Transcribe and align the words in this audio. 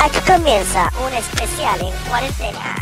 Aquí 0.00 0.20
comienza 0.20 0.92
un 1.04 1.12
especial 1.12 1.80
en 1.80 2.08
cuarentena. 2.08 2.76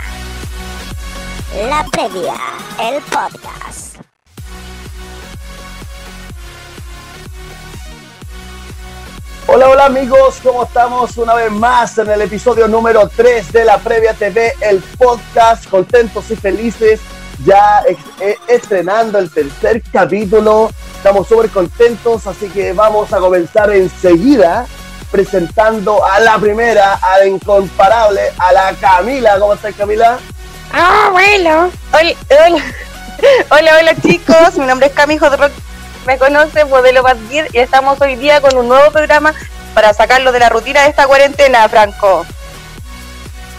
La 1.66 1.82
previa, 1.90 2.34
el 2.78 3.02
podcast. 3.04 3.96
Hola, 9.46 9.68
hola 9.70 9.86
amigos, 9.86 10.40
¿cómo 10.42 10.64
estamos? 10.64 11.16
Una 11.16 11.34
vez 11.34 11.50
más 11.50 11.96
en 11.96 12.10
el 12.10 12.20
episodio 12.20 12.68
número 12.68 13.08
3 13.08 13.50
de 13.50 13.64
la 13.64 13.78
Previa 13.78 14.12
TV, 14.12 14.52
el 14.60 14.82
podcast, 14.98 15.66
contentos 15.70 16.30
y 16.30 16.36
felices, 16.36 17.00
ya 17.46 17.82
eh, 18.20 18.36
estrenando 18.46 19.18
el 19.18 19.30
tercer 19.30 19.82
capítulo, 19.90 20.70
estamos 20.94 21.26
súper 21.26 21.48
contentos, 21.48 22.26
así 22.26 22.50
que 22.50 22.74
vamos 22.74 23.10
a 23.14 23.18
comenzar 23.18 23.70
enseguida 23.70 24.66
presentando 25.10 26.04
a 26.04 26.20
la 26.20 26.38
primera, 26.38 26.94
a 26.94 27.18
la 27.18 27.26
incomparable, 27.26 28.20
a 28.38 28.52
la 28.52 28.72
Camila. 28.80 29.38
¿Cómo 29.38 29.54
estás, 29.54 29.74
Camila? 29.74 30.18
Ah, 30.72 31.08
bueno. 31.12 31.70
Hola, 31.92 32.12
hola. 32.46 32.64
hola, 33.50 33.78
hola 33.80 33.94
chicos. 34.02 34.56
Mi 34.56 34.66
nombre 34.66 34.88
es 34.88 34.92
Cami 34.92 35.18
Rock. 35.18 35.52
Me 36.06 36.18
conoce, 36.18 36.64
modelo 36.64 37.02
Badgir, 37.02 37.48
y 37.52 37.58
estamos 37.58 38.00
hoy 38.00 38.14
día 38.14 38.40
con 38.40 38.56
un 38.56 38.68
nuevo 38.68 38.92
programa 38.92 39.34
para 39.74 39.92
sacarlo 39.92 40.30
de 40.30 40.38
la 40.38 40.48
rutina 40.48 40.82
de 40.82 40.90
esta 40.90 41.06
cuarentena, 41.06 41.68
Franco. 41.68 42.24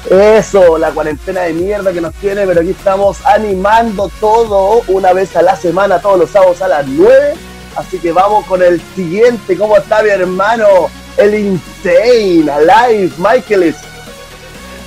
Eso, 0.10 0.78
la 0.78 0.92
cuarentena 0.92 1.42
de 1.42 1.54
mierda 1.54 1.92
que 1.92 2.00
nos 2.00 2.14
tiene, 2.16 2.48
pero 2.48 2.62
aquí 2.62 2.70
estamos 2.70 3.18
animando 3.26 4.10
todo 4.22 4.82
una 4.88 5.12
vez 5.12 5.36
a 5.36 5.42
la 5.42 5.58
semana, 5.58 6.00
todos 6.00 6.20
los 6.20 6.30
sábados 6.30 6.62
a 6.62 6.70
las 6.70 6.88
9. 6.88 7.34
Así 7.76 8.00
que 8.00 8.14
vamos 8.14 8.46
con 8.46 8.64
el 8.64 8.82
siguiente. 8.96 9.58
¿Cómo 9.58 9.76
está 9.76 10.02
mi 10.02 10.10
hermano? 10.10 10.90
El 11.18 11.34
Insane, 11.34 12.50
Alive, 12.50 13.12
Michaelis. 13.18 13.76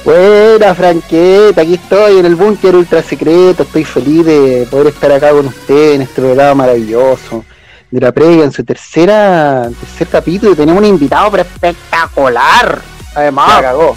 Buena, 0.05 0.75
Franqueta, 0.75 1.63
aquí 1.63 1.75
estoy 1.75 2.19
en 2.19 2.27
el 2.27 2.37
búnker 2.37 2.75
ultra 2.75 3.03
secreto. 3.03 3.65
Estoy 3.65 3.85
feliz 3.85 4.25
de 4.25 4.67
poder 4.71 4.89
estar 4.89 5.11
acá 5.13 5.31
con 5.31 5.47
usted 5.47 5.95
en 5.95 6.03
este 6.03 6.23
programa 6.23 6.67
maravilloso 6.67 7.45
de 7.91 8.01
la 8.01 8.13
previa 8.13 8.45
en 8.45 8.53
su 8.53 8.65
tercera 8.65 9.69
tercer 9.79 10.07
capítulo. 10.07 10.55
Tenemos 10.55 10.81
un 10.81 10.89
invitado 10.89 11.31
pero 11.33 11.43
espectacular. 11.43 12.81
Además, 13.15 13.61
cagó. 13.61 13.97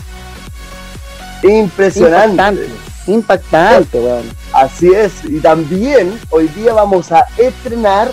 Impresionante. 1.44 2.68
Impactante, 3.06 4.00
weón. 4.00 4.30
Así 4.54 4.88
es. 4.88 5.24
Y 5.24 5.40
también 5.40 6.20
hoy 6.32 6.48
día 6.50 6.74
vamos 6.74 7.12
a 7.12 7.28
estrenar 7.38 8.12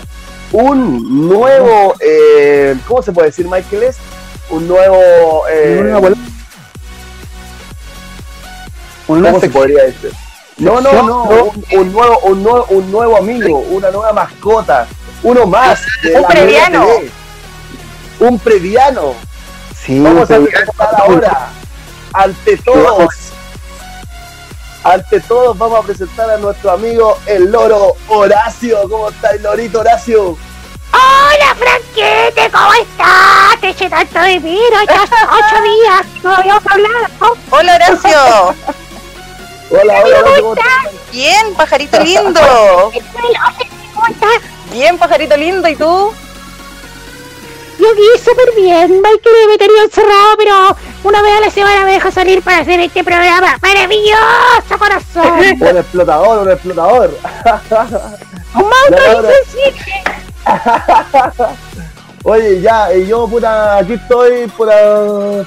un 0.51 1.27
nuevo, 1.27 1.95
eh, 1.99 2.75
¿cómo 2.87 3.01
se 3.01 3.11
puede 3.11 3.29
decir, 3.29 3.47
Michael? 3.47 3.93
Un 4.51 4.67
nuevo... 4.67 5.43
Eh, 5.49 6.13
¿Cómo 9.07 9.39
se 9.39 9.49
podría 9.49 9.83
decir? 9.85 10.11
No, 10.57 10.79
no, 10.79 10.93
no, 10.93 11.23
un, 11.71 11.91
nuevo, 11.91 12.19
un, 12.19 12.43
nuevo, 12.43 12.65
un 12.69 12.91
nuevo 12.91 13.17
amigo, 13.17 13.59
una 13.71 13.89
nueva 13.89 14.13
mascota, 14.13 14.87
uno 15.23 15.47
más. 15.47 15.81
un 16.13 16.25
previano. 16.27 16.87
Un 18.19 18.39
previano. 18.39 19.15
Sí, 19.75 19.99
Vamos 19.99 20.29
a 20.29 20.39
presentar 20.39 20.89
ahora, 20.97 21.49
ante 22.13 22.57
todos, 22.57 23.15
ante 24.83 25.19
todos 25.21 25.57
vamos 25.57 25.79
a 25.79 25.87
presentar 25.87 26.29
a 26.29 26.37
nuestro 26.37 26.71
amigo 26.71 27.17
el 27.25 27.51
loro 27.51 27.95
Horacio. 28.07 28.77
¿Cómo 28.87 29.09
está 29.09 29.31
el 29.31 29.41
lorito 29.41 29.79
Horacio? 29.79 30.37
Hola 31.33 31.55
Franquete, 31.55 32.51
¿cómo 32.51 32.73
estás? 32.73 33.61
Te 33.61 33.69
eché 33.69 33.89
tanto 33.89 34.19
de 34.19 34.39
miro, 34.41 34.77
ya 34.85 35.03
ocho 35.31 35.63
días 35.63 36.05
no 36.23 36.35
habíamos 36.35 36.63
hablado. 36.67 37.37
Hola, 37.51 37.75
Horacio. 37.75 38.55
Hola, 39.69 40.01
hola, 40.03 40.19
hola, 40.19 40.41
¿cómo 40.41 40.53
estás? 40.55 41.11
Bien, 41.11 41.53
pajarito 41.55 41.99
lindo. 42.03 42.41
¿Cómo 43.93 44.07
estás? 44.07 44.41
Bien, 44.73 44.97
pajarito 44.97 45.37
lindo. 45.37 45.69
¿Y 45.69 45.75
tú? 45.75 46.13
Yo 47.79 47.87
aquí 47.91 48.23
súper 48.23 48.53
bien, 48.55 49.01
Michael 49.01 49.47
me 49.47 49.57
tenía 49.57 49.83
encerrado, 49.83 50.37
pero 50.37 50.75
una 51.03 51.21
vez 51.21 51.37
a 51.37 51.39
la 51.39 51.49
semana 51.49 51.85
me 51.85 51.93
deja 51.93 52.11
salir 52.11 52.41
para 52.41 52.59
hacer 52.59 52.79
este 52.81 53.03
programa. 53.05 53.57
¡Maravilloso, 53.61 54.77
corazón! 54.77 55.39
Un 55.61 55.77
explotador, 55.77 56.39
un 56.39 56.51
explotador. 56.51 57.17
¡Un 58.53 58.63
monstruo 58.63 59.29
insensible! 59.29 60.11
Oye, 62.23 62.61
ya, 62.61 62.93
yo, 62.93 63.27
puta, 63.27 63.77
aquí 63.77 63.93
estoy, 63.93 64.47
puta, 64.55 64.73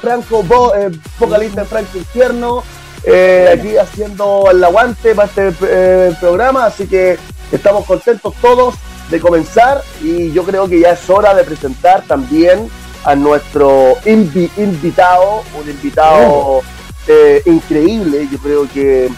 Franco, 0.00 0.42
vo, 0.42 0.74
eh, 0.74 0.90
vocalista 1.20 1.60
de 1.62 1.66
Franco 1.68 1.98
Infierno, 1.98 2.64
eh, 3.04 3.48
aquí 3.52 3.76
haciendo 3.76 4.48
el 4.50 4.62
aguante 4.64 5.14
para 5.14 5.28
este 5.28 5.52
eh, 5.62 6.16
programa, 6.18 6.66
así 6.66 6.86
que 6.88 7.16
estamos 7.52 7.84
contentos 7.84 8.34
todos 8.40 8.74
de 9.08 9.20
comenzar 9.20 9.82
y 10.02 10.32
yo 10.32 10.42
creo 10.44 10.66
que 10.68 10.80
ya 10.80 10.90
es 10.92 11.08
hora 11.08 11.32
de 11.34 11.44
presentar 11.44 12.02
también 12.08 12.68
a 13.04 13.14
nuestro 13.14 13.94
invi- 14.04 14.50
invitado, 14.56 15.42
un 15.60 15.70
invitado 15.70 16.62
eh, 17.06 17.40
increíble, 17.46 18.26
yo 18.32 18.38
creo 18.38 18.68
que 18.72 19.10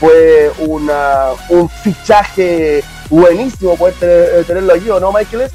fue 0.00 0.50
una, 0.58 1.26
un 1.50 1.68
fichaje 1.68 2.82
buenísimo 3.08 3.76
poder 3.76 3.94
tener- 3.94 4.44
tenerlo 4.44 4.74
aquí, 4.74 4.90
¿o 4.90 5.00
no, 5.00 5.12
Michael? 5.12 5.50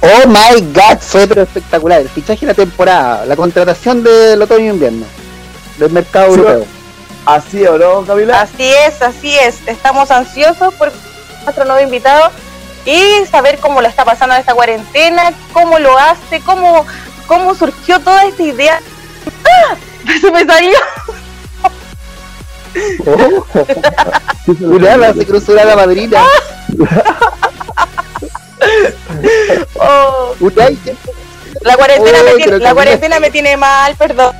Oh 0.00 0.28
my 0.28 0.60
god, 0.72 0.98
fue 1.00 1.26
pero 1.26 1.42
espectacular. 1.42 2.00
El 2.02 2.08
fichaje 2.08 2.40
de 2.40 2.46
la 2.48 2.54
temporada, 2.54 3.24
la 3.26 3.36
contratación 3.36 4.02
del 4.02 4.40
otoño 4.42 4.66
e 4.66 4.74
invierno 4.74 5.06
del 5.78 5.90
mercado 5.92 6.34
Sí, 6.34 6.40
europeo. 6.40 6.66
Así, 7.26 7.64
¿o 7.66 7.78
no, 7.78 8.02
Camila? 8.04 8.42
Así 8.42 8.64
es, 8.86 9.00
así 9.00 9.34
es. 9.38 9.56
Estamos 9.66 10.10
ansiosos 10.10 10.74
por 10.74 10.92
nuestro 11.44 11.64
nuevo 11.64 11.80
invitado 11.80 12.30
y 12.84 13.24
saber 13.30 13.58
cómo 13.60 13.80
lo 13.80 13.88
está 13.88 14.04
pasando 14.04 14.34
en 14.34 14.40
esta 14.42 14.54
cuarentena, 14.54 15.32
cómo 15.54 15.78
lo 15.78 15.96
hace, 15.96 16.40
cómo, 16.40 16.84
cómo 17.26 17.54
surgió 17.54 17.98
toda 18.00 18.24
esta 18.26 18.42
idea. 18.42 18.80
¡Ah! 19.46 19.74
Se 20.20 20.30
me 20.30 20.44
salió. 20.44 20.76
Oh. 23.06 23.46
Se 25.14 25.26
cruzó 25.26 25.54
la 25.54 25.76
madrina. 25.76 26.22
Oh, 29.74 30.34
Uray, 30.40 30.78
la 31.62 31.76
cuarentena, 31.76 32.18
Oh, 32.20 32.24
me, 32.24 32.30
tiene, 32.32 32.44
pero 32.44 32.58
la 32.58 32.64
Camila- 32.70 32.74
cuarentena 32.74 33.20
me 33.20 33.30
tiene 33.30 33.56
mal, 33.56 33.94
perdón. 33.96 34.34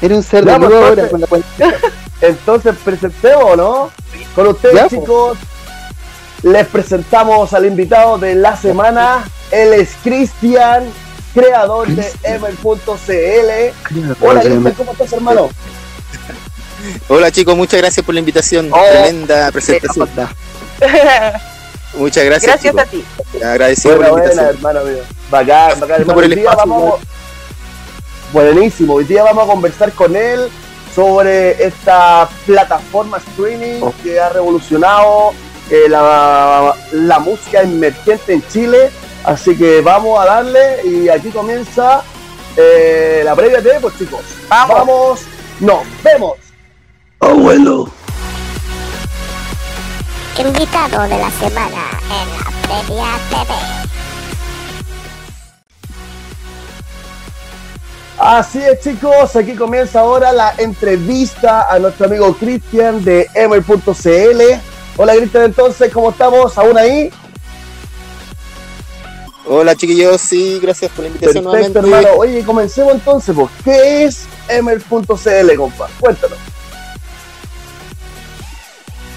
era 0.00 0.14
un 0.14 0.22
cerdo 0.22 0.50
Ya, 0.50 0.58
pues, 0.58 0.70
nuevo 0.70 0.86
ahora 0.86 1.08
con 1.08 1.20
la 1.20 1.26
cuarentena. 1.26 1.74
Entonces 2.20 2.74
presentemos, 2.84 3.56
¿no? 3.56 3.90
Con 4.34 4.46
ustedes, 4.48 4.74
Ya, 4.74 4.86
pues. 4.88 5.00
chicos, 5.00 5.38
les 6.42 6.66
presentamos 6.68 7.52
al 7.52 7.66
invitado 7.66 8.18
de 8.18 8.34
la 8.34 8.56
semana. 8.56 9.24
Él 9.50 9.72
es 9.74 9.90
Cristian, 10.02 10.84
creador 11.34 11.88
de 11.88 12.10
Emer.cl. 12.22 12.70
Hola, 14.20 14.40
Cristian, 14.40 14.74
¿cómo 14.76 14.92
estás, 14.92 15.12
hermano? 15.12 15.50
Hola 17.08 17.30
chicos, 17.30 17.56
muchas 17.56 17.80
gracias 17.80 18.04
por 18.04 18.14
la 18.14 18.20
invitación. 18.20 18.68
Oh. 18.72 18.78
Tremenda 18.90 19.50
presentación. 19.52 20.08
Muchas 21.96 22.24
gracias. 22.24 22.62
Gracias 22.62 22.74
chicos. 22.74 22.80
a 22.82 22.86
ti. 22.86 23.04
Agradecido 23.42 23.96
Buena, 23.96 24.10
por 24.10 24.18
la 24.20 24.26
buena, 24.26 24.42
invitación. 24.42 24.56
hermano 24.72 24.84
mío. 24.90 25.02
Bacán, 25.30 25.80
bacán, 25.80 26.00
hermano. 26.00 26.14
por 26.14 26.24
el 26.24 26.30
Hoy 26.32 26.36
día 26.36 26.50
espacio, 26.50 26.70
vamos... 26.72 27.00
Buenísimo, 28.32 28.94
hoy 28.94 29.04
día 29.04 29.22
vamos 29.22 29.44
a 29.44 29.46
conversar 29.46 29.92
con 29.92 30.14
él 30.16 30.48
sobre 30.94 31.64
esta 31.64 32.28
plataforma 32.44 33.18
streaming 33.18 33.80
Oh. 33.82 33.94
que 34.02 34.18
ha 34.20 34.28
revolucionado 34.30 35.32
eh, 35.70 35.88
la, 35.88 36.74
la 36.92 37.18
música 37.20 37.62
emergente 37.62 38.34
en 38.34 38.46
Chile. 38.48 38.90
Así 39.24 39.56
que 39.56 39.80
vamos 39.80 40.20
a 40.20 40.26
darle 40.26 40.80
y 40.84 41.08
aquí 41.08 41.30
comienza 41.30 42.02
eh, 42.56 43.22
la 43.24 43.34
previa 43.34 43.62
TV, 43.62 43.80
pues 43.80 43.96
chicos. 43.96 44.20
Vamos. 44.48 44.76
Vamos, 44.76 45.20
nos 45.60 46.02
vemos. 46.02 46.32
Abuelo. 47.20 47.90
Invitado 50.38 51.02
de 51.04 51.18
la 51.18 51.30
semana 51.30 51.82
en 52.10 52.28
la 52.38 52.84
previa 52.84 53.06
TV. 53.30 53.54
Así 58.18 58.58
es 58.58 58.80
chicos, 58.80 59.36
aquí 59.36 59.54
comienza 59.54 60.00
ahora 60.00 60.32
la 60.32 60.54
entrevista 60.58 61.70
a 61.70 61.78
nuestro 61.78 62.06
amigo 62.06 62.34
Cristian 62.36 63.02
de 63.04 63.28
Emer.cl. 63.34 64.40
Hola 64.98 65.14
Cristian, 65.14 65.44
entonces, 65.44 65.92
¿cómo 65.92 66.10
estamos? 66.10 66.56
¿Aún 66.58 66.76
ahí? 66.78 67.10
Hola 69.46 69.74
chiquillos, 69.74 70.20
sí, 70.20 70.58
gracias 70.60 70.90
por 70.90 71.04
la 71.04 71.08
invitación 71.08 71.44
Perfecto, 71.44 71.80
nuevamente. 71.82 72.08
hermano. 72.08 72.20
Oye, 72.20 72.44
comencemos 72.44 72.94
entonces, 72.94 73.34
pues. 73.34 73.48
¿Qué 73.64 74.04
es 74.04 74.26
Emer.cl, 74.48 75.56
compa? 75.56 75.88
Cuéntanos. 76.00 76.38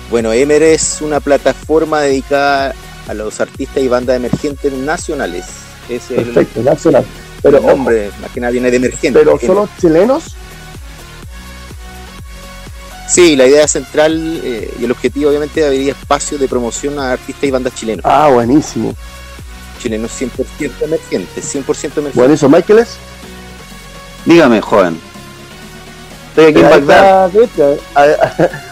Bueno, 0.09 0.33
Emer 0.33 0.63
es 0.63 1.01
una 1.01 1.19
plataforma 1.19 2.01
dedicada 2.01 2.73
a 3.07 3.13
los 3.13 3.39
artistas 3.39 3.83
y 3.83 3.87
bandas 3.87 4.15
emergentes 4.15 4.73
nacionales. 4.73 5.45
Es 5.87 6.09
el, 6.09 6.25
Perfecto, 6.25 6.63
nacional. 6.63 7.05
Pero, 7.41 7.59
el 7.59 7.65
nombre, 7.65 8.11
más 8.21 8.31
que 8.31 8.39
nada 8.39 8.51
viene 8.51 8.71
de 8.71 8.77
emergente. 8.77 9.19
Pero 9.19 9.31
Emer. 9.31 9.45
solo 9.45 9.69
chilenos. 9.79 10.35
Sí, 13.07 13.35
la 13.35 13.47
idea 13.47 13.67
central 13.67 14.39
eh, 14.43 14.71
y 14.79 14.85
el 14.85 14.91
objetivo 14.91 15.29
obviamente 15.29 15.61
es 15.61 15.65
abrir 15.65 15.89
espacio 15.89 16.37
de 16.37 16.47
promoción 16.47 16.99
a 16.99 17.13
artistas 17.13 17.43
y 17.43 17.51
bandas 17.51 17.73
chilenos. 17.73 18.05
Ah, 18.05 18.29
buenísimo. 18.31 18.95
Chilenos 19.81 20.11
100% 20.19 20.71
emergentes, 20.81 21.55
100% 21.55 21.57
emergentes. 21.57 22.15
Buenísimo. 22.15 22.55
Michaeles. 22.55 22.97
Dígame, 24.25 24.61
joven. 24.61 25.08
Estoy 26.29 26.45
aquí 26.45 26.59
en 26.59 26.65
Ahí 26.65 26.71
Bagdad. 26.81 27.25
está 27.27 27.39
Cristian. 27.39 27.69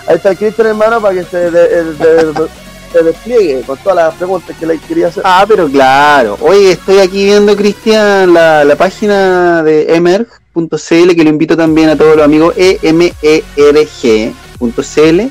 Ahí, 0.08 0.16
está 0.16 0.36
Cristian, 0.36 0.68
hermano, 0.68 1.02
para 1.02 1.16
que 1.16 1.24
se, 1.24 1.52
de- 1.52 1.84
de- 1.84 1.94
de- 2.34 2.48
se 2.94 3.04
despliegue 3.04 3.62
con 3.68 3.78
todas 3.80 3.96
las 3.98 4.14
preguntas 4.16 4.56
que 4.58 4.66
le 4.66 4.78
quería 4.80 5.08
hacer. 5.08 5.22
Ah, 5.26 5.44
pero 5.48 5.68
claro. 5.68 6.38
Oye, 6.42 6.72
estoy 6.72 7.00
aquí 7.00 7.26
viendo, 7.26 7.56
Cristian, 7.58 8.34
la, 8.34 8.64
la 8.64 8.76
página 8.78 9.62
de 9.64 9.94
emerg.cl, 9.96 11.16
que 11.16 11.24
lo 11.24 11.30
invito 11.30 11.58
también 11.58 11.90
a 11.90 11.98
todos 11.98 12.16
los 12.16 12.24
amigos, 12.26 12.54
emerg.cl, 12.58 15.30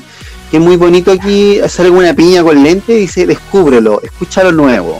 que 0.49 0.57
es 0.57 0.63
muy 0.63 0.77
bonito 0.77 1.11
aquí, 1.11 1.59
sale 1.67 1.89
con 1.89 1.97
una 1.99 2.13
piña 2.13 2.43
con 2.43 2.61
lente 2.63 2.93
dice, 2.93 3.25
descúbrelo, 3.25 4.01
escucha 4.03 4.43
lo 4.43 4.51
nuevo. 4.51 4.99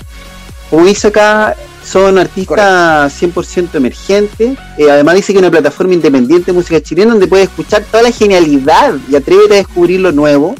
Como 0.69 0.85
dice 0.85 1.07
acá, 1.07 1.55
son 1.87 2.17
artistas 2.17 3.21
100% 3.21 3.75
emergentes, 3.75 4.57
eh, 4.77 4.91
además 4.91 5.15
dice 5.15 5.31
que 5.31 5.39
es 5.39 5.41
una 5.41 5.51
plataforma 5.51 5.93
independiente 5.93 6.51
de 6.51 6.57
música 6.57 6.81
chilena 6.81 7.11
donde 7.11 7.27
puedes 7.27 7.47
escuchar 7.47 7.83
toda 7.89 8.03
la 8.03 8.11
genialidad 8.11 8.95
y 9.09 9.15
atrévete 9.15 9.53
a 9.53 9.57
descubrir 9.57 10.01
lo 10.01 10.11
nuevo. 10.11 10.53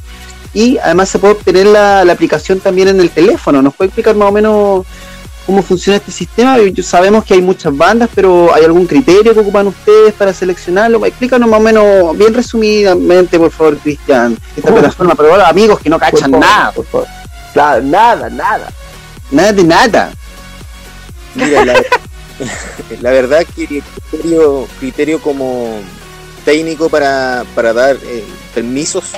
Y 0.53 0.77
además 0.77 1.09
se 1.09 1.19
puede 1.19 1.33
obtener 1.33 1.67
la, 1.67 2.05
la 2.05 2.13
aplicación 2.13 2.59
también 2.59 2.87
en 2.87 2.99
el 2.99 3.09
teléfono. 3.09 3.61
¿Nos 3.61 3.75
puede 3.75 3.89
explicar 3.89 4.15
más 4.15 4.29
o 4.29 4.31
menos 4.31 4.85
cómo 5.45 5.61
funciona 5.61 5.97
este 5.97 6.11
sistema? 6.11 6.57
Sabemos 6.81 7.25
que 7.25 7.33
hay 7.33 7.41
muchas 7.41 7.75
bandas, 7.75 8.09
pero 8.15 8.53
¿hay 8.53 8.63
algún 8.63 8.87
criterio 8.87 9.33
que 9.33 9.39
ocupan 9.41 9.67
ustedes 9.67 10.13
para 10.13 10.33
seleccionarlo? 10.33 11.05
Explícanos 11.05 11.49
más 11.49 11.59
o 11.59 11.63
menos, 11.63 12.17
bien 12.17 12.33
resumidamente, 12.33 13.37
por 13.37 13.51
favor, 13.51 13.77
Cristian, 13.77 14.37
esta 14.55 14.73
plataforma 14.73 15.13
los 15.19 15.47
amigos 15.47 15.79
que 15.79 15.89
no 15.89 15.99
Por 15.99 16.09
cachan 16.09 16.31
favor, 16.31 16.45
nada, 16.45 16.71
Por 16.71 16.85
favor. 16.85 17.07
Claro, 17.53 17.83
nada, 17.83 18.29
nada. 18.29 18.69
nada 19.29 19.53
de 19.53 19.63
nada. 19.63 20.11
Mira, 21.37 21.65
la, 21.65 21.73
la 23.01 23.11
verdad 23.11 23.45
que 23.55 23.67
criterio, 23.67 24.67
criterio 24.79 25.21
como 25.21 25.79
técnico 26.45 26.89
para, 26.89 27.45
para 27.55 27.73
dar 27.73 27.97
eh, 28.05 28.23
permisos, 28.53 29.11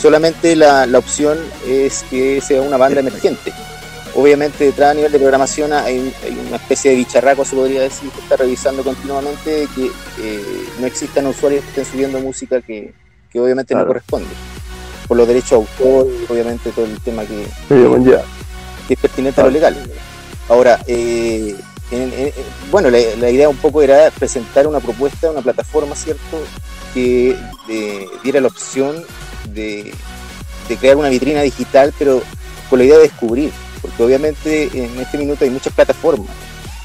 solamente 0.00 0.56
la, 0.56 0.86
la 0.86 0.98
opción 0.98 1.38
es 1.66 2.04
que 2.10 2.40
sea 2.40 2.62
una 2.62 2.76
banda 2.76 3.00
emergente. 3.00 3.52
Obviamente 4.14 4.64
detrás 4.64 4.92
a 4.92 4.94
nivel 4.94 5.12
de 5.12 5.18
programación 5.18 5.72
hay, 5.72 6.12
hay 6.24 6.38
una 6.48 6.56
especie 6.56 6.90
de 6.90 6.96
bicharraco, 6.96 7.44
se 7.44 7.54
podría 7.54 7.82
decir, 7.82 8.10
que 8.10 8.20
está 8.20 8.36
revisando 8.36 8.82
continuamente 8.82 9.68
que 9.76 9.90
eh, 10.20 10.64
no 10.80 10.86
existan 10.86 11.26
usuarios 11.26 11.62
que 11.62 11.68
estén 11.70 11.84
subiendo 11.84 12.18
música 12.18 12.60
que, 12.62 12.92
que 13.30 13.38
obviamente 13.40 13.74
Claro. 13.74 13.84
no 13.86 13.88
corresponde. 13.88 14.28
Por 15.06 15.16
los 15.18 15.28
derechos 15.28 15.50
de 15.50 15.56
autor, 15.56 16.08
obviamente 16.28 16.70
todo 16.70 16.86
el 16.86 16.98
tema 17.00 17.22
que, 17.24 17.44
Sí, 17.68 17.74
que 18.88 18.94
es 18.94 19.00
pertinente 19.00 19.40
a 19.40 19.44
lo 19.44 19.50
legal. 19.50 19.76
Ahora, 20.48 20.80
eh, 20.86 21.54
en- 21.90 22.02
en- 22.02 22.12
en- 22.12 22.70
bueno, 22.70 22.90
la, 22.90 23.30
idea 23.30 23.48
un 23.48 23.56
poco 23.56 23.82
era 23.82 24.10
presentar 24.10 24.66
una 24.66 24.80
propuesta, 24.80 25.30
una 25.30 25.42
plataforma, 25.42 25.94
¿cierto?, 25.94 26.38
que 26.94 27.36
eh, 27.68 28.06
diera 28.22 28.40
la 28.40 28.48
opción 28.48 29.04
de, 29.50 29.92
crear 30.80 30.96
una 30.96 31.08
vitrina 31.08 31.40
digital, 31.42 31.94
pero 31.98 32.22
con 32.68 32.78
la 32.78 32.84
idea 32.84 32.96
de 32.96 33.04
descubrir, 33.04 33.52
porque 33.80 34.02
obviamente 34.02 34.68
en 34.74 34.98
este 35.00 35.16
minuto 35.18 35.44
hay 35.44 35.50
muchas 35.50 35.72
plataformas, 35.72 36.28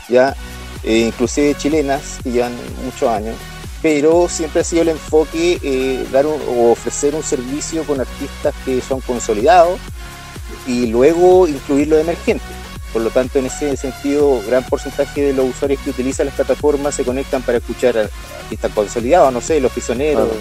ya, 0.09 0.35
eh, 0.83 0.99
inclusive 1.07 1.55
chilenas, 1.55 2.19
que 2.23 2.31
llevan 2.31 2.53
muchos 2.83 3.09
años, 3.09 3.35
pero 3.81 4.27
siempre 4.29 4.61
ha 4.61 4.63
sido 4.63 4.81
el 4.83 4.89
enfoque 4.89 6.05
dar 6.11 6.25
un- 6.25 6.41
o 6.47 6.71
ofrecer 6.71 7.13
un 7.15 7.23
servicio 7.23 7.83
con 7.83 7.99
artistas 7.99 8.53
que 8.63 8.79
son 8.81 9.01
consolidados 9.01 9.79
y 10.65 10.87
luego 10.87 11.47
incluir 11.47 11.87
los 11.89 11.99
emergentes. 11.99 12.62
Por 12.93 13.01
lo 13.01 13.09
tanto, 13.09 13.39
en 13.39 13.47
ese 13.47 13.75
sentido, 13.75 14.39
gran 14.47 14.63
porcentaje 14.63 15.21
de 15.21 15.33
los 15.33 15.49
usuarios 15.49 15.81
que 15.81 15.89
utilizan 15.89 16.27
las 16.27 16.35
plataformas 16.35 16.93
se 16.93 17.03
conectan 17.03 17.41
para 17.41 17.57
escuchar 17.57 17.97
a 17.97 18.01
artistas 18.43 18.71
consolidados, 18.73 19.33
no 19.33 19.41
sé, 19.41 19.59
Los 19.59 19.71
Prisioneros, 19.71 20.27
Claro. 20.29 20.39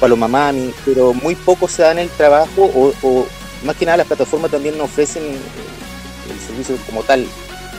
Paloma 0.00 0.28
Mami, 0.28 0.72
pero 0.84 1.12
muy 1.12 1.34
pocos 1.34 1.72
se 1.72 1.82
dan 1.82 1.98
el 1.98 2.08
trabajo 2.10 2.62
o, 2.72 2.92
o 3.02 3.26
más 3.64 3.74
que 3.76 3.84
nada 3.84 3.98
las 3.98 4.06
plataformas 4.06 4.50
también 4.52 4.78
no 4.78 4.84
ofrecen 4.84 5.24
eh, 5.24 5.36
el 6.32 6.38
servicio 6.46 6.76
como 6.86 7.02
tal. 7.02 7.26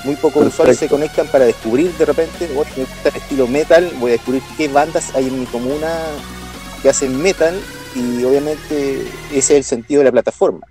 Muy 0.03 0.15
pocos 0.15 0.33
Perfecto. 0.43 0.47
usuarios 0.49 0.77
se 0.77 0.87
conectan 0.89 1.27
para 1.27 1.45
descubrir 1.45 1.93
de 1.93 2.05
repente, 2.05 2.49
oye, 2.57 2.69
me 2.75 2.83
gusta 2.83 3.09
el 3.09 3.15
estilo 3.15 3.47
metal, 3.47 3.89
voy 3.99 4.11
a 4.11 4.13
descubrir 4.15 4.41
qué 4.57 4.67
bandas 4.67 5.15
hay 5.15 5.27
en 5.27 5.39
mi 5.39 5.45
comuna 5.45 5.87
que 6.81 6.89
hacen 6.89 7.21
metal 7.21 7.57
y 7.95 8.23
obviamente 8.25 9.01
ese 9.31 9.37
es 9.37 9.49
el 9.51 9.63
sentido 9.63 9.99
de 9.99 10.05
la 10.05 10.11
plataforma. 10.11 10.67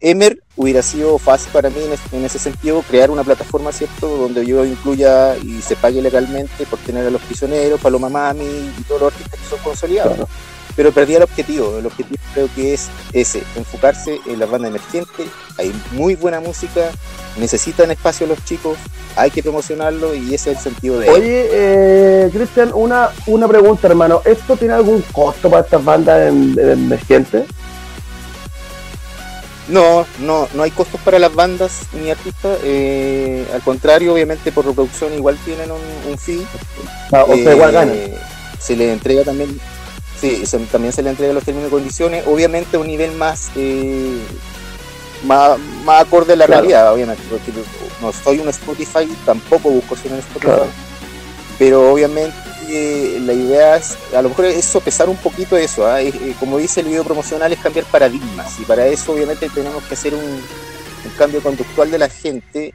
Emer 0.00 0.42
hubiera 0.56 0.82
sido 0.82 1.18
fácil 1.18 1.50
para 1.52 1.68
mí 1.70 1.76
en, 1.84 1.92
es- 1.92 2.12
en 2.12 2.24
ese 2.24 2.38
sentido 2.38 2.82
crear 2.88 3.10
una 3.10 3.22
plataforma, 3.24 3.70
¿cierto?, 3.72 4.08
donde 4.16 4.46
yo 4.46 4.64
incluya 4.64 5.36
y 5.36 5.60
se 5.60 5.76
pague 5.76 6.00
legalmente 6.00 6.64
por 6.66 6.78
tener 6.80 7.06
a 7.06 7.10
los 7.10 7.20
prisioneros, 7.22 7.80
Paloma 7.80 8.08
Mami 8.08 8.44
y 8.44 8.82
todos 8.88 9.00
los 9.02 9.12
artistas 9.12 9.38
que 9.40 9.46
son 9.46 9.58
consolidados. 9.60 10.14
Claro. 10.14 10.28
Pero 10.76 10.92
perdí 10.92 11.16
el 11.16 11.22
objetivo, 11.22 11.78
el 11.78 11.84
objetivo 11.86 12.16
creo 12.32 12.48
que 12.54 12.72
es 12.74 12.88
ese, 13.12 13.42
enfocarse 13.56 14.20
en 14.26 14.38
las 14.38 14.48
bandas 14.48 14.70
emergentes, 14.70 15.26
hay 15.58 15.72
muy 15.92 16.14
buena 16.14 16.40
música, 16.40 16.90
necesitan 17.38 17.90
espacio 17.90 18.26
los 18.26 18.42
chicos, 18.44 18.78
hay 19.16 19.30
que 19.30 19.42
promocionarlo 19.42 20.14
y 20.14 20.32
ese 20.32 20.52
es 20.52 20.58
el 20.58 20.62
sentido 20.62 21.00
de 21.00 21.10
Oye, 21.10 21.48
eh, 21.50 22.30
Cristian, 22.32 22.70
una, 22.72 23.10
una 23.26 23.48
pregunta, 23.48 23.88
hermano. 23.88 24.22
¿Esto 24.24 24.56
tiene 24.56 24.72
algún 24.74 25.02
costo 25.12 25.50
para 25.50 25.62
estas 25.64 25.84
bandas 25.84 26.28
en- 26.28 26.56
en 26.58 26.70
emergentes? 26.70 27.44
No, 29.70 30.04
no, 30.18 30.48
no 30.54 30.62
hay 30.64 30.70
costos 30.72 31.00
para 31.02 31.18
las 31.18 31.34
bandas 31.34 31.82
ni 31.92 32.10
artistas. 32.10 32.58
eh, 32.64 33.46
al 33.54 33.62
contrario, 33.62 34.12
obviamente 34.12 34.50
por 34.52 34.66
reproducción 34.66 35.14
igual 35.14 35.38
tienen 35.44 35.70
un, 35.70 35.80
un 36.10 36.18
fee. 36.18 36.44
Ah, 37.12 37.24
o 37.26 37.34
sea, 37.36 37.52
igual 37.54 37.70
eh, 37.70 37.72
ganan. 37.72 37.94
Se 38.58 38.76
le 38.76 38.92
entrega 38.92 39.22
también, 39.24 39.58
sí, 40.20 40.44
se- 40.44 40.58
también 40.58 40.92
se 40.92 41.02
le 41.02 41.10
entrega 41.10 41.32
los 41.32 41.44
términos 41.44 41.68
y 41.68 41.70
condiciones. 41.70 42.24
Obviamente 42.26 42.76
a 42.76 42.80
un 42.80 42.88
nivel 42.88 43.12
más, 43.12 43.50
eh, 43.56 44.18
más, 45.24 45.58
más 45.84 46.02
acorde 46.02 46.32
a 46.32 46.36
la 46.36 46.46
Claro. 46.46 46.62
realidad, 46.62 46.92
obviamente. 46.92 47.22
Porque 47.30 47.52
no 48.02 48.12
soy 48.12 48.40
un 48.40 48.48
Spotify, 48.48 49.08
tampoco 49.24 49.70
busco 49.70 49.94
ser 49.96 50.12
un 50.12 50.18
Spotify. 50.18 50.46
Claro. 50.46 50.66
Pero 51.58 51.92
obviamente 51.92 52.34
eh, 52.70 53.20
la 53.20 53.32
idea 53.32 53.76
es, 53.76 53.96
a 54.16 54.22
lo 54.22 54.28
mejor 54.30 54.46
es 54.46 54.64
sopesar 54.64 55.08
un 55.08 55.16
poquito 55.16 55.56
eso. 55.56 55.86
¿ah? 55.86 56.00
Eh, 56.00 56.34
como 56.38 56.58
dice 56.58 56.80
el 56.80 56.86
video 56.86 57.04
promocional, 57.04 57.52
es 57.52 57.58
cambiar 57.58 57.84
paradigmas. 57.86 58.58
Y 58.60 58.64
para 58.64 58.86
eso 58.86 59.12
obviamente 59.12 59.48
tenemos 59.50 59.82
que 59.84 59.94
hacer 59.94 60.14
un, 60.14 60.22
un 60.22 61.10
cambio 61.18 61.42
conductual 61.42 61.90
de 61.90 61.98
la 61.98 62.08
gente. 62.08 62.74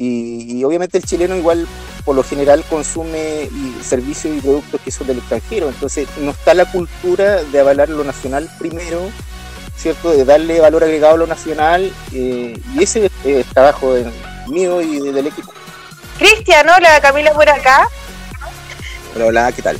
Y, 0.00 0.62
obviamente 0.64 0.98
el 0.98 1.04
chileno 1.04 1.34
igual 1.36 1.66
por 2.04 2.14
lo 2.14 2.22
general 2.22 2.62
consume 2.70 3.50
servicios 3.82 4.36
y 4.36 4.40
productos 4.40 4.80
que 4.80 4.90
son 4.92 5.06
del 5.08 5.18
extranjero. 5.18 5.68
Entonces 5.68 6.06
no 6.20 6.30
está 6.30 6.54
la 6.54 6.70
cultura 6.70 7.42
de 7.42 7.60
avalar 7.60 7.88
lo 7.88 8.04
nacional 8.04 8.48
primero, 8.58 9.10
¿cierto? 9.76 10.10
De 10.12 10.24
darle 10.24 10.60
valor 10.60 10.84
agregado 10.84 11.14
a 11.14 11.18
lo 11.18 11.26
nacional. 11.26 11.92
eh, 12.12 12.56
y 12.74 12.82
ese 12.82 13.06
es 13.06 13.12
el 13.24 13.44
trabajo 13.46 13.94
mío 14.46 14.80
y 14.80 15.00
de- 15.00 15.12
del 15.12 15.26
equipo. 15.26 15.52
Cristian, 16.18 16.68
hola, 16.68 17.00
Camila 17.00 17.32
por 17.32 17.48
acá. 17.48 17.88
Hola, 19.18 19.26
hola, 19.26 19.52
¿qué 19.52 19.62
tal? 19.62 19.76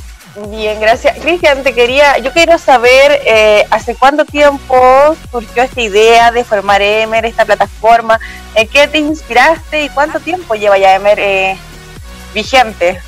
Bien, 0.49 0.81
gracias. 0.81 1.17
Cristian, 1.19 1.63
te 1.63 1.73
quería, 1.73 2.17
yo 2.17 2.33
quiero 2.33 2.57
saber 2.57 3.21
eh, 3.25 3.65
hace 3.71 3.95
cuánto 3.95 4.25
tiempo 4.25 5.15
surgió 5.31 5.63
esta 5.63 5.79
idea 5.81 6.31
de 6.31 6.43
formar 6.43 6.81
Emer, 6.81 7.25
esta 7.25 7.45
plataforma, 7.45 8.19
en 8.53 8.67
qué 8.67 8.87
te 8.89 8.97
inspiraste 8.97 9.83
y 9.85 9.89
cuánto 9.89 10.19
tiempo 10.19 10.55
lleva 10.55 10.77
ya 10.77 10.93
Emer 10.95 11.19
eh, 11.21 11.57
vigente. 12.33 12.99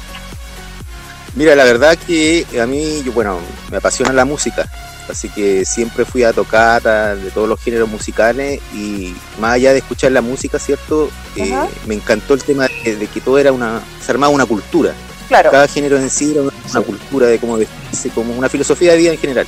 Mira, 1.36 1.54
la 1.54 1.66
verdad 1.66 1.98
que 1.98 2.46
a 2.62 2.66
mí, 2.66 3.04
yo, 3.04 3.12
bueno, 3.12 3.40
me 3.70 3.78
apasiona 3.78 4.14
la 4.14 4.24
música, 4.24 4.70
así 5.10 5.28
que 5.28 5.66
siempre 5.66 6.06
fui 6.06 6.24
a 6.24 6.32
tocar 6.32 6.88
a- 6.88 7.16
de 7.16 7.30
todos 7.32 7.48
los 7.50 7.60
géneros 7.62 7.90
musicales 7.90 8.62
y 8.74 9.14
más 9.38 9.56
allá 9.56 9.74
de 9.74 9.80
escuchar 9.80 10.14
la 10.14 10.22
música, 10.22 10.60
¿cierto? 10.60 11.10
Eh, 11.36 11.54
me 11.88 11.96
encantó 11.96 12.34
el 12.36 12.44
tema 12.44 12.68
de, 12.86 12.96
de 12.96 13.08
que 13.08 13.20
todo 13.20 13.38
era 13.38 13.52
una, 13.52 13.82
se 14.06 14.12
armaba 14.14 14.32
una 14.34 14.46
cultura, 14.46 14.94
Claro, 15.32 15.50
cada 15.50 15.66
género 15.66 15.98
en 15.98 16.10
sí 16.10 16.32
era 16.32 16.42
una, 16.42 16.52
una 16.70 16.82
cultura 16.82 17.28
de 17.28 17.40
cómo 17.40 17.56
vestirse, 17.56 18.10
como 18.10 18.34
una 18.34 18.50
filosofía 18.50 18.92
de 18.92 18.98
vida 18.98 19.12
en 19.14 19.18
general. 19.18 19.48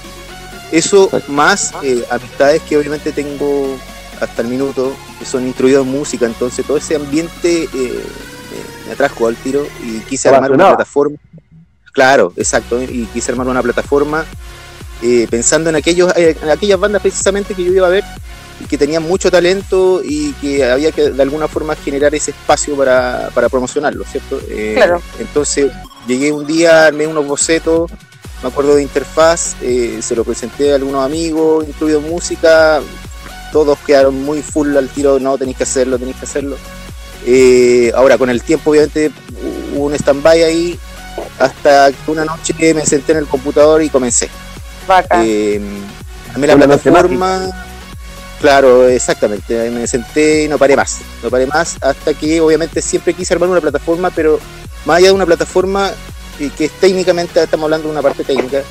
Eso 0.71 1.09
más 1.27 1.73
eh, 1.83 2.05
amistades 2.09 2.61
que 2.61 2.77
obviamente 2.77 3.11
tengo 3.11 3.77
hasta 4.21 4.43
el 4.43 4.47
minuto, 4.47 4.95
que 5.19 5.25
son 5.25 5.45
instruidos 5.45 5.85
en 5.85 5.91
música, 5.91 6.25
entonces 6.25 6.65
todo 6.65 6.77
ese 6.77 6.95
ambiente 6.95 7.63
eh, 7.65 8.03
me, 8.87 8.93
atrajo 8.93 9.27
al 9.27 9.35
tiro 9.35 9.67
y 9.83 9.99
quise 10.07 10.29
armar 10.29 10.53
una 10.53 10.69
plataforma. 10.69 11.17
Claro, 11.91 12.31
exacto, 12.37 12.81
y 12.81 13.05
quise 13.11 13.33
armar 13.33 13.49
una 13.49 13.61
plataforma 13.61 14.23
eh, 15.01 15.27
pensando 15.29 15.69
en 15.69 15.75
aquellos 15.75 16.15
eh, 16.15 16.37
en 16.41 16.49
aquellas 16.49 16.79
bandas 16.79 17.01
precisamente 17.01 17.53
que 17.55 17.65
yo 17.65 17.73
iba 17.73 17.87
a 17.87 17.89
ver 17.89 18.05
y 18.59 18.65
que 18.65 18.77
tenían 18.77 19.03
mucho 19.03 19.31
talento 19.31 20.01
y 20.03 20.33
que 20.33 20.63
había 20.63 20.91
que 20.91 21.11
de 21.11 21.21
alguna 21.21 21.47
forma 21.47 21.75
generar 21.75 22.13
ese 22.15 22.31
espacio 22.31 22.75
para, 22.75 23.29
para 23.33 23.49
promocionarlo, 23.49 24.03
¿cierto? 24.05 24.39
Eh, 24.49 24.73
Claro. 24.75 25.01
Entonces 25.19 25.71
llegué 26.07 26.31
un 26.31 26.45
día, 26.45 26.87
armé 26.87 27.07
unos 27.07 27.25
bocetos, 27.27 27.91
me 28.41 28.49
acuerdo 28.49 28.75
de 28.75 28.83
interfaz, 28.83 29.55
eh, 29.61 29.99
se 30.01 30.15
lo 30.15 30.23
presenté 30.23 30.73
a 30.73 30.75
algunos 30.75 31.05
amigos, 31.05 31.65
incluido 31.67 32.01
música, 32.01 32.81
todos 33.51 33.77
quedaron 33.85 34.21
muy 34.23 34.41
full 34.41 34.75
al 34.75 34.89
tiro, 34.89 35.19
no, 35.19 35.37
tenéis 35.37 35.57
que 35.57 35.63
hacerlo, 35.63 35.97
tenéis 35.97 36.17
que 36.17 36.25
hacerlo. 36.25 36.57
Eh, 37.25 37.91
ahora, 37.95 38.17
con 38.17 38.29
el 38.29 38.41
tiempo, 38.41 38.71
obviamente, 38.71 39.11
hubo 39.73 39.85
un 39.85 39.93
stand-by 39.93 40.43
ahí, 40.43 40.79
hasta 41.39 41.91
que 41.91 42.11
una 42.11 42.25
noche 42.25 42.53
me 42.73 42.85
senté 42.85 43.13
en 43.13 43.19
el 43.19 43.27
computador 43.27 43.81
y 43.81 43.89
comencé. 43.89 44.29
Vaca. 44.87 45.23
Eh, 45.23 45.61
armé 46.33 46.47
la 46.47 46.57
plataforma. 46.57 47.49
Claro, 48.43 48.89
exactamente. 48.89 49.69
Me 49.71 49.87
senté 49.87 50.43
y 50.43 50.47
no 50.49 50.57
paré 50.57 50.75
más. 50.75 50.97
No 51.23 51.29
paré 51.29 51.47
más 51.47 51.77
hasta 51.79 52.13
que 52.13 52.41
obviamente 52.41 52.81
siempre 52.81 53.13
quise 53.13 53.33
armar 53.33 53.47
una 53.47 53.61
plataforma, 53.61 54.09
pero 54.09 54.37
más 54.83 54.97
allá 54.97 55.07
de 55.07 55.13
una 55.13 55.25
plataforma 55.25 55.91
que 56.57 56.65
es 56.65 56.71
técnicamente, 56.73 57.41
estamos 57.41 57.63
hablando 57.63 57.87
de 57.87 57.93
una 57.93 58.01
parte 58.01 58.25
técnica, 58.25 58.61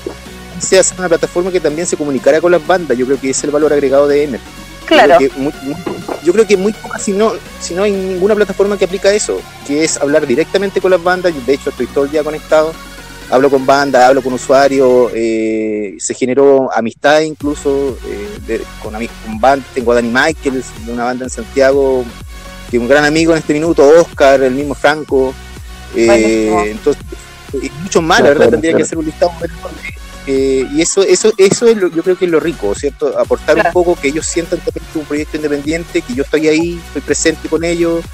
quise 0.60 0.78
hacer 0.78 0.98
una 0.98 1.08
plataforma 1.08 1.50
que 1.50 1.58
también 1.58 1.86
se 1.86 1.96
comunicara 1.96 2.38
con 2.42 2.52
las 2.52 2.66
bandas. 2.66 2.98
Yo 2.98 3.06
creo 3.06 3.18
que 3.18 3.30
es 3.30 3.44
el 3.44 3.50
valor 3.50 3.72
agregado 3.72 4.06
de 4.06 4.24
Emer. 4.24 4.40
claro. 4.84 5.16
Yo 5.18 5.30
creo 5.30 5.30
que 5.30 5.38
muy, 5.40 5.52
muy- 5.62 5.76
yo 6.22 6.32
creo 6.34 6.46
que 6.46 6.56
muy 6.58 6.72
pocas, 6.74 7.00
si 7.02 7.12
no, 7.12 7.32
si 7.58 7.72
no 7.72 7.84
hay 7.84 7.92
ninguna 7.92 8.34
plataforma 8.34 8.76
que 8.76 8.84
aplica 8.84 9.10
eso, 9.10 9.40
que 9.66 9.84
es 9.84 9.96
hablar 9.96 10.26
directamente 10.26 10.82
con 10.82 10.90
las 10.90 11.02
bandas. 11.02 11.32
De 11.46 11.54
hecho, 11.54 11.70
estoy 11.70 11.86
todo 11.86 12.04
el 12.04 12.10
día 12.10 12.22
conectado. 12.22 12.74
Hablo 13.32 13.48
con 13.48 13.64
bandas, 13.64 14.04
hablo 14.04 14.20
con 14.22 14.34
usuarios, 14.34 15.10
eh, 15.14 15.96
se 15.98 16.12
generó 16.12 16.70
amistad 16.70 17.20
incluso 17.20 17.96
eh, 18.06 18.28
de- 18.46 18.62
con, 18.82 18.92
con 18.92 19.40
bandas. 19.40 19.66
Tengo 19.74 19.92
a 19.92 19.94
Danny 19.94 20.08
Michaels, 20.10 20.66
de 20.84 20.92
una 20.92 21.04
banda 21.04 21.24
en 21.24 21.30
Santiago, 21.30 22.04
que 22.70 22.76
es 22.76 22.80
un 22.82 22.88
gran 22.88 23.06
amigo 23.06 23.32
en 23.32 23.38
este 23.38 23.54
minuto, 23.54 23.88
Oscar, 23.98 24.42
el 24.42 24.52
mismo 24.52 24.74
Franco. 24.74 25.32
eh, 25.94 26.70
entonces, 26.70 27.02
y 27.54 27.70
muchos 27.82 28.02
más, 28.02 28.18
la 28.20 28.24
verdad, 28.28 28.36
claro, 28.44 28.50
tendría 28.52 28.76
que 28.76 28.82
hacer 28.82 28.98
un 28.98 29.06
listado. 29.06 29.32
Eh, 30.26 30.66
y 30.72 30.80
eso, 30.82 31.02
eso, 31.02 31.32
eso 31.36 31.66
es 31.66 31.76
lo- 31.78 31.88
yo 31.90 32.02
creo 32.02 32.16
que 32.18 32.26
es 32.26 32.30
lo 32.30 32.38
rico, 32.38 32.74
¿cierto? 32.74 33.18
Aportar 33.18 33.54
Claro. 33.54 33.68
un 33.70 33.72
poco 33.72 33.96
que 34.00 34.08
ellos 34.08 34.26
sientan 34.26 34.58
también 34.60 34.84
que 34.84 34.90
es 34.90 34.96
un 34.96 35.04
proyecto 35.06 35.36
independiente, 35.38 36.00
que 36.02 36.14
yo 36.14 36.22
estoy 36.22 36.48
ahí, 36.48 36.80
estoy 36.86 37.00
presente 37.02 37.48
con 37.48 37.64
ellos, 37.64 38.04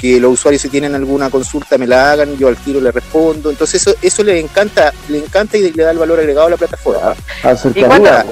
que 0.00 0.20
los 0.20 0.32
usuarios 0.34 0.62
si 0.62 0.68
tienen 0.68 0.94
alguna 0.94 1.28
consulta 1.30 1.76
me 1.78 1.86
la 1.86 2.12
hagan, 2.12 2.36
yo 2.36 2.48
al 2.48 2.56
tiro 2.56 2.80
le 2.80 2.90
respondo. 2.92 3.50
Entonces 3.50 3.80
eso, 3.82 3.96
eso 4.00 4.22
les 4.22 4.42
encanta, 4.42 4.92
le 5.08 5.18
encanta 5.18 5.56
y 5.56 5.72
le 5.72 5.82
da 5.82 5.90
el 5.90 5.98
valor 5.98 6.20
agregado 6.20 6.46
a 6.46 6.50
la 6.50 6.56
plataforma. 6.56 7.14
Acercanía. 7.42 8.24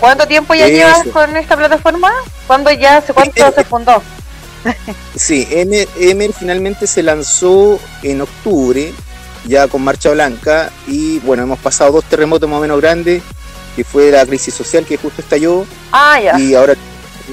¿Cuánto 0.00 0.26
tiempo 0.26 0.52
ya 0.54 0.66
Eso. 0.66 0.74
llevas 0.74 1.06
con 1.12 1.36
esta 1.36 1.56
plataforma? 1.56 2.10
¿Cuándo 2.48 2.72
ya, 2.72 2.96
hace 2.96 3.12
cuánto 3.12 3.52
se 3.52 3.64
fundó? 3.64 4.02
Sí, 5.16 5.46
Emer, 5.50 5.88
Emer 5.98 6.32
finalmente 6.32 6.86
se 6.86 7.02
lanzó 7.02 7.78
en 8.02 8.20
octubre, 8.20 8.92
ya 9.46 9.66
con 9.68 9.82
Marcha 9.82 10.10
Blanca, 10.10 10.70
y 10.86 11.18
bueno, 11.20 11.42
hemos 11.42 11.58
pasado 11.58 11.92
dos 11.92 12.04
terremotos 12.04 12.48
más 12.48 12.58
o 12.58 12.62
menos 12.62 12.80
grandes, 12.80 13.22
que 13.76 13.82
fue 13.84 14.10
la 14.10 14.24
crisis 14.26 14.54
social 14.54 14.84
que 14.84 14.96
justo 14.96 15.20
estalló, 15.20 15.66
Ah, 15.92 16.20
ya, 16.20 16.38
y 16.38 16.54
ahora 16.54 16.74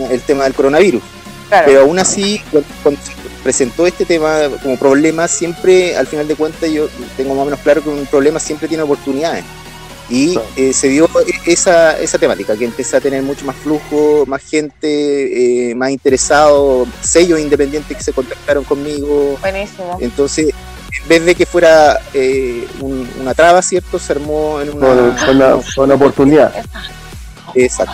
el 0.10 0.22
tema 0.22 0.44
del 0.46 0.54
coronavirus. 0.56 1.02
claro. 1.50 1.66
Pero 1.68 1.82
aún 1.82 2.00
así, 2.00 2.42
cu- 2.52 2.64
cuando 2.84 3.00
se 3.04 3.12
presentó 3.44 3.88
este 3.88 4.06
tema 4.06 4.42
como 4.62 4.78
problema, 4.78 5.28
siempre, 5.28 5.96
al 5.98 6.08
final 6.08 6.28
de 6.28 6.36
cuentas, 6.36 6.70
yo 6.72 6.88
tengo 7.18 7.34
más 7.36 7.42
o 7.44 7.46
menos 7.46 7.60
claro 7.62 7.82
que 7.84 7.90
un 7.90 8.06
problema 8.06 8.40
siempre 8.40 8.68
tiene 8.68 8.84
oportunidades. 8.84 9.44
Y 10.12 10.34
Claro. 10.34 10.48
eh, 10.56 10.74
se 10.74 10.88
dio 10.88 11.08
esa, 11.46 12.00
esa 12.00 12.18
temática, 12.18 12.56
que 12.58 12.66
empezó 12.66 12.98
a 12.98 13.00
tener 13.00 13.22
mucho 13.22 13.46
más 13.46 13.56
flujo, 13.58 14.26
más 14.26 14.42
gente, 14.42 15.70
eh, 15.72 15.76
más 15.76 15.92
interesado, 15.92 16.88
sellos 17.02 17.40
independientes 17.40 17.96
que 17.96 18.04
se 18.04 18.12
contactaron 18.12 18.64
conmigo. 18.64 19.38
Buenísimo. 19.40 19.98
Entonces, 20.02 20.50
en 21.04 21.08
vez 21.08 21.26
de 21.26 21.36
que 21.36 21.46
fuera 21.46 22.00
eh, 22.16 22.68
un- 22.80 23.08
una 23.22 23.36
traba, 23.36 23.62
¿cierto? 23.62 24.00
Se 24.00 24.14
armó 24.14 24.60
en 24.62 24.70
una... 24.76 24.88
una 25.78 25.94
oportunidad. 25.94 26.54
Exacto. 27.54 27.94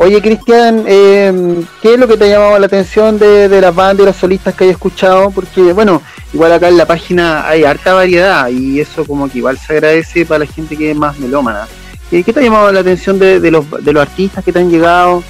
Oye, 0.00 0.22
Cristian, 0.22 0.84
eh, 0.86 1.64
¿qué 1.82 1.94
es 1.94 1.98
lo 1.98 2.06
que 2.06 2.16
te 2.16 2.26
ha 2.26 2.28
llamado 2.28 2.56
la 2.60 2.66
atención 2.66 3.18
de, 3.18 3.48
de 3.48 3.60
las 3.60 3.74
bandas 3.74 4.04
y 4.04 4.06
los 4.06 4.16
solistas 4.16 4.54
que 4.54 4.62
hay 4.62 4.70
escuchado? 4.70 5.32
Porque, 5.32 5.72
bueno, 5.72 6.00
igual 6.32 6.52
acá 6.52 6.68
en 6.68 6.76
la 6.76 6.86
página 6.86 7.48
hay 7.48 7.64
harta 7.64 7.94
variedad 7.94 8.48
y 8.48 8.78
eso 8.78 9.04
como 9.04 9.28
que 9.28 9.38
igual 9.38 9.58
se 9.58 9.72
agradece 9.72 10.24
para 10.24 10.44
la 10.44 10.46
gente 10.46 10.76
que 10.76 10.92
es 10.92 10.96
más 10.96 11.18
melómana. 11.18 11.66
¿Qué 12.10 12.22
te 12.22 12.38
ha 12.38 12.42
llamado 12.44 12.70
la 12.70 12.78
atención 12.78 13.18
de, 13.18 13.40
de 13.40 13.50
los, 13.50 13.66
de 13.84 13.92
los 13.92 14.00
artistas 14.00 14.44
que 14.44 14.52
te 14.52 14.60
han 14.60 14.70
llegado? 14.70 15.24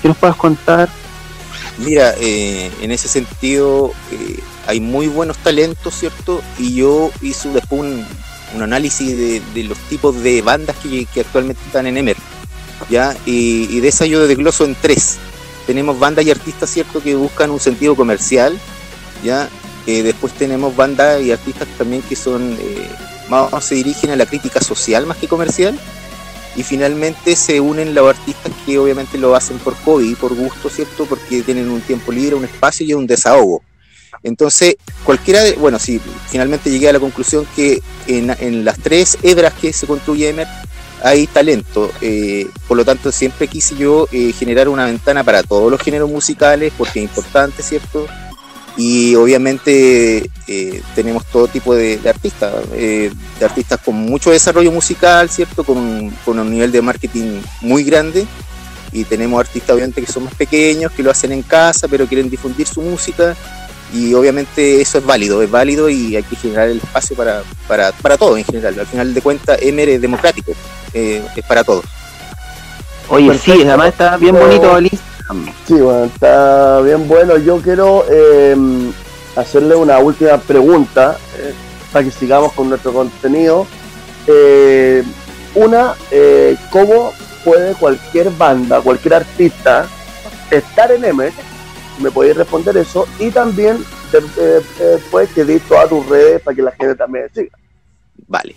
¿Qué 0.00 0.08
nos 0.08 0.16
puedas 0.16 0.36
contar? 0.36 0.88
Mira, 1.76 2.14
eh, 2.18 2.70
en 2.80 2.90
ese 2.92 3.08
sentido 3.08 3.92
eh, 4.10 4.40
hay 4.66 4.80
muy 4.80 5.08
buenos 5.08 5.36
talentos, 5.36 5.94
¿cierto? 5.94 6.40
Y 6.58 6.74
yo 6.74 7.10
hice 7.20 7.50
después 7.50 7.82
un, 7.82 8.06
un 8.54 8.62
análisis 8.62 9.14
de, 9.14 9.42
de 9.54 9.64
los 9.64 9.76
tipos 9.90 10.22
de 10.22 10.40
bandas 10.40 10.74
que, 10.82 11.04
que 11.04 11.20
actualmente 11.20 11.60
están 11.66 11.86
en 11.86 11.98
Emer, 11.98 12.16
¿ya? 12.88 13.16
Y, 13.26 13.68
y 13.70 13.80
de 13.80 13.88
esa 13.88 14.06
yo 14.06 14.26
desgloso 14.26 14.64
en 14.64 14.76
tres. 14.80 15.16
Tenemos 15.66 15.98
bandas 15.98 16.24
y 16.24 16.30
artistas, 16.30 16.70
¿cierto? 16.70 17.02
Que 17.02 17.14
buscan 17.14 17.50
un 17.50 17.60
sentido 17.60 17.96
comercial, 17.96 18.58
¿ya? 19.24 19.48
Eh, 19.86 20.02
después 20.02 20.32
tenemos 20.32 20.74
bandas 20.74 21.22
y 21.22 21.32
artistas 21.32 21.68
también 21.78 22.02
que 22.02 22.16
son, 22.16 22.56
eh, 22.60 22.88
más 23.28 23.64
se 23.64 23.76
dirigen 23.76 24.10
a 24.10 24.16
la 24.16 24.26
crítica 24.26 24.60
social 24.60 25.06
más 25.06 25.16
que 25.16 25.28
comercial. 25.28 25.78
Y 26.56 26.62
finalmente 26.62 27.36
se 27.36 27.60
unen 27.60 27.94
los 27.94 28.08
artistas 28.08 28.50
que 28.64 28.78
obviamente 28.78 29.18
lo 29.18 29.34
hacen 29.34 29.58
por 29.58 29.74
hobby, 29.84 30.14
por 30.14 30.34
gusto, 30.34 30.70
¿cierto? 30.70 31.04
Porque 31.04 31.42
tienen 31.42 31.68
un 31.68 31.82
tiempo 31.82 32.12
libre, 32.12 32.34
un 32.34 32.44
espacio 32.44 32.86
y 32.86 32.94
un 32.94 33.06
desahogo. 33.06 33.62
Entonces, 34.22 34.76
cualquiera 35.04 35.42
de, 35.42 35.52
bueno, 35.52 35.78
sí, 35.78 36.00
finalmente 36.30 36.70
llegué 36.70 36.88
a 36.88 36.94
la 36.94 37.00
conclusión 37.00 37.46
que 37.54 37.82
en, 38.06 38.34
en 38.40 38.64
las 38.64 38.78
tres 38.78 39.18
hebras 39.22 39.52
que 39.52 39.72
se 39.72 39.86
construye 39.86 40.30
Emer 40.30 40.48
hay 41.06 41.26
talento. 41.28 41.90
eh, 42.00 42.48
por 42.66 42.76
lo 42.76 42.84
tanto, 42.84 43.12
siempre 43.12 43.46
quise 43.46 43.76
yo 43.76 44.08
eh, 44.10 44.32
generar 44.32 44.68
una 44.68 44.86
ventana 44.86 45.22
para 45.22 45.42
todos 45.42 45.70
los 45.70 45.80
géneros 45.80 46.10
musicales, 46.10 46.72
porque 46.76 46.98
es 46.98 47.04
importante, 47.04 47.62
¿cierto? 47.62 48.06
Y 48.76 49.14
obviamente 49.14 50.28
eh, 50.48 50.82
tenemos 50.94 51.24
todo 51.26 51.46
tipo 51.48 51.74
de, 51.74 51.98
artistas, 52.06 52.52
eh, 52.74 53.10
de 53.38 53.44
artistas 53.44 53.80
con 53.82 53.94
mucho 53.94 54.30
desarrollo 54.32 54.70
musical, 54.72 55.30
¿cierto? 55.30 55.64
Con 55.64 56.10
con 56.24 56.38
un 56.38 56.50
nivel 56.50 56.72
de 56.72 56.82
marketing 56.82 57.40
muy 57.60 57.84
grande. 57.84 58.26
Y 58.92 59.04
tenemos 59.04 59.38
artistas 59.40 59.70
obviamente 59.74 60.02
que 60.02 60.12
son 60.12 60.24
más 60.24 60.34
pequeños, 60.34 60.92
que 60.92 61.02
lo 61.02 61.10
hacen 61.10 61.32
en 61.32 61.42
casa, 61.42 61.86
pero 61.88 62.06
quieren 62.06 62.28
difundir 62.28 62.66
su 62.66 62.82
música. 62.82 63.36
Y 63.92 64.14
obviamente 64.14 64.80
eso 64.80 64.98
es 64.98 65.06
válido, 65.06 65.42
es 65.42 65.50
válido 65.50 65.88
y 65.88 66.16
hay 66.16 66.22
que 66.22 66.36
generar 66.36 66.68
el 66.68 66.78
espacio 66.78 67.16
para, 67.16 67.42
para, 67.68 67.92
para 67.92 68.16
todo 68.16 68.36
en 68.36 68.44
general. 68.44 68.78
Al 68.80 68.86
final 68.86 69.14
de 69.14 69.22
cuentas, 69.22 69.58
Emer 69.62 69.88
es 69.88 70.00
democrático, 70.00 70.52
eh, 70.92 71.22
es 71.34 71.44
para 71.44 71.62
todos. 71.64 71.84
Oye, 73.08 73.28
Perfecto. 73.28 73.60
sí, 73.60 73.68
además 73.68 73.88
está 73.88 74.16
bien 74.16 74.34
bonito 74.34 74.76
el 74.76 74.84
Instagram. 74.86 75.54
Sí, 75.66 75.74
bueno, 75.74 76.04
está 76.04 76.80
bien 76.80 77.06
bueno. 77.06 77.36
Yo 77.38 77.58
quiero 77.58 78.04
eh, 78.10 78.56
hacerle 79.36 79.76
una 79.76 79.98
última 79.98 80.38
pregunta 80.38 81.16
eh, 81.38 81.54
para 81.92 82.04
que 82.04 82.10
sigamos 82.10 82.52
con 82.52 82.68
nuestro 82.68 82.92
contenido. 82.92 83.66
Eh, 84.26 85.04
una, 85.54 85.94
eh, 86.10 86.56
¿cómo 86.70 87.12
puede 87.44 87.74
cualquier 87.74 88.30
banda, 88.30 88.80
cualquier 88.80 89.14
artista 89.14 89.86
estar 90.50 90.90
en 90.90 91.04
M? 91.04 91.30
Me 91.98 92.10
podéis 92.10 92.36
responder 92.36 92.76
eso. 92.76 93.06
Y 93.18 93.30
también, 93.30 93.84
de- 94.12 95.26
que 95.34 95.44
di 95.44 95.58
todas 95.60 95.88
tus 95.88 96.06
redes 96.06 96.40
para 96.42 96.54
que 96.54 96.62
la 96.62 96.72
gente 96.72 96.94
también 96.94 97.26
siga. 97.34 97.56
Vale. 98.28 98.54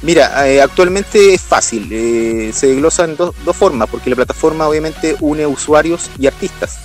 Mira, 0.00 0.48
eh, 0.48 0.62
actualmente 0.62 1.34
es 1.34 1.40
fácil, 1.40 1.88
eh, 1.90 2.52
se 2.54 2.68
desglosan 2.68 3.16
dos, 3.16 3.34
dos 3.44 3.56
formas, 3.56 3.88
porque 3.90 4.08
la 4.10 4.14
plataforma 4.16 4.68
obviamente 4.68 5.16
une 5.18 5.44
usuarios 5.44 6.08
y 6.20 6.28
artistas. 6.28 6.78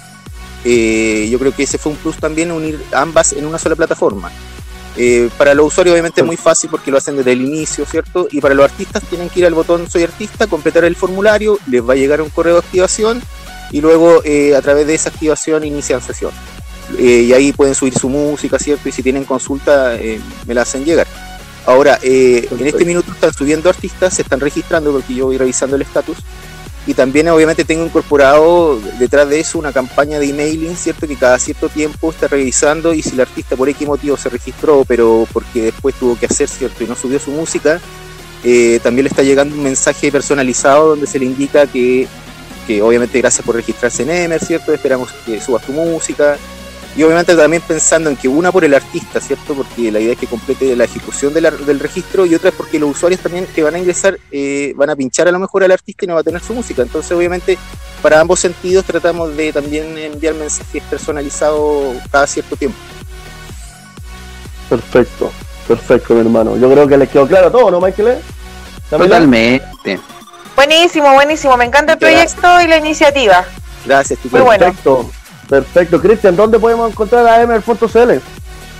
Eh, 0.65 1.27
yo 1.29 1.37
creo 1.37 1.53
que 1.53 1.63
ese 1.63 1.77
fue 1.77 1.91
un 1.91 1.97
plus 1.99 2.17
también, 2.17 2.51
unir 2.51 2.81
ambas 2.91 3.33
en 3.33 3.45
una 3.45 3.59
sola 3.59 3.75
plataforma. 3.75 4.31
Para 5.37 5.53
los 5.55 5.67
usuarios 5.67 5.93
obviamente 5.93 6.21
es 6.21 6.27
muy 6.27 6.37
fácil 6.37 6.69
porque 6.69 6.91
lo 6.91 6.97
hacen 6.97 7.17
desde 7.17 7.31
el 7.31 7.41
inicio, 7.41 7.83
¿cierto? 7.85 8.27
Y 8.31 8.39
para 8.39 8.53
los 8.53 8.63
artistas 8.65 9.01
tienen 9.09 9.27
que 9.29 9.39
ir 9.39 9.45
al 9.47 9.55
botón 9.55 9.89
Soy 9.89 10.03
artista, 10.03 10.45
completar 10.45 10.83
el 10.85 10.95
formulario, 10.95 11.57
les 11.67 11.87
va 11.87 11.93
a 11.93 11.95
llegar 11.95 12.21
un 12.21 12.29
correo 12.29 12.53
de 12.53 12.59
activación 12.59 13.21
y 13.71 13.81
luego 13.81 14.21
eh, 14.23 14.55
a 14.55 14.61
través 14.61 14.87
de 14.87 14.95
esa 14.95 15.09
activación 15.09 15.63
inician 15.63 16.01
sesión. 16.01 16.31
Eh, 16.97 17.25
y 17.27 17.33
ahí 17.33 17.53
pueden 17.53 17.75
subir 17.75 17.97
su 17.97 18.09
música, 18.09 18.59
¿cierto? 18.59 18.87
Y 18.87 18.91
si 18.91 19.01
tienen 19.01 19.23
consulta, 19.23 19.95
eh, 19.95 20.19
me 20.45 20.53
la 20.53 20.61
hacen 20.63 20.85
llegar. 20.85 21.07
Ahora, 21.65 21.97
eh, 22.01 22.47
en 22.51 22.67
este 22.67 22.83
minuto 22.83 23.11
están 23.11 23.33
subiendo 23.33 23.69
artistas, 23.69 24.13
se 24.13 24.23
están 24.23 24.39
registrando 24.39 24.91
porque 24.91 25.13
yo 25.13 25.25
voy 25.27 25.37
revisando 25.37 25.75
el 25.75 25.81
estatus. 25.81 26.17
Y 26.85 26.93
también 26.93 27.29
obviamente 27.29 27.63
tengo 27.63 27.85
incorporado 27.85 28.77
detrás 28.99 29.29
de 29.29 29.39
eso 29.39 29.57
una 29.57 29.71
campaña 29.71 30.19
de 30.19 30.29
emailing, 30.29 30.75
¿cierto? 30.75 31.07
Que 31.07 31.15
cada 31.15 31.39
cierto 31.39 31.69
tiempo 31.69 32.11
está 32.11 32.27
revisando 32.27 32.93
y 32.93 33.01
si 33.01 33.11
el 33.11 33.21
artista 33.21 33.55
por 33.55 33.69
X 33.69 33.87
motivo 33.87 34.17
se 34.17 34.27
registró, 34.27 34.83
pero 34.85 35.25
porque 35.31 35.61
después 35.61 35.95
tuvo 35.95 36.19
que 36.19 36.25
hacer, 36.25 36.49
¿cierto? 36.49 36.83
Y 36.83 36.87
no 36.87 36.95
subió 36.95 37.19
su 37.19 37.31
música, 37.31 37.79
eh, 38.43 38.81
también 38.83 39.05
le 39.05 39.09
está 39.09 39.23
llegando 39.23 39.55
un 39.55 39.63
mensaje 39.63 40.11
personalizado 40.11 40.89
donde 40.89 41.07
se 41.07 41.19
le 41.19 41.25
indica 41.25 41.65
que 41.67 42.09
que 42.65 42.81
obviamente 42.81 43.19
gracias 43.19 43.45
por 43.45 43.55
registrarse 43.55 44.03
en 44.03 44.11
Emer, 44.11 44.43
¿cierto? 44.43 44.73
Esperamos 44.73 45.11
que 45.25 45.39
subas 45.41 45.63
tu 45.65 45.71
música. 45.73 46.37
Y 46.95 47.01
obviamente 47.01 47.35
también 47.35 47.63
pensando 47.67 48.07
en 48.11 48.15
que 48.15 48.27
una 48.27 48.51
por 48.51 48.63
el 48.63 48.73
artista, 48.75 49.19
¿cierto? 49.19 49.55
Porque 49.55 49.91
la 49.91 49.99
idea 49.99 50.13
es 50.13 50.19
que 50.19 50.27
complete 50.27 50.75
la 50.75 50.83
ejecución 50.83 51.33
de 51.33 51.41
la- 51.41 51.49
del 51.49 51.79
registro 51.79 52.23
y 52.27 52.35
otra 52.35 52.49
es 52.49 52.55
porque 52.55 52.77
los 52.77 52.91
usuarios 52.91 53.19
también 53.19 53.47
que 53.47 53.63
van 53.63 53.73
a 53.73 53.79
ingresar 53.79 54.19
eh, 54.31 54.73
van 54.75 54.91
a 54.91 54.95
pinchar 54.95 55.27
a 55.27 55.31
lo 55.31 55.39
mejor 55.39 55.63
al 55.63 55.71
artista 55.71 56.05
y 56.05 56.07
no 56.07 56.13
va 56.13 56.19
a 56.19 56.23
tener 56.23 56.41
su 56.43 56.53
música. 56.53 56.83
Entonces 56.83 57.11
obviamente 57.11 57.57
para 58.03 58.19
ambos 58.19 58.39
sentidos 58.41 58.85
tratamos 58.85 59.35
de 59.35 59.51
también 59.51 59.97
enviar 59.97 60.35
mensajes 60.35 60.83
personalizados 60.83 61.95
cada 62.11 62.27
cierto 62.27 62.55
tiempo. 62.55 62.77
Perfecto, 64.69 65.31
perfecto, 65.67 66.13
mi 66.13 66.21
hermano. 66.21 66.57
Yo 66.57 66.69
creo 66.71 66.87
que 66.87 66.97
les 66.97 67.09
quedó 67.09 67.27
claro 67.27 67.51
todo, 67.51 67.71
¿no, 67.71 67.81
Michael? 67.81 68.19
Totalmente. 68.89 69.99
Buenísimo, 70.55 71.13
buenísimo. 71.13 71.57
Me 71.57 71.65
encanta 71.65 71.93
el 71.93 71.99
Gracias. 71.99 72.35
proyecto 72.35 72.61
y 72.61 72.67
la 72.67 72.77
iniciativa. 72.77 73.45
Gracias, 73.85 74.19
Muy 74.23 74.29
Tito. 74.31 74.43
bueno. 74.45 74.65
Perfecto, 74.65 75.11
perfecto. 75.49 76.01
Cristian, 76.01 76.35
¿dónde 76.35 76.59
podemos 76.59 76.89
encontrar 76.91 77.25
a 77.27 77.41
emer.cl? 77.41 78.19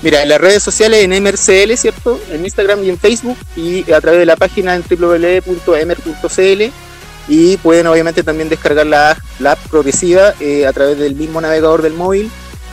Mira, 0.01 0.21
en 0.21 0.29
las 0.29 0.39
redes 0.41 0.61
sociales 0.61 1.03
en 1.03 1.11
MRCL, 1.23 1.75
¿cierto? 1.77 2.19
En 2.29 2.43
Instagram 2.43 2.83
y 2.83 2.89
en 2.89 2.99
Facebook 2.99 3.37
y 3.55 3.89
a 3.91 4.01
través 4.01 4.19
de 4.19 4.25
la 4.25 4.35
página 4.35 4.75
en 4.75 4.83
www.emer.cl 4.83 6.63
y 7.29 7.55
pueden 7.57 7.87
obviamente 7.87 8.21
también 8.21 8.49
descargar 8.49 8.85
la, 8.85 9.17
la 9.39 9.53
app 9.53 9.59
progresiva 9.69 10.33
eh, 10.41 10.67
a 10.67 10.73
través 10.73 10.99
del 10.99 11.15
mismo 11.15 11.39
navegador 11.39 11.81
del 11.81 11.93
móvil. 11.93 12.29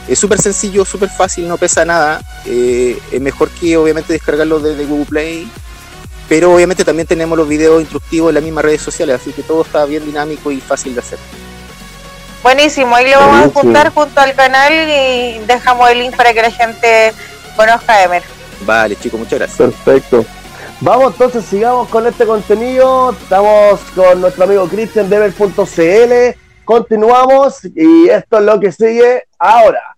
Es 0.09 0.19
súper 0.19 0.41
sencillo, 0.43 0.85
súper 0.85 1.09
fácil, 1.09 1.47
no 1.47 1.57
pesa 1.57 1.85
nada. 1.85 2.21
eh, 2.47 2.99
es 3.13 3.21
mejor 3.21 3.49
que 3.51 3.77
obviamente 3.77 4.13
descargarlo 4.13 4.59
desde 4.59 4.85
Google 4.87 5.05
Play. 5.07 5.49
Pero 6.31 6.55
obviamente 6.55 6.85
también 6.85 7.09
tenemos 7.09 7.37
los 7.37 7.49
videos 7.49 7.81
instructivos 7.81 8.29
en 8.29 8.37
las 8.37 8.45
mismas 8.45 8.65
redes 8.65 8.81
sociales, 8.81 9.21
así 9.21 9.33
que 9.33 9.43
todo 9.43 9.63
está 9.63 9.85
bien 9.85 10.07
dinámico 10.07 10.53
y 10.53 10.61
fácil 10.61 10.95
de 10.95 11.01
hacer. 11.01 11.19
Buenísimo. 12.41 12.95
Ahí 12.95 13.11
lo 13.11 13.19
vamos 13.19 13.47
a 13.47 13.51
juntar 13.51 13.93
junto 13.93 14.21
al 14.21 14.33
canal 14.37 14.73
y 14.73 15.41
dejamos 15.41 15.91
el 15.91 15.99
link 15.99 16.17
para 16.17 16.33
que 16.33 16.41
la 16.41 16.53
gente 16.53 17.13
conozca 17.57 17.95
a 17.95 18.05
Emer. 18.05 18.23
Vale, 18.65 18.95
chicos, 18.95 19.19
muchas 19.19 19.41
gracias. 19.41 19.59
Perfecto. 19.59 20.25
Vamos 20.81 21.15
entonces, 21.15 21.45
sigamos 21.47 21.89
con 21.89 22.07
este 22.07 22.25
contenido. 22.25 23.11
Estamos 23.11 23.81
con 23.97 24.21
nuestro 24.21 24.45
amigo 24.45 24.69
Cristian 24.69 25.11
Dever.cl. 25.11 26.39
Continuamos 26.65 27.65
y 27.75 28.09
esto 28.09 28.39
es 28.39 28.45
lo 28.45 28.61
que 28.61 28.71
sigue 28.71 29.25
ahora. 29.37 29.90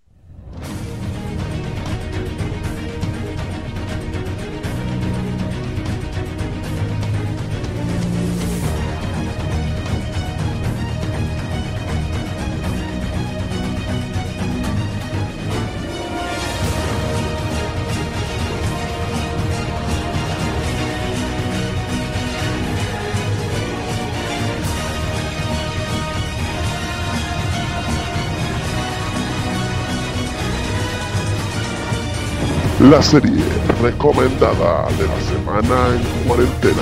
La 32.89 33.01
serie 33.01 33.41
recomendada 33.81 34.85
de 34.97 35.07
la 35.07 35.21
semana 35.21 35.95
en 35.95 36.27
cuarentena. 36.27 36.81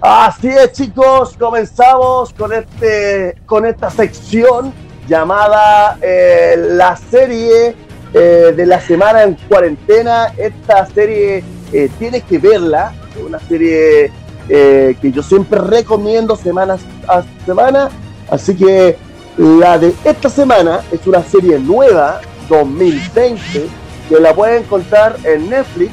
Así 0.00 0.46
es, 0.46 0.70
chicos, 0.70 1.36
comenzamos 1.36 2.32
con 2.32 2.52
este 2.52 3.40
con 3.44 3.66
esta 3.66 3.90
sección 3.90 4.72
llamada 5.08 5.98
eh, 6.00 6.54
la 6.56 6.96
serie 6.96 7.74
eh, 8.12 8.54
de 8.56 8.66
la 8.66 8.80
semana 8.80 9.24
en 9.24 9.34
cuarentena. 9.48 10.32
Esta 10.36 10.86
serie 10.86 11.42
eh, 11.72 11.90
tienes 11.98 12.22
que 12.22 12.38
verla, 12.38 12.92
una 13.26 13.40
serie 13.40 14.12
eh, 14.48 14.96
que 15.00 15.12
yo 15.12 15.22
siempre 15.22 15.60
recomiendo 15.60 16.36
semanas 16.36 16.80
a 17.08 17.22
semana. 17.44 17.90
Así 18.30 18.54
que 18.54 18.96
la 19.36 19.78
de 19.78 19.94
esta 20.04 20.28
semana 20.28 20.80
es 20.92 21.06
una 21.06 21.22
serie 21.22 21.58
nueva, 21.58 22.20
2020, 22.48 23.66
que 24.08 24.20
la 24.20 24.34
pueden 24.34 24.62
encontrar 24.62 25.16
en 25.24 25.50
Netflix 25.50 25.92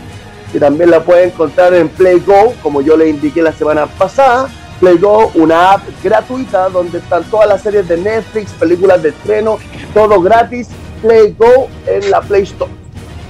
que 0.51 0.59
también 0.59 0.91
la 0.91 1.01
pueden 1.01 1.29
encontrar 1.29 1.73
en 1.73 1.87
PlayGo, 1.89 2.53
como 2.61 2.81
yo 2.81 2.97
le 2.97 3.09
indiqué 3.09 3.41
la 3.41 3.53
semana 3.53 3.85
pasada. 3.85 4.49
PlayGo, 4.79 5.31
una 5.35 5.73
app 5.73 5.83
gratuita 6.03 6.69
donde 6.69 6.97
están 6.97 7.23
todas 7.25 7.47
las 7.47 7.61
series 7.61 7.87
de 7.87 7.97
Netflix, 7.97 8.51
películas 8.53 9.01
de 9.01 9.09
estreno, 9.09 9.57
todo 9.93 10.21
gratis. 10.21 10.69
PlayGo 11.01 11.67
en 11.87 12.11
la 12.11 12.21
Play 12.21 12.43
Store. 12.43 12.71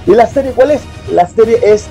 ¿Y 0.06 0.10
la 0.10 0.26
serie 0.26 0.52
cuál 0.52 0.72
es? 0.72 0.82
La 1.10 1.26
serie 1.26 1.58
es 1.62 1.86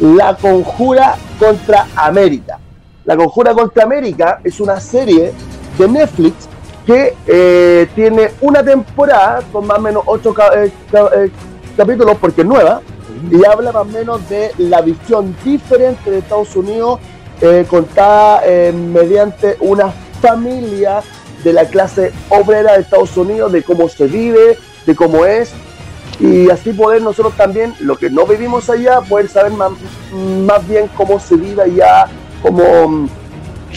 La 0.00 0.36
Conjura 0.36 1.16
contra 1.38 1.86
América. 1.96 2.58
La 3.04 3.16
Conjura 3.16 3.54
contra 3.54 3.84
América 3.84 4.40
es 4.44 4.60
una 4.60 4.78
serie 4.80 5.32
de 5.78 5.88
Netflix 5.88 6.48
que 6.86 7.14
eh, 7.26 7.88
tiene 7.94 8.30
una 8.40 8.62
temporada 8.62 9.42
con 9.52 9.66
más 9.66 9.78
o 9.78 9.82
menos 9.82 10.02
ocho 10.06 10.34
eh, 10.54 10.72
eh, 10.92 11.30
capítulos 11.76 12.16
porque 12.20 12.40
es 12.40 12.46
nueva 12.46 12.80
y 13.30 13.44
habla 13.44 13.72
más 13.72 13.82
o 13.82 13.84
menos 13.84 14.28
de 14.28 14.52
la 14.58 14.80
visión 14.80 15.36
diferente 15.44 16.10
de 16.10 16.18
Estados 16.18 16.54
Unidos 16.56 17.00
contada 17.68 18.42
mediante 18.72 19.56
una 19.60 19.92
familia 20.20 21.02
de 21.44 21.52
la 21.52 21.66
clase 21.66 22.12
obrera 22.30 22.72
de 22.72 22.80
Estados 22.80 23.16
Unidos, 23.16 23.52
de 23.52 23.62
cómo 23.62 23.88
se 23.88 24.06
vive, 24.06 24.58
de 24.86 24.96
cómo 24.96 25.24
es, 25.24 25.52
y 26.20 26.50
así 26.50 26.72
poder 26.72 27.00
nosotros 27.02 27.34
también, 27.36 27.74
lo 27.80 27.96
que 27.96 28.10
no 28.10 28.26
vivimos 28.26 28.68
allá, 28.68 29.00
poder 29.00 29.28
saber 29.28 29.52
más, 29.52 29.70
más 30.12 30.66
bien 30.66 30.88
cómo 30.96 31.20
se 31.20 31.36
vive 31.36 31.62
allá, 31.62 32.06
cómo, 32.42 33.08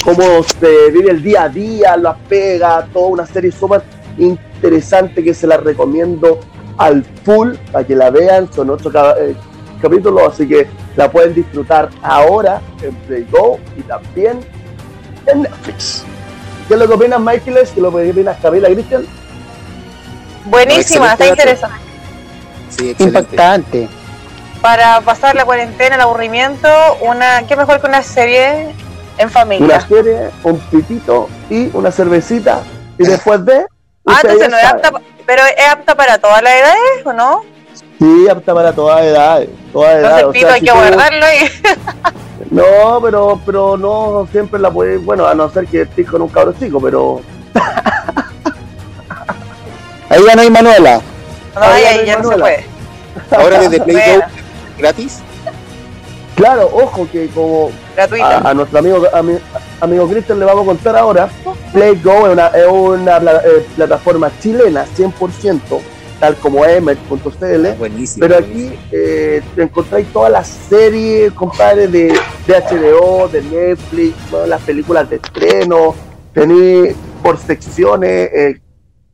cómo 0.04 0.24
se 0.44 0.92
vive 0.92 1.12
el 1.12 1.22
día 1.22 1.44
a 1.44 1.50
día, 1.50 1.98
las 1.98 2.18
pegas, 2.28 2.86
toda 2.92 3.08
una 3.08 3.26
serie 3.28 3.52
súper 3.52 3.84
interesante 4.18 5.24
que 5.24 5.34
se 5.36 5.46
la 5.46 5.58
recomiendo 5.58 6.40
al 6.78 7.04
full 7.24 7.54
para 7.72 7.86
que 7.86 7.96
la 7.96 8.10
vean, 8.10 8.52
son 8.52 8.72
ocho 8.72 8.92
eh, 9.20 9.36
capítulos, 9.80 10.34
así 10.34 10.48
que 10.48 10.68
la 10.96 11.12
pueden 11.12 11.36
disfrutar 11.36 11.90
ahora 12.02 12.60
en 12.82 12.96
Play 12.96 13.28
Go 13.32 13.60
y 13.78 13.82
también 13.84 14.40
en 15.28 15.44
Netflix. 15.44 16.04
¿Qué 16.68 16.74
es 16.74 16.80
lo 16.80 16.88
que 16.88 16.94
opinas, 16.94 17.20
Michael? 17.20 17.56
¿Qué 17.56 17.62
es 17.62 17.78
lo 17.78 17.92
que 17.92 18.10
opinas, 18.10 18.38
Camila, 18.42 18.68
Cristian? 18.70 19.06
Buenísima, 20.46 21.12
está 21.12 21.28
interesante. 21.28 21.91
Sí. 22.78 22.96
Impactante. 22.98 23.88
Para 24.62 25.02
pasar 25.02 25.36
la 25.36 25.46
cuarentena, 25.46 25.96
el 25.96 26.02
aburrimiento, 26.02 26.68
una 27.02 27.44
qué 27.48 27.56
mejor 27.56 27.82
que 27.82 27.88
una 27.88 28.04
serie 28.04 28.74
en 29.18 29.30
familia. 29.30 29.66
Una 29.66 29.88
serie, 29.88 30.30
un 30.44 30.60
pitito 30.60 31.30
y 31.50 31.70
una 31.74 31.92
cervecita 31.92 32.62
y 32.98 33.06
después 33.06 33.44
de... 33.46 33.66
Ah, 34.04 34.18
entonces 34.24 34.50
no 34.50 34.58
es 34.58 34.64
apta, 34.64 34.92
pero 35.28 35.44
es 35.46 35.72
apta 35.72 35.94
para 35.94 36.18
todas 36.18 36.42
las 36.42 36.54
edades, 36.54 37.06
¿o 37.06 37.14
no? 37.14 37.44
Sí, 38.00 38.28
apta 38.28 38.52
para 38.52 38.74
todas 38.74 39.04
edades. 39.04 39.48
Todas 39.72 39.96
Entonces 39.96 40.10
edades. 40.10 40.24
el 40.24 40.26
o 40.26 40.32
pito 40.32 40.48
sea, 40.48 40.56
hay 40.56 40.60
si 40.60 40.66
que 40.66 40.72
guardarlo 40.72 41.26
ahí. 41.26 41.40
No, 42.50 43.00
pero, 43.02 43.40
pero 43.46 43.78
no 43.78 44.28
siempre 44.32 44.60
la 44.60 44.72
puedes, 44.72 45.06
bueno, 45.06 45.28
a 45.28 45.36
no 45.36 45.50
ser 45.50 45.68
que 45.68 45.84
estés 45.84 46.10
con 46.10 46.24
un 46.24 46.28
cabro 46.28 46.54
chico, 46.60 46.82
pero 46.82 47.22
Ahí 50.10 50.22
ya 50.26 50.36
no 50.36 50.42
hay 50.42 50.50
Manuela. 50.50 51.00
No, 51.56 51.62
Ahí 51.62 51.84
ahí, 51.84 51.98
no 52.00 52.04
ya 52.06 52.18
no 52.20 52.30
se 52.30 52.38
puede. 52.38 52.66
Ahora 53.32 53.60
desde 53.60 53.80
Play 53.84 53.96
Bueno. 53.96 54.22
Go 54.26 54.78
gratis. 54.78 55.20
claro, 56.36 56.70
ojo 56.74 57.08
que 57.12 57.28
como 57.28 57.72
a, 58.24 58.50
a 58.50 58.54
nuestro 58.54 58.80
amigo 58.80 59.04
a 59.14 59.22
mi- 59.22 59.38
amigo 59.80 60.08
Cristian 60.08 60.40
le 60.40 60.46
vamos 60.46 60.64
a 60.64 60.66
contar 60.66 60.96
ahora, 60.96 61.30
PlayGo 61.74 62.28
es 62.28 62.34
una, 62.34 62.48
es 62.48 62.68
una 62.68 63.18
eh, 63.18 63.66
plataforma 63.76 64.32
chilena 64.40 64.86
100%, 64.98 65.60
tal 66.20 66.36
como 66.38 66.66
emer.cl, 66.66 67.74
Buenísimo. 67.78 68.22
pero 68.28 68.40
buenísimo. 68.40 68.40
aquí 68.40 68.80
eh, 68.92 69.42
te 69.56 69.62
encontráis 69.64 70.08
todas 70.14 70.32
las 70.32 70.48
series, 70.48 71.32
compadre, 71.34 71.88
de, 71.88 72.08
de 72.48 72.54
HBO, 72.54 73.28
de 73.28 73.42
Netflix, 73.44 74.16
bueno, 74.32 74.48
las 74.48 74.62
películas 74.62 75.10
de 75.10 75.18
estreno, 75.18 75.94
tenéis 76.34 76.96
por 77.22 77.38
secciones 77.38 78.30
eh, 78.34 78.60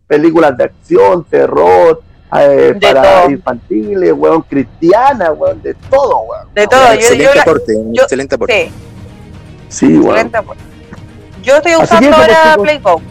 películas 0.06 0.56
de 0.56 0.64
acción, 0.66 1.26
terror, 1.26 2.02
eh, 2.36 2.74
De 2.76 2.94
para 2.94 3.02
todo. 3.22 3.30
infantiles, 3.32 4.14
weón, 4.16 4.42
cristiana, 4.42 5.32
weón, 5.32 5.62
de 5.62 5.74
todo, 5.90 6.18
weón. 6.20 6.48
De 6.54 6.68
todo. 6.68 6.86
Yo, 6.88 6.94
excelente 6.94 7.34
yo 7.36 7.42
aporte, 7.42 7.76
un 7.76 7.94
yo- 7.94 8.04
excelente 8.04 8.36
aporte. 8.36 8.72
sí, 9.70 9.88
Sí, 9.88 9.98
weón. 9.98 10.32
Yo 11.44 11.56
estoy 11.58 11.76
usando 11.76 12.10
pues, 12.10 12.20
ahora 12.20 12.44
chicos, 12.52 12.64
PlayGo. 12.64 13.02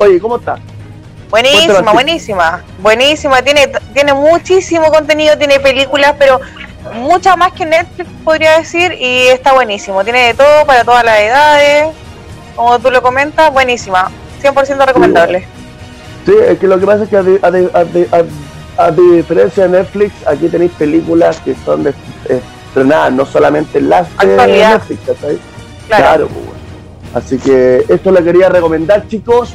Oye, 0.00 0.20
¿cómo 0.20 0.36
está? 0.36 0.56
Buenísima, 1.30 1.92
buenísima. 1.92 2.64
Buenísima, 2.78 3.42
tiene, 3.42 3.70
tiene 3.92 4.14
muchísimo 4.14 4.88
contenido, 4.90 5.36
tiene 5.36 5.58
películas, 5.60 6.14
pero 6.18 6.40
mucha 6.94 7.36
más 7.36 7.52
que 7.52 7.66
Netflix 7.66 8.08
podría 8.24 8.58
decir, 8.58 8.92
y 8.92 9.26
está 9.28 9.52
buenísimo. 9.52 10.04
Tiene 10.04 10.28
de 10.28 10.34
todo 10.34 10.64
para 10.64 10.84
todas 10.84 11.04
las 11.04 11.18
edades, 11.18 11.88
como 12.56 12.78
tú 12.78 12.90
lo 12.90 13.02
comentas, 13.02 13.52
buenísima. 13.52 14.10
100% 14.42 14.86
recomendable. 14.86 15.46
Sí, 16.28 16.34
es 16.46 16.58
que 16.58 16.66
lo 16.68 16.78
que 16.78 16.84
pasa 16.84 17.04
es 17.04 17.08
que 17.08 17.16
a, 17.16 17.22
di- 17.22 17.38
a 17.40 17.50
di- 17.50 17.68
a 17.72 17.84
di- 17.84 18.06
a- 18.12 18.84
a 18.84 18.90
diferencia 18.90 19.62
de 19.66 19.78
Netflix, 19.78 20.12
aquí 20.26 20.48
tenéis 20.48 20.72
películas 20.72 21.40
que 21.40 21.54
son 21.64 21.84
de- 21.84 21.94
estrenadas, 22.68 23.12
no 23.14 23.24
solamente 23.24 23.80
las 23.80 24.08
de 24.18 24.30
Actualidad. 24.32 24.72
Netflix, 24.74 25.00
¿cachai? 25.06 25.38
Claro. 25.86 26.04
Claro, 26.04 26.28
pues. 26.28 27.24
Así 27.24 27.38
que 27.38 27.84
esto 27.88 28.10
le 28.12 28.22
quería 28.22 28.50
recomendar, 28.50 29.08
chicos, 29.08 29.54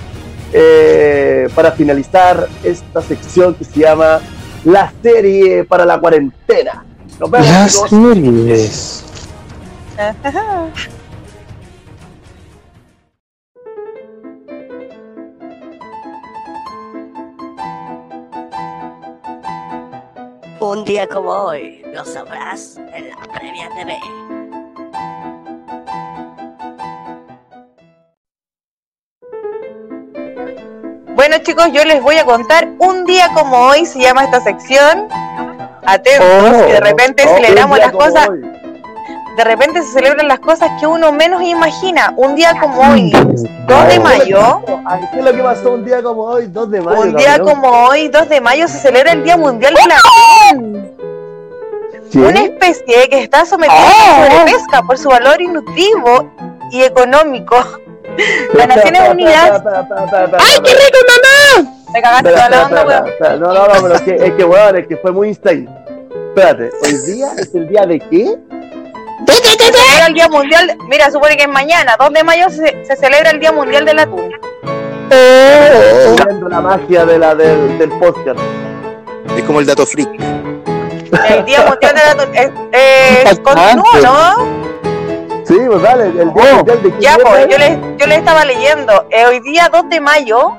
eh, 0.51 1.47
para 1.53 1.71
finalizar 1.73 2.47
esta 2.63 3.01
sección 3.03 3.53
que 3.53 3.63
se 3.65 3.79
llama 3.81 4.19
La 4.65 4.91
serie 5.03 5.63
para 5.65 5.85
la 5.85 5.99
cuarentena. 5.99 6.83
Nos 7.19 7.29
vemos, 7.29 7.47
Las 7.49 7.71
chicos. 7.73 7.89
series. 7.91 9.03
Un 20.63 20.85
día 20.85 21.07
como 21.07 21.29
hoy 21.29 21.83
lo 21.93 22.05
sabrás 22.05 22.77
en 22.77 23.09
la 23.09 23.17
Previa 23.33 23.69
TV. 23.75 23.99
Bueno 31.15 31.35
chicos, 31.43 31.67
yo 31.73 31.83
les 31.83 32.01
voy 32.01 32.15
a 32.15 32.23
contar 32.23 32.69
un 32.79 33.03
día 33.03 33.29
como 33.33 33.57
hoy 33.57 33.85
se 33.85 33.99
llama 33.99 34.23
esta 34.23 34.39
sección. 34.39 35.09
Atentos, 35.85 36.29
Oh, 36.31 36.65
que 36.65 36.71
de 36.71 36.79
repente 36.79 37.25
oh, 37.27 37.35
día 37.35 37.67
las 37.67 37.91
cosas, 37.91 38.29
hoy. 38.29 38.41
De 39.37 39.43
repente 39.43 39.81
se 39.81 39.93
celebran 39.93 40.27
las 40.27 40.39
cosas 40.39 40.69
que 40.79 40.85
uno 40.85 41.11
menos 41.11 41.41
imagina. 41.41 42.13
Un 42.17 42.35
día 42.35 42.53
como 42.59 42.81
hoy, 42.81 43.11
2 43.11 43.87
de 43.87 43.99
mayo, 43.99 44.61
Ay, 44.85 45.01
¿Qué 45.11 45.19
es 45.19 45.25
lo 45.25 45.33
que 45.33 45.43
pasó 45.43 45.71
un 45.73 45.85
día 45.85 46.03
como 46.03 46.23
hoy? 46.23 46.47
2 46.47 46.71
de 46.71 46.81
mayo. 46.81 47.01
un 47.01 47.15
día 47.15 47.37
cabrón. 47.37 47.47
como 47.47 47.87
hoy, 47.87 48.07
2 48.09 48.29
de 48.29 48.41
mayo, 48.41 48.67
se 48.67 48.77
celebra 48.79 49.13
el 49.13 49.23
Día 49.23 49.37
Mundial 49.37 49.73
del 49.73 49.91
Atún. 49.91 50.91
¿Sí? 52.11 52.19
Una 52.19 52.43
especie 52.43 53.09
que 53.09 53.23
está 53.23 53.45
sometida 53.45 53.75
a 53.75 54.27
sobrepesca 54.27 54.81
por 54.83 54.97
su 54.99 55.09
valor 55.09 55.41
nutritivo 55.41 56.29
y 56.71 56.83
económico. 56.83 57.55
Las 58.53 58.67
Naciones 58.67 59.09
Unidas. 59.09 59.63
¡Ay, 59.65 60.59
qué 60.63 60.71
rico, 60.71 60.97
mamá! 61.07 61.71
Me 61.91 62.01
cagaste 62.01 62.29
toda 62.29 62.49
la 62.49 62.65
onda, 62.65 62.85
weón. 62.85 63.39
No, 63.39 63.53
no, 63.53 63.67
no, 63.67 63.81
pero 63.81 63.95
es 63.95 64.01
que, 64.01 64.15
es 64.15 64.33
que, 64.33 64.43
weón, 64.43 64.77
es 64.77 64.87
que 64.87 64.97
fue 64.97 65.11
muy 65.11 65.29
insane. 65.29 65.67
Espérate, 66.35 66.71
¿hoy 66.83 66.97
día 67.13 67.27
es 67.37 67.53
el 67.53 67.67
día 67.67 67.85
de 67.85 67.99
qué? 67.99 68.37
Se 69.27 69.33
celebra 69.71 70.07
el 70.07 70.13
Día 70.13 70.27
Mundial. 70.27 70.77
Mira, 70.87 71.11
supone 71.11 71.35
que 71.37 71.43
es 71.43 71.49
mañana, 71.49 71.95
2 71.97 72.09
de 72.13 72.23
mayo, 72.23 72.49
se, 72.49 72.85
se 72.85 72.95
celebra 72.95 73.31
el 73.31 73.39
Día 73.39 73.51
Mundial 73.51 73.85
del 73.85 73.99
Atún. 73.99 74.29
Estoy 75.09 76.25
viendo 76.25 76.49
la 76.49 76.61
magia 76.61 77.05
de 77.05 77.19
la, 77.19 77.35
del, 77.35 77.77
del 77.77 77.89
podcast. 77.99 78.39
Es 79.37 79.43
como 79.43 79.59
el 79.59 79.65
dato 79.65 79.85
freak. 79.85 80.09
El 81.29 81.45
Día 81.45 81.65
Mundial 81.67 81.95
del 81.95 82.07
Atún. 82.21 82.35
Es, 82.35 82.49
es, 83.31 83.39
continúo, 83.39 83.85
¿no? 84.01 84.63
Sí, 85.45 85.57
pues 85.67 85.81
dale, 85.81 86.05
el 86.05 86.13
día 86.13 86.25
Oh, 86.53 86.55
mundial 86.57 86.83
de 86.83 86.93
Ya, 86.99 87.17
pues, 87.21 87.39
es? 87.45 87.47
yo 87.49 87.57
les, 87.57 87.77
yo 87.97 88.07
les 88.07 88.17
estaba 88.19 88.45
leyendo. 88.45 89.05
Eh, 89.11 89.25
hoy 89.25 89.39
día 89.41 89.69
2 89.71 89.89
de 89.89 89.99
mayo, 89.99 90.51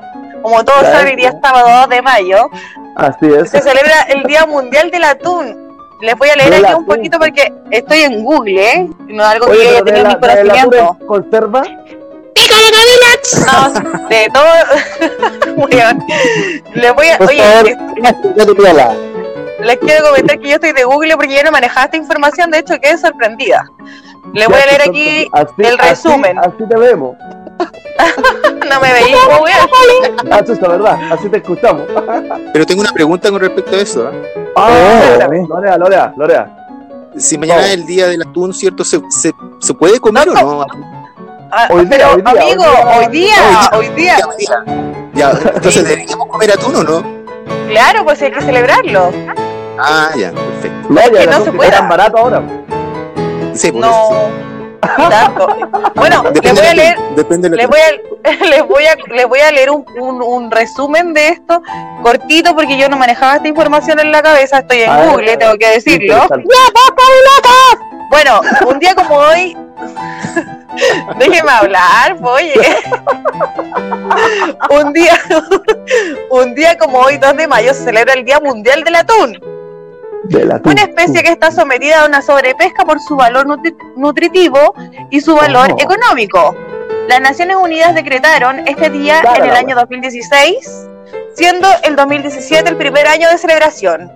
como 0.43 0.63
todos 0.63 0.81
saben, 0.83 1.07
hoy 1.07 1.15
día 1.15 1.31
ya. 1.31 1.39
sábado 1.49 1.67
2 1.81 1.89
de 1.89 2.01
mayo, 2.03 2.49
Así 2.95 3.25
es. 3.25 3.49
se 3.49 3.61
celebra 3.61 4.01
el 4.09 4.23
Día 4.23 4.45
Mundial 4.45 4.91
del 4.91 5.03
Atún. 5.05 5.64
Les 6.01 6.15
voy 6.17 6.29
a 6.29 6.35
leer 6.35 6.53
aquí 6.65 6.73
un 6.73 6.85
poquito 6.85 7.17
porque 7.19 7.51
estoy 7.71 7.99
en 8.01 8.23
Google, 8.23 8.61
¿eh? 8.61 8.89
No 9.07 9.23
es 9.23 9.29
algo 9.29 9.45
que 9.47 9.51
Oye, 9.53 9.63
yo 9.63 9.69
haya 9.69 9.83
tenido 9.83 10.03
la, 10.03 10.11
en 10.11 10.19
mi 10.19 10.27
de 10.27 10.27
la 10.27 10.53
conocimiento. 10.53 10.97
pura 10.97 11.07
conserva. 11.07 11.61
¡Pícale! 12.33 12.61
No, 13.45 14.07
de 14.09 14.29
todo. 14.33 15.55
Weón. 15.57 16.03
Les 16.75 16.93
voy 16.95 17.07
a. 17.07 17.17
Por 17.17 17.27
Oye, 17.29 17.41
favor, 17.41 17.65
les 19.63 19.77
quiero 19.79 20.05
comentar 20.09 20.39
que 20.39 20.49
yo 20.49 20.55
estoy 20.55 20.73
de 20.73 20.83
Google 20.83 21.15
porque 21.15 21.35
yo 21.35 21.43
no 21.43 21.51
manejaba 21.51 21.85
esta 21.85 21.97
información, 21.97 22.51
de 22.51 22.59
hecho 22.59 22.77
quedé 22.79 22.97
sorprendida. 22.97 23.63
Les 24.33 24.47
voy 24.47 24.59
a 24.59 24.65
leer 24.65 24.81
aquí 24.81 25.27
Así- 25.31 25.47
el 25.59 25.79
así- 25.79 25.89
resumen. 25.89 26.37
Así, 26.39 26.63
te 26.69 26.77
vemos. 26.77 27.15
No 28.69 28.79
me 28.81 28.91
veis, 28.93 29.15
weón. 29.27 30.31
Así 30.31 30.51
es 30.53 30.61
la 30.61 30.67
verdad, 30.69 30.97
así 31.11 31.29
te 31.29 31.37
escuchamos. 31.37 31.83
Pero 32.53 32.65
tengo 32.65 32.81
una 32.81 32.91
pregunta 32.91 33.29
con 33.29 33.39
respecto 33.39 33.75
a 33.75 33.79
eso. 33.79 34.09
¿eh? 34.09 34.51
Ah, 34.55 35.27
Lorea, 35.47 35.77
Lorea, 35.77 36.13
Lorea. 36.17 36.67
Si 37.17 37.37
mañana 37.37 37.65
es 37.67 37.73
el 37.75 37.85
día 37.85 38.07
del 38.07 38.23
atún, 38.23 38.53
¿cierto? 38.53 38.83
¿Se, 38.83 38.99
se, 39.09 39.31
se 39.59 39.73
puede 39.73 39.99
comer 39.99 40.27
No, 40.27 40.33
o 40.33 40.65
no? 40.65 40.65
Ah, 41.51 41.67
Hoy 41.69 41.85
día, 41.85 41.89
pero, 41.89 42.13
hoy 42.15 42.21
día, 42.21 42.31
amigo, 42.43 42.63
hoy 42.63 43.05
hoy 43.05 43.07
día. 43.11 43.33
día, 43.95 44.19
hoy 44.27 44.35
día. 44.37 44.63
Ya, 45.13 45.31
entonces 45.55 45.83
deberíamos 45.87 46.27
comer 46.27 46.51
atún 46.51 46.75
o 46.75 46.83
no? 46.83 47.03
Claro, 47.69 48.03
pues 48.03 48.21
hay 48.21 48.31
que 48.31 48.41
celebrarlo. 48.41 49.11
Ah, 49.79 50.09
ya, 50.17 50.31
perfecto. 50.31 50.87
No, 50.89 51.01
ya 51.01 51.09
que 51.11 51.23
el 51.23 51.29
no 51.29 51.45
se 51.45 51.71
tan 51.71 51.87
barato 51.89 52.17
ahora. 52.17 52.41
Sí, 53.53 53.71
por 53.71 53.85
eso. 53.85 54.09
No. 54.11 54.54
Tanto. 54.81 55.47
Bueno, 55.95 56.23
les 56.41 56.53
voy 56.53 56.65
a 56.65 56.73
leer, 56.73 56.97
Depende 57.15 57.49
les 57.49 57.67
voy 57.67 57.79
a, 57.79 58.31
les 58.45 58.67
voy 58.67 58.85
a, 58.85 58.95
les 59.13 59.27
voy 59.27 59.39
a 59.39 59.51
leer 59.51 59.71
un, 59.71 59.85
un, 59.99 60.21
un 60.21 60.51
resumen 60.51 61.13
de 61.13 61.29
esto, 61.29 61.61
cortito, 62.01 62.55
porque 62.55 62.77
yo 62.77 62.89
no 62.89 62.97
manejaba 62.97 63.35
esta 63.35 63.47
información 63.47 63.99
en 63.99 64.11
la 64.11 64.21
cabeza, 64.21 64.59
estoy 64.59 64.81
en 64.81 64.89
A 64.89 64.97
ver, 64.97 65.09
Google, 65.09 65.37
tengo 65.37 65.57
que 65.57 65.69
decirlo. 65.69 66.27
Bueno, 68.09 68.41
un 68.67 68.79
día 68.79 68.95
como 68.95 69.15
hoy. 69.15 69.57
Déjeme 71.17 71.51
hablar, 71.51 72.17
oye. 72.21 72.53
un 74.69 74.93
día, 74.93 75.19
un 76.29 76.55
día 76.55 76.77
como 76.77 76.99
hoy, 76.99 77.17
2 77.17 77.37
de 77.37 77.47
mayo, 77.47 77.73
se 77.73 77.85
celebra 77.85 78.13
el 78.13 78.25
Día 78.25 78.39
Mundial 78.39 78.83
del 78.83 78.95
Atún. 78.95 79.39
Una 80.63 80.81
especie 80.83 81.21
que 81.23 81.29
está 81.31 81.51
sometida 81.51 82.01
a 82.03 82.05
una 82.07 82.21
sobrepesca 82.21 82.83
por 82.85 82.99
su 82.99 83.15
valor 83.15 83.45
nutri- 83.47 83.75
nutritivo 83.95 84.73
y 85.11 85.21
su 85.21 85.35
valor 85.35 85.71
Oh. 85.73 85.77
económico. 85.81 86.55
Las 87.07 87.21
Naciones 87.21 87.57
Unidas 87.57 87.93
decretaron 87.93 88.67
este 88.67 88.89
día 88.89 89.21
en 89.35 89.43
el 89.43 89.51
año 89.51 89.75
2016, 89.75 90.87
siendo 91.35 91.67
el 91.83 91.95
2017 91.95 92.69
el 92.69 92.77
primer 92.77 93.07
año 93.07 93.29
de 93.29 93.37
celebración. 93.37 94.11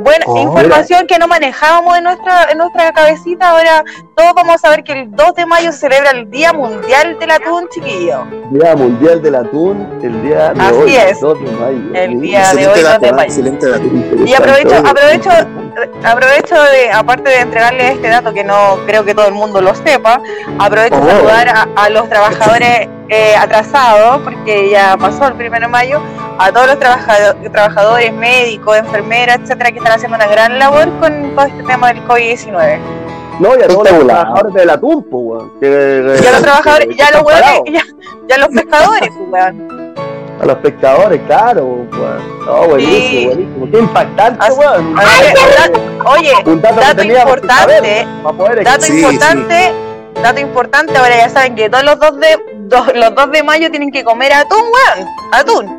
Buena 0.00 0.24
Oh, 0.26 0.38
información 0.42 1.06
que 1.06 1.18
no 1.18 1.26
manejábamos 1.28 1.96
en 1.98 2.04
nuestra, 2.04 2.44
en 2.50 2.58
nuestra 2.58 2.92
cabecita. 2.92 3.50
Ahora 3.50 3.84
todos 4.14 4.32
vamos 4.34 4.54
a 4.56 4.58
saber 4.58 4.84
que 4.84 4.92
el 4.92 5.10
2 5.10 5.34
de 5.34 5.46
mayo 5.46 5.72
se 5.72 5.78
celebra 5.78 6.10
el 6.10 6.30
Día 6.30 6.52
Mundial 6.52 7.18
del 7.18 7.30
Atún, 7.30 7.68
chiquillo. 7.70 8.24
Día 8.50 8.76
Mundial 8.76 9.22
del 9.22 9.34
Atún, 9.34 9.98
el 10.02 10.22
día 10.22 10.52
de 10.52 10.60
Así 10.60 10.74
hoy, 10.74 10.94
es. 10.96 11.20
2 11.20 11.38
de 11.44 11.50
mayo. 11.52 11.94
El 11.94 12.20
día 12.20 12.52
de 12.54 12.66
hoy, 12.68 12.80
2 12.80 12.82
dato, 12.84 13.06
de 13.06 13.12
mayo. 13.12 13.24
Excelente 13.28 13.68
dato. 13.70 13.84
Y 14.26 14.34
aprovecho, 14.34 14.76
aprovecho, 14.76 15.30
aprovecho 16.04 16.62
de, 16.62 16.90
aparte 16.92 17.30
de 17.30 17.40
entregarles 17.40 17.92
este 17.92 18.08
dato 18.08 18.32
que 18.32 18.44
no 18.44 18.78
creo 18.86 19.04
que 19.04 19.14
todo 19.14 19.26
el 19.28 19.34
mundo 19.34 19.60
lo 19.60 19.74
sepa, 19.74 20.20
aprovecho 20.58 20.96
de 21.00 21.08
Oh. 21.08 21.16
saludar 21.16 21.48
a, 21.48 21.68
a 21.76 21.88
los 21.90 22.08
trabajadores 22.08 22.88
eh, 23.08 23.34
atrasados, 23.36 24.20
porque 24.22 24.68
ya 24.70 24.96
pasó 24.98 25.26
el 25.28 25.34
primero 25.34 25.66
de 25.66 25.72
mayo, 25.72 26.02
a 26.38 26.52
todos 26.52 26.66
los 26.68 26.78
trabajado- 26.78 27.34
trabajadores, 27.52 28.12
médicos, 28.12 28.76
enfermeras, 28.76 29.40
etcétera, 29.42 29.70
que 29.72 29.78
están 29.78 29.92
haciendo 29.92 30.16
una 30.16 30.26
gran 30.26 30.58
labor 30.58 30.88
con 31.00 31.34
todo 31.34 31.46
este 31.46 31.62
tema 31.64 31.88
del 31.92 32.04
COVID-19. 32.06 32.78
No, 33.40 33.56
y 33.56 33.62
a 33.62 33.68
todos 33.68 33.90
los 33.90 34.06
trabajadores 34.06 34.54
del 34.54 34.70
atún, 34.70 35.02
pues, 35.10 35.22
weón. 35.24 35.52
Que- 35.60 36.18
Y 36.22 36.26
a 36.26 36.32
los 36.32 36.42
trabajadores, 36.42 36.88
que 36.88 36.94
ya 36.96 37.10
los 37.12 37.24
ya, 37.72 37.82
ya 38.28 38.38
los 38.38 38.48
pescadores, 38.48 39.10
pues, 39.16 39.30
weón. 39.30 39.94
A 40.40 40.44
los 40.46 40.56
pescadores, 40.58 41.20
claro, 41.26 41.64
weón. 41.64 42.38
No, 42.46 42.68
buenísimo, 42.68 43.26
buenísimo. 43.32 43.70
Qué 43.70 43.78
impactante, 43.78 44.44
Así- 44.46 44.58
weón. 44.58 44.94
Oye, 46.06 46.32
Un 46.46 46.60
dato, 46.62 46.80
dato 46.80 47.02
importante, 47.02 47.52
saber 47.52 48.06
para 48.22 48.36
poder 48.36 48.64
Dato 48.64 48.80
Sí, 48.82 49.00
importante, 49.00 49.72
dato 50.22 50.40
importante, 50.40 50.96
ahora 50.96 51.16
ya 51.16 51.28
saben 51.28 51.54
que 51.54 51.68
todos 51.68 51.84
los 51.84 51.98
2 52.00 52.18
de 52.18 52.38
dos- 52.68 52.92
los 52.94 53.14
2 53.14 53.30
de 53.32 53.42
mayo 53.42 53.70
tienen 53.70 53.90
que 53.90 54.02
comer 54.04 54.32
atún, 54.32 54.58
weón. 54.62 55.08
Atún. 55.32 55.77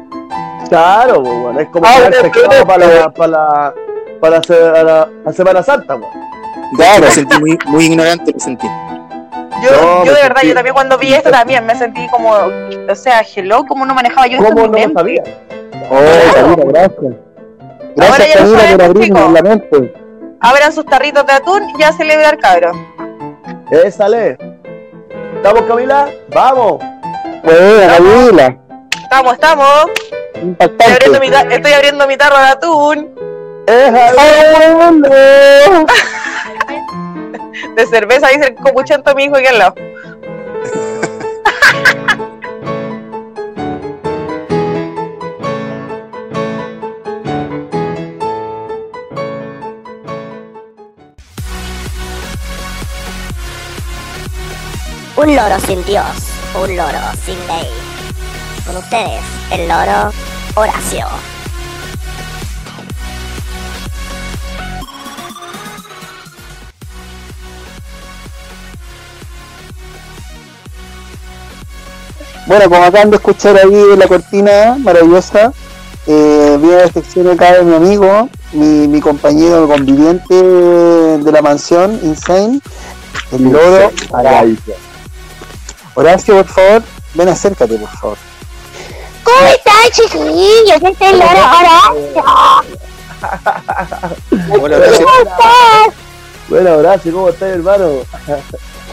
Claro, 0.70 1.24
pues, 1.24 1.34
weón. 1.34 1.60
Es 1.60 1.68
como 1.70 1.86
Ah, 1.88 2.10
pescado 2.10 2.66
para 2.68 2.86
la, 2.88 3.10
para 3.10 3.28
la, 3.32 3.74
para 4.22 4.38
la, 4.38 4.44
se- 4.44 4.68
a 4.68 4.84
la, 4.84 5.10
la 5.26 5.34
Semana 5.34 5.64
Santa, 5.64 5.96
weón. 5.96 6.12
De 6.12 6.20
hecho, 6.20 6.76
Claro. 6.78 7.02
me 7.06 7.12
sentí 7.12 7.40
muy, 7.40 7.58
muy 7.66 7.86
ignorante, 7.86 8.34
me 8.34 8.40
sentí. 8.40 8.68
Yo, 9.62 9.72
No, 9.72 10.06
yo 10.06 10.12
me 10.12 10.18
de 10.18 10.24
verdad, 10.24 10.36
sentí- 10.42 10.48
yo 10.50 10.54
también 10.54 10.74
cuando 10.74 10.98
vi 10.98 11.14
esto 11.14 11.32
también 11.32 11.66
me 11.66 11.76
sentí 11.76 12.08
como, 12.10 12.32
o 12.32 12.96
sea, 12.96 13.22
hello, 13.36 13.66
¿cómo 13.68 13.86
no 13.86 13.94
manejaba 13.94 14.28
yo 14.28 14.38
esto 14.38 14.50
¿Cómo 14.54 14.66
en 14.66 14.72
no 14.72 14.88
lo 14.88 14.94
sabía? 14.94 15.24
Oh, 15.90 16.34
Camila, 16.36 16.64
gracias. 16.66 17.00
Ahora 17.02 18.16
Gracias, 18.18 18.36
ya 18.36 18.42
lo 18.46 18.52
Camila, 18.58 18.78
por 18.78 18.86
abrirnos 18.86 19.32
la 19.34 19.42
mente. 19.42 19.94
Abran 20.42 20.72
sus 20.72 20.86
tarritos 20.86 21.26
de 21.26 21.34
atún 21.34 21.64
y 21.78 21.84
a 21.84 21.92
celebrar, 21.92 22.38
cabrón. 22.38 22.88
Esa 23.72 24.08
le. 24.08 24.38
¿Estamos, 25.36 25.64
Camila? 25.64 26.08
¡Vamos! 26.34 26.78
Buena, 27.44 27.98
Camila. 27.98 28.58
Estamos, 29.02 29.34
estamos. 29.34 29.68
Estoy 30.34 30.88
abriendo 30.92 31.20
mi, 31.20 31.30
ta- 31.30 31.42
estoy 31.50 31.74
abriendo 31.74 32.08
mi 32.08 32.18
tarro 32.18 32.38
de 32.38 32.48
atún, 32.48 33.10
¡Es 33.68 33.94
de 37.76 37.86
cerveza, 37.88 38.28
dice 38.30 38.48
el 38.48 38.56
copuchento 38.56 39.14
mi 39.16 39.26
hijo 39.26 39.36
aquí 39.36 39.48
al 39.48 39.60
lado. 39.60 39.76
Un 55.18 55.36
loro 55.36 55.60
sin 55.60 55.84
Dios, 55.86 56.06
un 56.56 56.76
loro 56.78 57.00
sin 57.26 57.36
ley. 57.48 57.68
Con 58.66 58.78
ustedes, 58.78 59.22
el 59.52 59.68
loro 59.68 60.12
Horacio. 60.56 61.06
Bueno, 72.48 72.68
como 72.68 72.84
acaban 72.84 73.12
de 73.12 73.18
escuchar 73.18 73.58
ahí 73.58 73.96
la 73.96 74.08
cortina 74.08 74.76
maravillosa, 74.80 75.54
eh, 76.08 76.58
viene 76.60 76.78
la 76.78 76.92
sección 76.92 77.30
acá 77.30 77.54
de 77.54 77.64
mi 77.64 77.76
amigo, 77.76 78.28
mi, 78.54 78.88
mi 78.88 79.00
compañero 79.00 79.68
conviviente 79.68 80.34
de 80.34 81.32
la 81.32 81.42
mansión, 81.44 82.00
Insane, 82.02 82.60
el 83.32 83.44
loro 83.52 83.92
Horacio. 84.10 84.76
Horacio, 85.94 86.36
por 86.38 86.48
favor, 86.48 86.84
ven 87.14 87.30
acércate, 87.30 87.76
por 87.78 87.90
favor. 87.90 88.29
¿Cómo 89.30 89.48
están, 89.48 89.92
chiquillos? 89.92 90.82
Este 90.82 91.06
es 91.06 91.12
loro 91.14 91.42
Horacio. 91.60 92.24
Hola, 94.62 94.78
Horacio. 94.78 95.06
¿Cómo 95.06 95.20
estás? 95.20 95.94
Bueno, 96.48 96.78
Horacio, 96.78 97.14
¿cómo 97.14 97.30
estás, 97.30 97.50
hermano? 97.50 97.90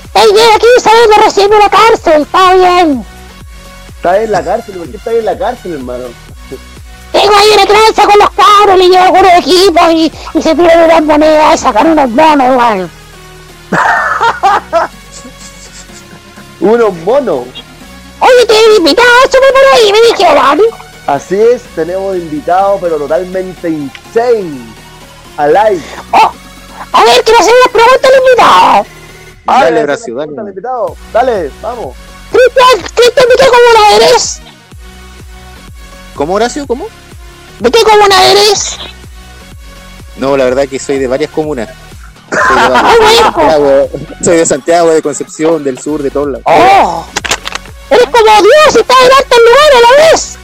Estoy 0.05 0.33
bien 0.33 0.47
aquí 0.55 0.67
saliendo 0.83 1.17
recién 1.25 1.51
de 1.51 1.59
la 1.59 1.71
cárcel, 1.71 2.23
está 2.23 2.55
bien. 2.55 3.07
¿Estás 3.97 4.17
en 4.19 4.33
la 4.33 4.45
cárcel? 4.45 4.75
¿Por 4.77 4.91
qué 4.91 4.97
estás 4.97 5.15
en 5.15 5.25
la 5.25 5.39
cárcel, 5.39 5.73
hermano? 5.75 6.05
Tengo 7.13 7.35
ahí 7.35 7.49
una 7.55 7.67
tranza 7.67 8.05
con 8.05 8.19
los 8.19 8.31
cabros, 8.31 8.79
le 8.79 8.89
llevo 8.89 9.05
algunos 9.05 9.33
equipos 9.39 9.93
y, 9.93 10.13
y 10.35 10.43
se 10.43 10.55
pierden 10.55 10.85
unas 10.85 11.03
monedas 11.03 11.55
y 11.55 11.59
sacan 11.59 11.91
unos 11.93 12.11
monos 12.11 12.47
igual. 12.53 12.91
Unos 16.61 16.95
monos. 17.05 17.66
Oye, 18.21 18.47
tienen 18.47 18.77
invitados, 18.79 19.23
súper 19.25 19.53
por 19.53 19.75
ahí, 19.75 19.93
me 19.93 20.01
dijeron. 20.09 20.61
Así 21.07 21.37
es, 21.41 21.63
tenemos 21.75 22.17
invitado, 22.17 22.79
pero 22.81 22.97
totalmente 22.97 23.69
insane. 23.69 24.75
A 25.37 25.47
live. 25.47 25.83
Oh, 26.13 26.33
a 26.93 27.05
ver, 27.05 27.23
quiero 27.25 27.41
hacer 27.41 27.53
unas 27.63 27.73
preguntas 27.73 28.11
al 28.11 28.19
invitado. 28.23 28.87
Dale, 29.45 29.83
Horacio, 29.83 30.15
dale. 30.17 30.33
Invitado. 30.51 30.97
Dale, 31.13 31.51
vamos. 31.63 31.95
Cristian, 32.33 32.91
Cristian, 32.95 33.29
¿de 33.29 33.35
qué 33.37 33.47
comuna 33.47 33.97
eres? 33.97 34.41
¿Cómo, 36.15 36.35
Horacio? 36.35 36.67
¿Cómo? 36.67 36.87
¿De 37.61 37.71
qué 37.71 37.83
comuna 37.85 38.31
eres? 38.33 38.77
No, 40.17 40.37
la 40.37 40.45
verdad 40.45 40.67
que 40.67 40.79
soy 40.79 40.99
de 40.99 41.07
varias 41.07 41.31
comunas. 41.31 41.69
Soy 42.31 42.57
de, 42.57 42.75
Ah. 42.75 43.33
Santiago, 43.33 43.89
soy 44.25 44.37
de 44.37 44.47
Santiago, 44.47 44.91
de 44.91 45.01
Concepción, 45.03 45.63
del 45.63 45.79
sur, 45.79 46.03
de 46.03 46.11
todos 46.11 46.29
lados. 46.29 46.43
Oh, 46.47 47.07
eres 47.91 48.07
como 48.07 48.43
Dios 48.43 48.75
y 48.75 48.79
estás 48.79 48.97
en 49.05 49.13
altos 49.13 49.39
lugares 49.47 49.77
a 49.77 49.81
la 49.81 49.91
vez. 50.03 50.37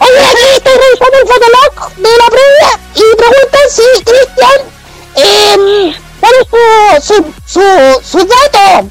Oye, 0.00 0.20
aquí 0.24 0.44
estoy 0.56 0.74
revisando 0.74 1.18
el 1.18 1.26
fotolog 1.28 1.74
de 1.96 2.16
la 2.16 2.28
previa 2.30 2.70
y 2.94 3.02
preguntan 3.16 3.66
si 3.70 3.82
Cristian, 4.04 4.60
eh, 5.16 5.94
¿cuál 6.20 6.34
es 6.96 7.04
su, 7.04 7.14
su, 7.46 7.46
su, 7.46 7.62
su 8.02 8.18
dato? 8.18 8.88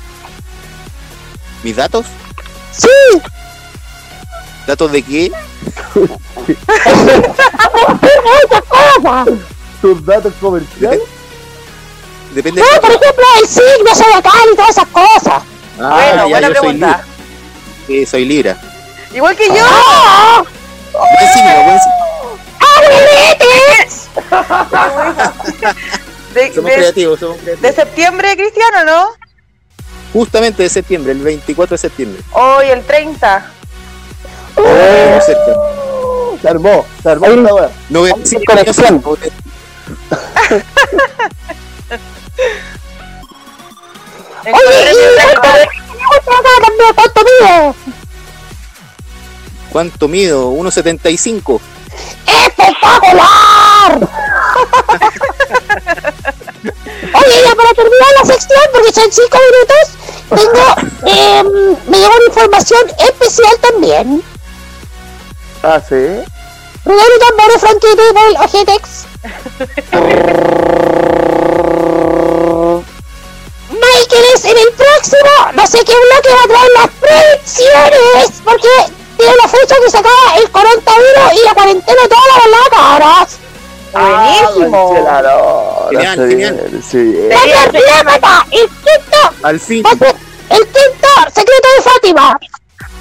¿Mis 1.64 1.76
datos? 1.76 2.06
Sí, 2.72 2.90
¿Datos 4.68 4.92
de 4.92 5.02
qué? 5.02 5.32
muchas 5.96 6.20
cosas. 8.68 9.28
Tus 9.82 10.06
datos 10.06 10.34
comerciales. 10.42 11.00
Depende 12.38 12.62
No, 12.62 12.68
por 12.82 12.92
ejemplo, 12.92 13.26
el 13.42 13.48
signo 13.48 13.96
zodiacal 13.96 14.42
y 14.54 14.56
todas 14.56 14.70
esas 14.70 14.88
cosas. 14.90 15.42
Ah, 15.80 15.90
bueno, 15.90 16.16
ya, 16.18 16.24
buena 16.26 16.48
soy 16.48 16.52
pregunta. 16.56 16.86
Libra. 16.88 17.06
Sí, 17.88 18.06
soy 18.06 18.26
Libra. 18.26 18.58
Igual 19.12 19.36
que 19.36 19.48
yo. 19.48 19.56
¡Ah! 19.60 20.44
Buen 20.94 21.34
signo, 21.34 21.64
buen 21.66 21.80
signo. 21.80 21.96
¡Abuelites! 22.78 24.10
De, 26.36 26.54
Somos 26.54 26.70
de- 26.70 26.76
creativos, 26.78 27.20
somos 27.20 27.38
creativos. 27.38 27.62
de 27.62 27.74
septiembre, 27.74 28.38
Cristiano, 28.38 28.84
¿no? 28.84 29.08
Justamente 30.14 30.62
de 30.62 30.70
septiembre, 30.70 31.14
el 31.14 31.22
24 31.22 31.74
de 31.74 31.78
septiembre. 31.80 32.22
Hoy, 32.34 32.68
el 32.68 32.84
30. 32.84 33.52
Estamos 34.56 35.26
cerca. 35.26 35.54
Se 36.40 36.48
armó, 36.50 36.86
se 37.02 37.10
armó 37.10 37.26
weá. 37.56 37.70
No 37.90 38.02
voy 38.02 38.12
a 38.12 38.14
Hay 38.14 38.20
decir 38.20 38.40
conexión. 38.46 39.02
¿cuánto 46.96 47.22
mide? 47.24 47.74
¿Cuánto 49.72 50.08
mido? 50.08 50.52
1.75. 50.52 51.60
¡Espectacular! 52.26 54.10
Oye, 57.14 57.44
ya 57.44 57.56
para 57.56 57.74
terminar 57.74 58.08
la 58.20 58.26
sección, 58.26 58.62
porque 58.72 58.94
son 58.94 59.12
cinco 59.12 59.38
minutos, 59.48 59.86
tengo, 60.30 60.66
em, 61.06 61.48
me 61.88 61.98
llegó 61.98 62.16
una 62.16 62.26
información 62.28 62.82
especial 63.00 63.58
también. 63.62 64.24
Ah, 65.64 65.82
sí. 65.88 66.24
Ruido 66.86 67.16
y 67.16 67.20
tambores, 67.20 67.60
franquito 67.60 68.02
y 68.10 68.14
por 69.92 70.57
el 74.16 74.18
Ajetex. 74.18 74.18
Michael 74.18 74.26
es 74.36 74.46
en 74.46 74.58
el 74.58 74.72
próximo, 74.74 75.52
no 75.54 75.68
sé 75.68 75.84
qué 75.84 75.94
bloque 75.94 76.30
va 76.30 76.44
a 76.44 76.48
traer 76.48 76.72
las 76.76 76.88
predicciones, 77.00 78.42
porque 78.44 78.68
tiene 79.18 79.36
la 79.42 79.48
fecha 79.48 79.76
que 79.84 79.90
se 79.92 79.98
acaba 79.98 80.36
el 80.38 80.50
coronavirus 80.52 81.34
y 81.34 81.44
la 81.46 81.54
cuarentena 81.54 82.02
toda 82.08 82.22
la. 82.28 82.38
Buenísimo. 83.94 84.94
Ah, 84.94 84.98
Genial, 85.92 86.18
se 86.18 86.28
genial. 86.30 86.56
¡La 87.30 87.42
anécdota! 87.64 88.34
¡El 88.52 88.68
quinto! 88.70 89.18
Al 89.44 89.60
fin. 89.60 89.84
ser 89.86 90.16
¡El 90.50 90.60
quinto 90.60 91.08
secreto 91.34 91.68
de 91.76 91.82
Fátima! 91.84 92.40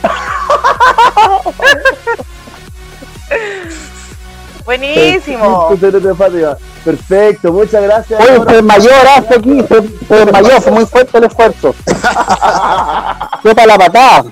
Buenísimo. 4.64 5.68
Perfecto, 5.68 6.00
de 6.00 6.14
Fátima. 6.14 6.56
Perfecto, 6.86 7.52
muchas 7.52 7.82
gracias. 7.82 8.20
Oye, 8.20 8.38
se 8.48 8.54
desmayó 8.54 8.90
Horacio 9.00 9.36
aquí, 9.38 9.60
se, 9.68 10.06
se 10.08 10.14
desmayó, 10.24 10.60
fue 10.62 10.72
muy 10.72 10.86
fuerte 10.86 11.18
el 11.18 11.24
esfuerzo. 11.24 11.74
Fue 13.42 13.54
para 13.54 13.66
la 13.66 13.78
patada, 13.78 14.24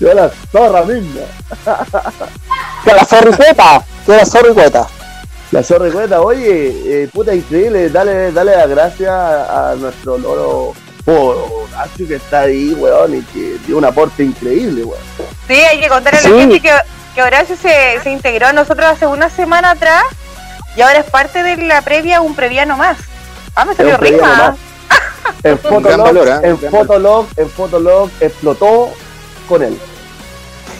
Yo 0.00 0.14
la 0.14 0.30
zorra 0.50 0.82
misma. 0.84 1.20
que 2.84 2.92
la 2.92 3.04
zorricueta, 3.04 3.82
que 4.06 4.12
la 4.16 4.24
zorricueta. 4.26 4.86
La 5.50 5.62
zorra 5.62 5.90
cueta, 5.90 6.20
oye, 6.20 7.02
eh, 7.04 7.08
puta 7.12 7.34
increíble, 7.34 7.88
dale, 7.90 8.30
dale 8.32 8.54
las 8.56 8.68
gracias 8.68 9.10
a, 9.10 9.70
a 9.70 9.74
nuestro 9.76 10.18
loro 10.18 10.72
Horacio 11.06 12.06
que 12.06 12.16
está 12.16 12.40
ahí, 12.42 12.74
weón, 12.78 13.16
y 13.16 13.22
que 13.22 13.56
dio 13.66 13.78
un 13.78 13.84
aporte 13.86 14.22
increíble, 14.24 14.84
weón. 14.84 15.00
Sí, 15.48 15.54
hay 15.54 15.80
que 15.80 15.88
contarle 15.88 16.18
a 16.18 16.22
Sí. 16.22 16.28
la 16.30 16.38
gente 16.38 16.60
que, 16.60 16.70
que 17.14 17.22
Horacio 17.22 17.56
se, 17.56 17.98
se 18.02 18.10
integró 18.10 18.46
a 18.48 18.52
nosotros 18.52 18.86
hace 18.86 19.06
una 19.06 19.30
semana 19.30 19.70
atrás 19.70 20.04
y 20.78 20.82
ahora 20.82 21.00
es 21.00 21.10
parte 21.10 21.42
de 21.42 21.56
la 21.56 21.82
previa, 21.82 22.20
un 22.20 22.36
previano 22.36 22.76
más. 22.76 22.96
Ah, 23.56 23.64
me 23.64 23.74
salió 23.74 23.98
más. 24.20 24.54
En 25.42 25.58
Fotolog, 25.58 26.02
valor, 26.06 26.28
¿eh? 26.28 26.40
en 26.44 26.58
Fotolog, 26.58 27.26
en 27.36 27.50
Fotolog 27.50 28.08
explotó 28.20 28.90
con 29.48 29.62
él. 29.62 29.76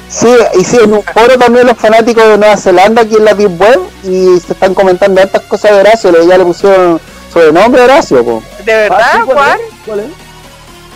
Sí, 0.08 0.28
y 0.58 0.64
sí, 0.64 0.78
en 0.82 0.92
un 0.94 1.02
foro 1.02 1.36
también 1.38 1.66
los 1.66 1.76
fanáticos 1.76 2.24
de 2.24 2.38
Nueva 2.38 2.56
Zelanda 2.56 3.02
aquí 3.02 3.16
en 3.16 3.24
la 3.24 3.34
Deep 3.34 3.60
Web 3.60 3.80
y 4.04 4.38
se 4.40 4.52
están 4.52 4.74
comentando 4.74 5.20
hartas 5.20 5.42
cosas 5.42 5.72
de 5.72 5.80
Horacio, 5.80 6.12
le- 6.12 6.26
ya 6.26 6.38
le 6.38 6.44
pusieron 6.44 7.00
sobrenombre 7.32 7.82
a 7.82 7.84
Horacio, 7.84 8.24
po. 8.24 8.42
¿De 8.64 8.72
verdad, 8.74 8.98
Ah, 9.02 9.18
es? 9.18 9.64
¿Cuál 9.84 10.00
es? 10.00 10.06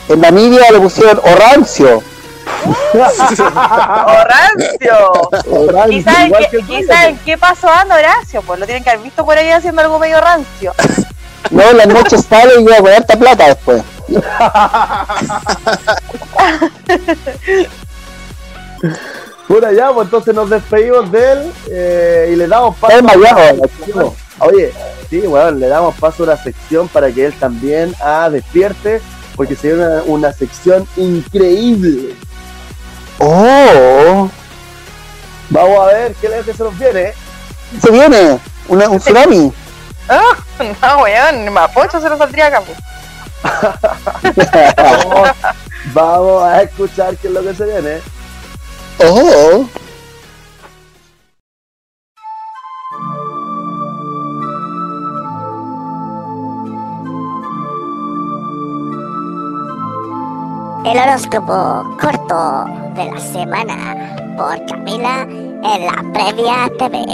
En 0.08 0.20
Namibia 0.20 0.70
le 0.70 0.80
pusieron 0.80 1.20
Orancio. 1.24 2.02
Horacio. 4.06 5.12
Horacio, 5.50 5.90
Quizás 5.90 6.18
en, 6.18 6.32
que 6.32 6.62
quizá 6.62 7.08
en 7.08 7.18
qué 7.18 7.38
pasó 7.38 7.68
anda 7.68 7.96
Horacio, 7.96 8.42
pues 8.42 8.60
lo 8.60 8.66
tienen 8.66 8.84
que 8.84 8.90
haber 8.90 9.02
visto 9.02 9.24
por 9.24 9.36
ahí 9.36 9.50
haciendo 9.50 9.82
algo 9.82 9.98
medio 9.98 10.20
rancio. 10.20 10.72
No, 11.50 11.62
en 11.62 11.76
las 11.76 11.86
noches 11.88 12.24
sale 12.28 12.54
y 12.60 12.64
lleva 12.64 12.78
con 12.78 12.92
harta 12.92 13.16
plata 13.16 13.46
después. 13.48 13.82
Bueno, 19.48 19.70
ya, 19.70 19.92
pues 19.92 20.06
entonces 20.06 20.34
nos 20.34 20.48
despedimos 20.48 21.12
de 21.12 21.32
él 21.32 21.52
eh, 21.70 22.30
y 22.32 22.36
le 22.36 22.46
damos 22.48 22.74
paso. 22.76 22.96
Está 22.96 23.12
desmayado, 23.12 24.14
Oye, 24.38 24.72
sí, 25.10 25.18
weón, 25.20 25.60
le 25.60 25.68
damos 25.68 25.94
paso 25.96 26.22
a 26.22 26.26
una 26.26 26.36
sección 26.42 26.88
para 26.88 27.12
que 27.12 27.26
él 27.26 27.34
también 27.34 27.94
ah, 28.00 28.30
despierte, 28.30 29.00
porque 29.36 29.54
sería 29.54 29.76
una, 29.76 30.02
una 30.04 30.32
sección 30.32 30.88
increíble. 30.96 32.16
Oh, 33.24 34.28
Vamos 35.50 35.78
a 35.78 35.84
ver 35.92 36.14
qué 36.14 36.26
es 36.26 36.44
que 36.44 36.54
se 36.54 36.64
nos 36.64 36.76
viene. 36.76 37.12
se 37.80 37.90
viene 37.92 38.40
una, 38.66 38.88
un 38.88 38.98
tsunami. 38.98 39.52
Ah, 40.08 40.36
no, 40.82 41.02
weón, 41.02 41.52
Mapocho 41.52 42.00
se 42.00 42.08
lo 42.08 42.18
saldría 42.18 42.48
acá. 42.48 42.62
Vamos, 44.76 45.30
vamos 45.94 46.42
a 46.42 46.62
escuchar 46.62 47.16
qué 47.16 47.28
es 47.28 47.32
lo 47.32 47.44
que 47.44 47.54
se 47.54 47.64
viene. 47.64 48.00
Oh, 48.98 49.68
El 60.84 60.98
horóscopo 60.98 61.96
corto 62.00 62.64
de 62.96 63.04
la 63.08 63.20
semana 63.20 64.16
por 64.36 64.66
Camila 64.66 65.22
en 65.22 65.86
la 65.86 66.02
previa 66.12 66.68
TV. 66.76 67.06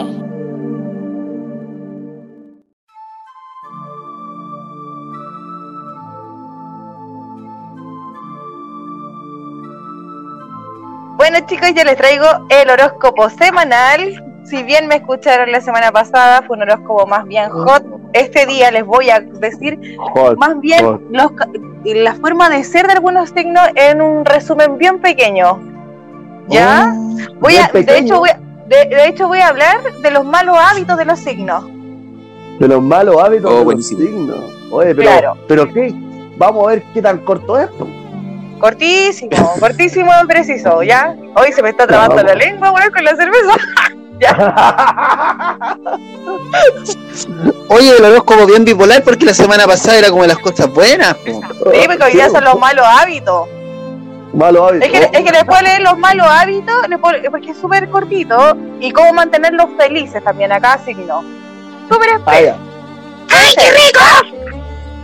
Bueno 11.17 11.41
chicos, 11.47 11.75
yo 11.75 11.85
les 11.85 11.97
traigo 11.99 12.25
el 12.49 12.71
horóscopo 12.71 13.29
semanal. 13.29 14.25
Si 14.45 14.63
bien 14.63 14.89
me 14.89 14.97
escucharon 14.97 15.53
la 15.53 15.61
semana 15.61 15.93
pasada, 15.93 16.41
fue 16.41 16.57
un 16.57 16.63
horóscopo 16.63 17.07
más 17.07 17.27
bien 17.27 17.51
hot. 17.51 17.98
Este 18.19 18.47
día 18.47 18.71
les 18.71 18.85
voy 18.85 19.11
a 19.11 19.21
decir 19.21 19.79
Hot, 19.99 20.37
más 20.39 20.59
bien 20.61 20.85
hot. 20.85 21.01
los 21.11 21.33
ca- 21.33 21.49
la 21.85 22.15
forma 22.15 22.49
de 22.51 22.65
ser 22.65 22.87
de 22.87 22.95
algunos 22.95 23.31
signos 23.31 23.69
en 23.75 24.03
un 24.03 24.25
resumen 24.25 24.77
bien 24.79 24.99
pequeño. 25.01 25.59
¿Ya? 26.49 26.93
voy 27.41 27.53
bien 27.55 27.65
a, 27.65 27.69
de, 27.73 27.99
hecho 27.99 28.19
voy 28.19 28.31
a, 28.31 28.41
de, 28.67 28.97
de 28.97 29.07
hecho 29.09 29.29
voy 29.29 29.39
a 29.41 29.49
hablar 29.49 29.79
de 30.03 30.11
los 30.11 30.25
malos 30.25 30.57
hábitos 30.59 30.97
de 30.97 31.05
los 31.05 31.19
signos. 31.21 31.65
De 32.59 32.67
los 32.67 32.83
malos 32.83 33.17
hábitos 33.23 33.53
Oh, 33.53 33.65
de 33.69 33.77
los 33.77 33.87
signos. 33.87 34.39
Oye, 34.71 34.95
pero, 34.95 35.11
Claro. 35.11 35.37
pero 35.47 35.73
qué, 35.73 35.95
vamos 36.37 36.65
a 36.67 36.71
ver 36.71 36.83
qué 36.95 37.01
tan 37.03 37.19
corto 37.19 37.59
es. 37.59 37.69
Cortísimo, 38.59 39.53
cortísimo 39.61 40.11
y 40.23 40.27
preciso, 40.27 40.83
¿ya? 40.83 41.15
Hoy 41.37 41.53
se 41.53 41.63
me 41.63 41.69
está 41.71 41.87
trabando 41.87 42.17
la 42.17 42.23
vamos. 42.25 42.39
lengua, 42.45 42.73
weón, 42.73 42.91
con 42.93 43.05
la 43.05 43.15
cerveza. 43.15 43.53
oye, 47.69 47.97
el 47.97 48.05
horóscopo 48.05 48.47
bien 48.47 48.65
bipolar 48.65 49.03
porque 49.03 49.25
la 49.25 49.35
semana 49.35 49.67
pasada 49.67 49.99
era 49.99 50.11
como 50.11 50.23
de 50.23 50.29
las 50.29 50.39
cosas 50.39 50.73
buenas. 50.73 51.15
po. 51.15 51.43
Sí, 51.73 51.81
porque 51.87 52.05
hoy 52.05 52.13
día 52.13 52.31
son 52.31 52.45
los 52.45 52.59
malos 52.59 52.87
hábitos. 52.87 53.49
Malos 54.33 54.69
hábitos. 54.69 54.89
Es 54.89 54.93
que, 54.93 55.11
es 55.19 55.25
que 55.25 55.33
después 55.33 55.63
leer 55.63 55.83
los 55.83 55.99
malos 55.99 56.27
hábitos, 56.29 56.75
porque 57.31 57.51
es 57.51 57.59
súper 57.59 57.89
cortito, 57.91 58.57
y 58.81 58.93
cómo 58.93 59.13
mantenerlos 59.13 59.67
felices 59.77 60.23
también 60.23 60.53
a 60.53 60.61
cada 60.61 60.79
signo. 60.85 61.23
Súper 61.91 62.09
Ah, 62.27 62.41
ya. 62.41 62.57
¡Ay, 63.31 63.55
qué 63.57 63.71
rico! 63.71 64.01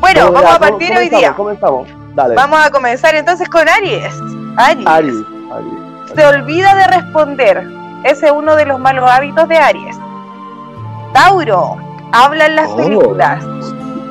Bueno, 0.01 0.21
Ya, 0.21 0.31
vamos 0.31 0.51
a 0.51 0.59
partir 0.59 0.97
hoy 0.97 1.09
día. 1.09 1.33
Comenzamos. 1.35 1.89
Dale. 2.15 2.35
Vamos 2.35 2.61
a 2.65 2.71
comenzar 2.71 3.15
entonces 3.15 3.49
con 3.49 3.69
Aries. 3.69 4.13
Aries. 4.57 4.87
Aries. 4.87 5.15
Aries. 5.51 6.15
Se 6.15 6.27
olvida 6.27 6.75
de 6.75 6.87
responder. 6.89 7.67
Ese 8.05 8.27
es 8.27 8.33
uno 8.33 8.55
de 8.57 8.67
los 8.67 8.79
malos 8.79 9.11
hábitos 9.11 9.49
de 9.49 9.57
Aries. 9.57 9.97
Tauro. 11.13 11.77
Habla 12.13 12.47
en 12.47 12.57
las 12.57 12.71
Oh. 12.71 12.77
películas. 12.77 13.45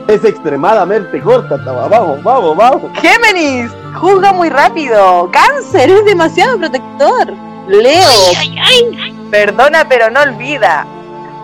Es 0.07 0.23
extremadamente 0.25 1.21
corta. 1.21 1.55
Vamos, 1.57 2.21
vamos, 2.23 2.57
vamos. 2.57 2.81
Géminis. 2.95 3.71
Juzga 3.95 4.33
muy 4.33 4.49
rápido. 4.49 5.29
Cáncer. 5.31 5.89
Es 5.89 6.05
demasiado 6.05 6.57
protector. 6.57 7.27
Leo. 7.67 8.01
Perdona 9.31 9.87
pero 9.87 10.09
no 10.09 10.21
olvida. 10.21 10.85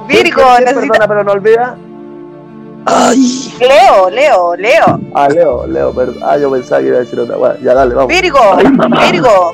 Virgo. 0.08 0.42
¿Quién- 0.42 0.56
quién 0.56 0.66
necesita... 0.66 0.94
Perdona, 0.94 1.08
pero 1.08 1.24
no 1.24 1.32
olvida. 1.32 1.78
Ay, 2.86 3.54
Leo, 3.60 4.10
Leo, 4.10 4.56
Leo. 4.56 5.00
Ah, 5.14 5.28
Leo, 5.30 5.68
Leo, 5.68 5.94
perdón. 5.94 6.18
Ah, 6.24 6.38
yo 6.38 6.50
pensaba 6.52 6.82
que 6.82 6.88
iba 6.88 6.98
a 6.98 7.02
decir 7.02 7.20
otra. 7.20 7.36
Bueno, 7.38 7.56
ya 7.62 7.74
dale, 7.74 7.94
vamos. 7.94 8.08
Virgo, 8.10 8.40
Virgo. 9.12 9.52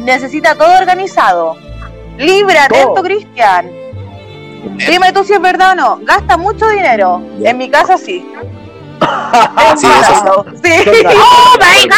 Necesita 0.00 0.54
todo 0.54 0.78
organizado. 0.78 1.56
Libra, 2.20 2.68
Todo. 2.68 2.78
atento, 2.80 3.02
Cristian. 3.02 3.70
Dime 4.86 5.12
tú 5.12 5.24
si 5.24 5.32
es 5.32 5.40
verdad 5.40 5.72
o 5.72 5.74
no. 5.74 5.98
Gasta 6.02 6.36
mucho 6.36 6.68
dinero. 6.68 7.22
En 7.42 7.58
mi 7.58 7.68
casa 7.70 7.96
sí. 7.98 8.26
Sí, 9.76 9.86
eso 9.86 10.44
sí. 10.62 10.68
Sí. 10.84 11.06
¡Oh, 11.16 11.56
my 11.58 11.88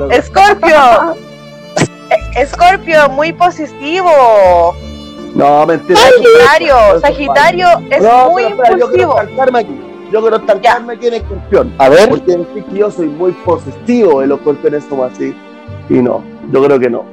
God! 0.00 0.12
Escorpio. 0.12 1.14
E- 2.10 2.16
Escorpio, 2.42 3.08
muy 3.10 3.32
posesivo. 3.32 4.74
No, 5.34 5.64
mentira. 5.66 5.98
Sagitario, 6.00 7.00
Sagitario 7.00 7.68
es 7.90 8.02
No, 8.02 8.30
muy 8.30 8.44
espera, 8.44 8.76
yo 8.76 8.90
quiero 8.90 9.16
impulsivo. 9.22 9.58
aquí. 9.58 9.80
Yo 10.10 10.20
quiero 10.20 10.36
estancarme 10.36 10.92
aquí 10.94 11.06
en 11.06 11.14
escorpión. 11.14 11.74
a 11.78 11.88
ver, 11.88 12.08
Porque 12.10 12.36
que 12.70 12.76
yo 12.78 12.90
soy 12.90 13.06
muy 13.06 13.32
posesivo 13.32 14.20
de 14.20 14.26
los 14.26 14.38
escorpiones 14.40 14.84
somos 14.88 15.10
así. 15.12 15.34
Y 15.88 15.94
no, 15.94 16.22
yo 16.50 16.62
creo 16.64 16.78
que 16.78 16.90
no. 16.90 17.04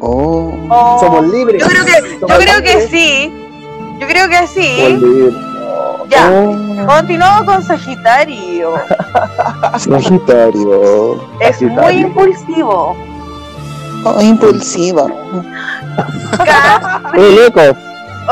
Oh, 0.00 0.52
Oh, 0.70 0.98
Somos 1.00 1.26
libres. 1.28 1.62
Yo 1.62 1.68
creo 1.68 1.84
que, 1.84 1.92
yo 1.92 2.20
Somos 2.20 2.38
creo 2.38 2.62
que 2.62 2.68
libres. 2.74 2.90
sí. 2.90 3.32
Yo 4.00 4.06
creo 4.06 4.28
que 4.28 4.36
Somos 4.36 4.50
sí. 4.50 4.96
libres. 4.96 5.34
Ya. 6.08 6.30
oh, 6.30 6.86
Continuamos 6.86 7.44
con 7.44 7.62
Sagitario. 7.62 8.74
Sagitario, 9.78 11.20
Es 11.40 11.62
muy 11.62 11.96
impulsivo. 12.00 12.94
oh, 14.04 14.20
Oye, 17.14 17.30
loco, 17.44 17.60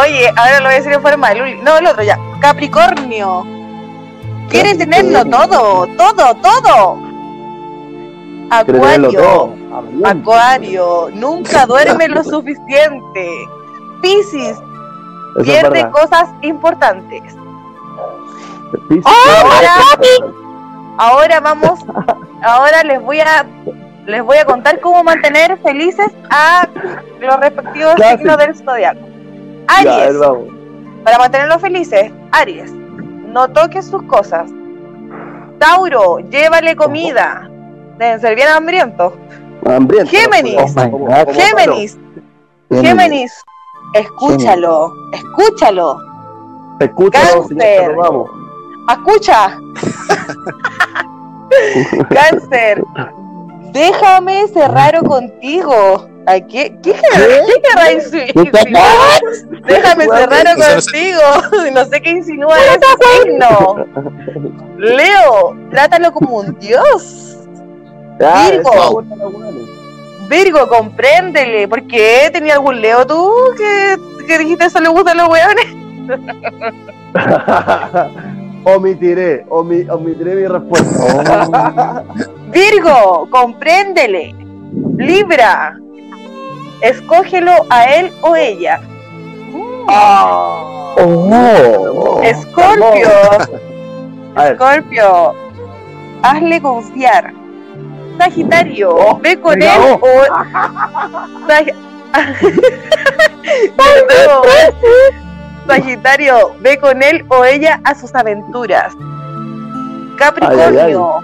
Oye, 0.01 0.29
ahora 0.37 0.59
lo 0.61 0.65
voy 0.67 0.75
a 0.75 0.77
decir 0.79 0.93
en 0.93 1.03
forma 1.03 1.29
de 1.31 1.35
Luli. 1.37 1.55
No, 1.63 1.77
el 1.79 1.87
otro 1.87 2.03
ya. 2.03 2.19
Capricornio. 2.41 3.47
Quiere 4.49 4.75
tenerlo 4.75 5.25
todo, 5.25 5.87
todo, 5.97 6.35
todo. 6.37 6.99
Acuario. 8.51 9.55
Acuario. 10.05 11.09
Nunca 11.15 11.67
duerme 11.67 12.09
lo 12.09 12.23
suficiente. 12.25 13.49
Piscis. 14.01 14.59
Pierde 15.43 15.91
cosas 15.91 16.29
importantes. 16.43 17.23
Piscis, 18.89 19.07
Ahora, 19.07 19.75
ahora 20.99 21.41
vamos. 21.41 21.81
Ahora 22.45 22.83
les 22.83 23.01
voy 23.01 23.21
a 23.21 23.47
les 24.07 24.23
voy 24.23 24.37
a 24.37 24.45
contar 24.45 24.81
cómo 24.81 25.05
mantener 25.05 25.57
felices 25.59 26.09
a 26.31 26.69
los 27.21 27.37
respectivos 27.39 27.95
signos 27.95 28.37
del 28.37 28.57
zodiaco. 28.57 29.01
Aries. 29.69 30.17
Para 31.05 31.19
mantenerlos 31.19 31.61
felices, 31.61 32.13
Aries, 32.33 32.73
no 32.73 33.49
toques 33.49 33.87
sus 33.87 34.03
cosas. 34.05 34.51
Tauro, 35.59 36.19
llévale 36.19 36.75
comida. 36.77 37.49
Deben 37.99 38.21
ser 38.21 38.35
bien 38.35 38.49
hambrientos. 38.49 39.13
Hambriento. 39.65 40.11
Géminis. 40.11 40.57
Oh 40.59 40.69
como- 40.91 41.07
como 41.07 41.33
Géminis, 41.33 41.99
Géminis, 42.71 43.33
escúchalo, 43.95 44.93
escúchalo. 45.13 45.99
Te 46.79 46.85
señor, 47.49 47.59
pero 47.59 47.97
vamos. 47.97 48.31
Escucha. 48.91 49.59
Cáncer, 52.11 52.83
déjame 53.73 54.47
ser 54.49 54.71
raro 54.71 55.03
contigo. 55.03 56.09
Ay, 56.25 56.43
¿Qué, 56.47 56.79
qué, 56.83 56.93
qué 56.93 57.63
querrá 57.63 57.93
insinuar? 57.93 59.21
Déjame 59.65 60.07
se- 60.55 60.75
contigo. 60.93 61.21
No 61.75 61.85
sé 61.87 62.01
qué 62.01 62.11
insinúa 62.11 62.57
ese 62.59 62.79
signo. 63.25 63.85
Leo, 64.79 65.57
trátalo 65.71 66.13
como 66.13 66.37
un 66.39 66.57
dios. 66.61 67.32
Ya, 68.21 68.51
Virgo. 68.51 68.71
hueones. 68.71 69.69
Virgo, 70.29 70.69
compréndele. 70.69 71.69
¿Por 71.69 71.87
qué? 71.87 72.31
¿Tenía 72.33 72.55
algún 72.55 72.81
Leo 72.81 73.07
tú 73.07 73.31
que, 73.57 73.97
que 74.27 74.39
dijiste 74.39 74.65
eso 74.67 74.81
le 74.81 74.89
gustan 74.89 75.17
los 75.19 75.29
weones? 75.29 75.67
omitiré, 78.65 79.45
omi- 79.49 79.89
omitiré 79.91 80.35
mi 80.37 80.47
respuesta. 80.47 82.05
Virgo, 82.51 83.27
compréndele. 83.31 84.35
Libra, 84.97 85.77
escógelo 86.81 87.53
a 87.71 87.85
él 87.87 88.13
o 88.23 88.37
ella. 88.37 88.81
Ah. 89.89 90.95
Oh, 90.97 92.21
Escorpio, 92.23 93.07
A 94.37 94.49
Escorpio, 94.49 95.35
hazle 96.23 96.61
confiar. 96.63 97.35
Sagitario, 98.23 98.91
Oh, 98.95 99.19
ve 99.21 99.41
con 99.41 99.61
él 99.61 99.69
oh. 99.81 99.99
o. 100.01 100.09
Sag- 101.49 101.75
Sagitario, 105.67 106.55
ve 106.61 106.79
con 106.79 107.03
él 107.03 107.25
o 107.29 107.45
ella 107.45 107.81
a 107.85 107.95
sus 107.97 108.15
aventuras. 108.15 108.93
Capricornio, 110.19 111.19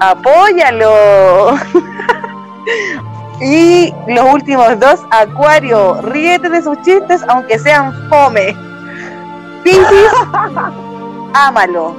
apóyalo. 0.00 1.56
y 3.42 3.92
los 4.06 4.32
últimos 4.32 4.80
dos, 4.80 5.00
Acuario, 5.10 6.00
ríete 6.02 6.48
de 6.48 6.62
sus 6.62 6.80
chistes 6.82 7.22
aunque 7.28 7.58
sean 7.58 7.92
fome. 8.08 8.56
Piscis, 9.62 10.10
ámalo. 11.34 11.94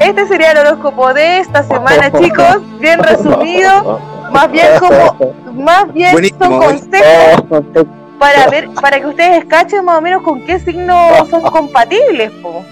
Este 0.00 0.26
sería 0.26 0.52
el 0.52 0.58
horóscopo 0.58 1.12
de 1.14 1.38
esta 1.38 1.62
semana, 1.62 2.10
chicos. 2.20 2.58
Bien 2.78 2.98
resumido, 3.02 4.00
más 4.32 4.50
bien 4.50 4.66
como, 4.78 5.34
más 5.54 5.92
bien 5.92 6.12
Buenísimo, 6.12 6.40
son 6.40 6.58
consejos 6.58 7.86
para 8.18 8.48
ver, 8.48 8.68
para 8.74 9.00
que 9.00 9.06
ustedes 9.06 9.44
cachen 9.46 9.84
más 9.84 9.98
o 9.98 10.00
menos 10.02 10.22
con 10.22 10.44
qué 10.44 10.60
signo 10.60 11.26
son 11.30 11.40
compatibles, 11.42 12.30
po. 12.42 12.64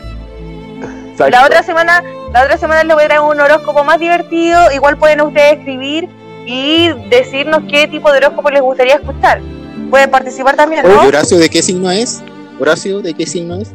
La 1.31 1.45
otra 1.45 1.63
semana, 1.63 2.03
la 2.33 2.45
otra 2.45 2.59
semana 2.59 2.85
les 2.85 2.95
voy 2.95 3.05
a 3.05 3.07
traer 3.07 3.23
un 3.23 3.41
horóscopo 3.41 3.83
más 3.83 3.99
divertido. 3.99 4.71
Igual 4.73 4.99
pueden 4.99 5.21
ustedes 5.23 5.59
escribir 5.59 6.09
y 6.47 6.91
decirnos 7.09 7.63
qué 7.69 7.89
tipo 7.89 8.13
de 8.13 8.19
horóscopo 8.19 8.51
les 8.51 8.63
gustaría 8.63 8.97
escuchar. 8.97 9.41
Pueden 9.91 10.11
participar 10.11 10.55
también, 10.55 10.87
¿no? 10.87 11.01
Oye, 11.01 11.09
Horacio, 11.09 11.39
¿de 11.39 11.49
qué 11.49 11.63
signo 11.63 11.91
es? 11.91 12.23
Horacio, 12.61 13.01
¿de 13.01 13.15
qué 13.15 13.27
signo 13.27 13.57
es? 13.57 13.73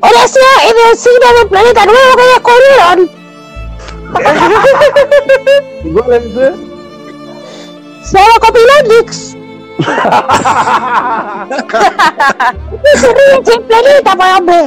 Horacio 0.00 0.40
es 0.64 0.74
del 0.74 0.96
signo 0.96 1.26
del 1.38 1.48
planeta 1.48 1.84
nuevo 1.86 2.16
que 2.16 2.22
descubrieron. 2.34 3.10
¿Cuál 5.92 6.12
es 6.12 6.24
ese? 6.24 6.52
Se 8.02 8.18
llama 8.18 8.38
Copilonix. 8.40 9.36
Se 12.94 13.06
ríen 13.14 13.46
sin 13.46 13.62
planeta, 13.62 14.10
pues, 14.16 14.30
hombre. 14.38 14.60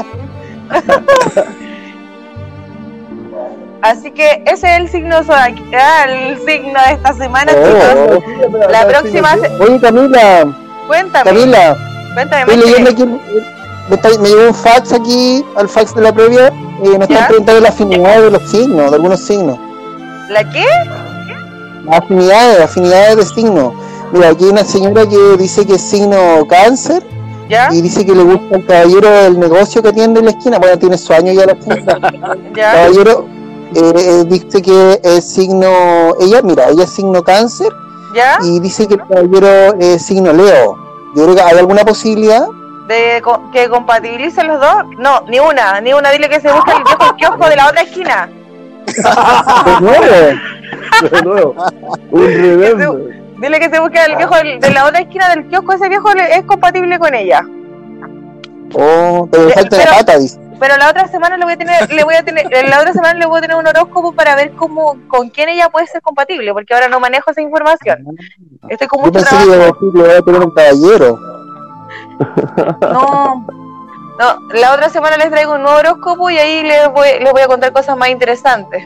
Así 3.81 4.11
que 4.11 4.41
ese 4.45 4.67
es 4.73 4.79
el 4.79 4.89
signo 4.89 5.23
zodiacal, 5.23 6.09
el 6.09 6.37
signo 6.45 6.79
de 6.87 6.93
esta 6.93 7.13
semana, 7.13 7.51
Oh, 7.53 7.65
chicos. 7.65 8.23
Pero 8.51 8.69
La 8.69 8.79
acá 8.81 8.87
próxima, 8.99 9.33
sí, 9.35 9.39
se- 9.41 9.63
Oye, 9.63 9.79
Camila, 9.81 10.45
cuéntame, 10.87 11.23
Camila, 11.29 11.75
cuéntame. 12.13 12.41
estoy 12.53 12.57
leyendo 12.57 12.89
aquí. 12.91 13.03
Me, 13.89 13.95
está- 13.95 14.09
me 14.21 14.29
llegó 14.29 14.47
un 14.47 14.53
fax 14.53 14.93
aquí, 14.93 15.43
al 15.55 15.67
fax 15.67 15.93
de 15.95 16.01
la 16.01 16.13
previa, 16.13 16.51
y 16.83 16.89
me 16.97 17.05
están 17.05 17.27
preguntando 17.27 17.61
la 17.61 17.69
afinidad 17.69 18.21
de 18.21 18.31
los 18.31 18.49
signos, 18.49 18.89
de 18.89 18.95
algunos 18.95 19.19
signos. 19.19 19.57
¿La 20.29 20.49
qué? 20.49 20.65
Las 21.85 21.99
afinidades, 21.99 22.59
afinidades 22.61 23.17
de 23.17 23.25
signos. 23.25 23.73
Mira, 24.13 24.29
aquí 24.29 24.45
hay 24.45 24.51
una 24.51 24.63
señora 24.63 25.05
que 25.07 25.37
dice 25.37 25.65
que 25.65 25.73
es 25.75 25.81
signo 25.81 26.45
cáncer 26.47 27.03
¿Ya? 27.49 27.69
y 27.73 27.81
dice 27.81 28.05
que 28.05 28.13
le 28.13 28.23
gusta 28.23 28.55
el 28.57 28.65
caballero 28.65 29.09
del 29.09 29.39
negocio 29.39 29.81
que 29.81 29.89
atiende 29.89 30.19
en 30.19 30.25
la 30.27 30.31
esquina. 30.31 30.59
Bueno, 30.59 30.77
tiene 30.79 30.97
su 30.97 31.11
año 31.13 31.33
ya 31.33 31.45
la. 31.47 31.57
¿Ya? 32.55 32.71
caballero 32.73 33.25
eh, 33.75 33.93
eh, 33.95 34.23
dice 34.27 34.61
que 34.61 35.01
es 35.03 35.25
signo, 35.25 35.67
ella, 36.21 36.41
mira, 36.43 36.69
ella 36.69 36.83
es 36.83 36.91
signo 36.91 37.23
cáncer 37.23 37.73
¿Ya? 38.15 38.37
y 38.43 38.59
dice 38.59 38.87
que 38.87 38.93
el 38.93 39.01
caballero 39.07 39.73
es 39.79 40.05
signo 40.05 40.31
Leo. 40.31 40.77
Yo 41.15 41.23
creo 41.23 41.35
que 41.35 41.41
hay 41.41 41.57
alguna 41.57 41.83
posibilidad. 41.83 42.45
¿De 42.87 43.21
que 43.53 43.69
compatibilicen 43.69 44.47
los 44.47 44.59
dos? 44.59 44.83
No, 44.97 45.21
ni 45.27 45.39
una, 45.39 45.79
ni 45.81 45.93
una. 45.93 46.11
Dile 46.11 46.29
que 46.29 46.39
se 46.41 46.51
busque 46.51 46.71
el 46.71 46.83
viejo 46.83 47.15
kiosco 47.15 47.47
de 47.49 47.55
la 47.55 47.67
otra 47.69 47.81
esquina. 47.81 48.29
De 49.65 49.81
nuevo. 49.81 50.39
De 51.11 51.21
nuevo. 51.21 51.55
Un. 52.11 53.23
Dile 53.39 53.59
que 53.59 53.69
se 53.69 53.79
busque 53.79 53.99
el 54.05 54.15
viejo 54.15 54.35
de 54.35 54.69
la 54.73 54.85
otra 54.85 54.99
esquina 55.01 55.29
del 55.29 55.47
kiosco. 55.47 55.73
Ese 55.73 55.89
viejo 55.89 56.09
es 56.11 56.43
compatible 56.43 56.99
con 56.99 57.13
ella. 57.13 57.41
Oh, 58.73 59.27
pero 59.31 59.45
le 59.45 59.51
Eh, 59.51 59.53
falta 59.53 59.77
la 59.77 59.85
pata, 59.97 60.17
dice. 60.17 60.39
Pero 60.59 60.77
la 60.77 60.89
otra 60.89 61.07
semana 61.07 61.35
le 61.35 61.43
voy 61.43 61.53
a 61.53 61.57
tener, 61.57 61.91
le 61.91 62.03
voy 62.05 62.15
a 62.15 62.23
tener, 62.23 62.45
en 62.53 62.69
la 62.69 62.79
otra 62.79 62.93
semana 62.93 63.19
le 63.19 63.25
voy 63.25 63.39
a 63.39 63.41
tener 63.41 63.57
un 63.57 63.67
horóscopo 63.67 64.13
para 64.13 64.35
ver 64.35 64.51
cómo, 64.53 64.97
con 65.09 65.29
quién 65.29 65.49
ella 65.49 65.67
puede 65.69 65.87
ser 65.87 66.01
compatible, 66.01 66.53
porque 66.53 66.73
ahora 66.73 66.87
no 66.87 66.99
manejo 67.01 67.31
esa 67.31 67.41
información. 67.41 68.05
Estoy 68.69 68.87
con 68.87 68.99
Yo 69.01 69.05
mucho 69.07 69.19
pensé 69.19 69.35
trabajo. 69.35 69.77
a 70.17 70.21
tener 70.21 70.41
un 70.41 70.51
caballero. 70.51 71.19
No, 72.81 73.45
no, 74.19 74.37
la 74.53 74.73
otra 74.73 74.89
semana 74.89 75.17
les 75.17 75.29
traigo 75.31 75.53
un 75.53 75.63
nuevo 75.63 75.77
horóscopo 75.77 76.29
y 76.29 76.37
ahí 76.37 76.63
les 76.63 76.91
voy, 76.91 77.07
les 77.19 77.31
voy 77.31 77.41
a 77.41 77.47
contar 77.47 77.71
cosas 77.71 77.97
más 77.97 78.09
interesantes. 78.09 78.83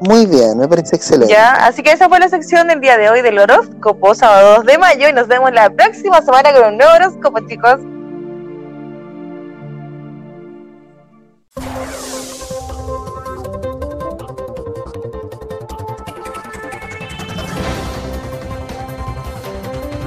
Muy 0.00 0.26
bien, 0.26 0.58
me 0.58 0.68
parece 0.68 0.96
excelente. 0.96 1.32
Ya, 1.32 1.52
así 1.66 1.82
que 1.82 1.92
esa 1.92 2.08
fue 2.08 2.18
la 2.18 2.28
sección 2.28 2.68
del 2.68 2.80
día 2.80 2.98
de 2.98 3.08
hoy 3.08 3.22
del 3.22 3.38
horóscopo, 3.38 4.14
sábado 4.14 4.56
2 4.56 4.66
de 4.66 4.78
mayo, 4.78 5.08
y 5.08 5.12
nos 5.12 5.28
vemos 5.28 5.52
la 5.52 5.70
próxima 5.70 6.20
semana 6.20 6.52
con 6.52 6.72
un 6.72 6.78
nuevo 6.78 6.92
horóscopo, 6.94 7.40
chicos. 7.48 7.80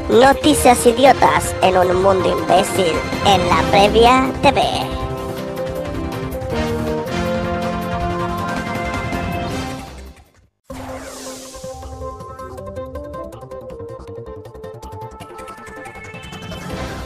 Noticias 0.09 0.85
idiotas 0.85 1.53
en 1.61 1.77
un 1.77 2.01
mundo 2.01 2.29
imbécil 2.29 2.93
en 3.25 3.49
la 3.49 3.61
previa 3.69 4.31
TV. 4.41 4.61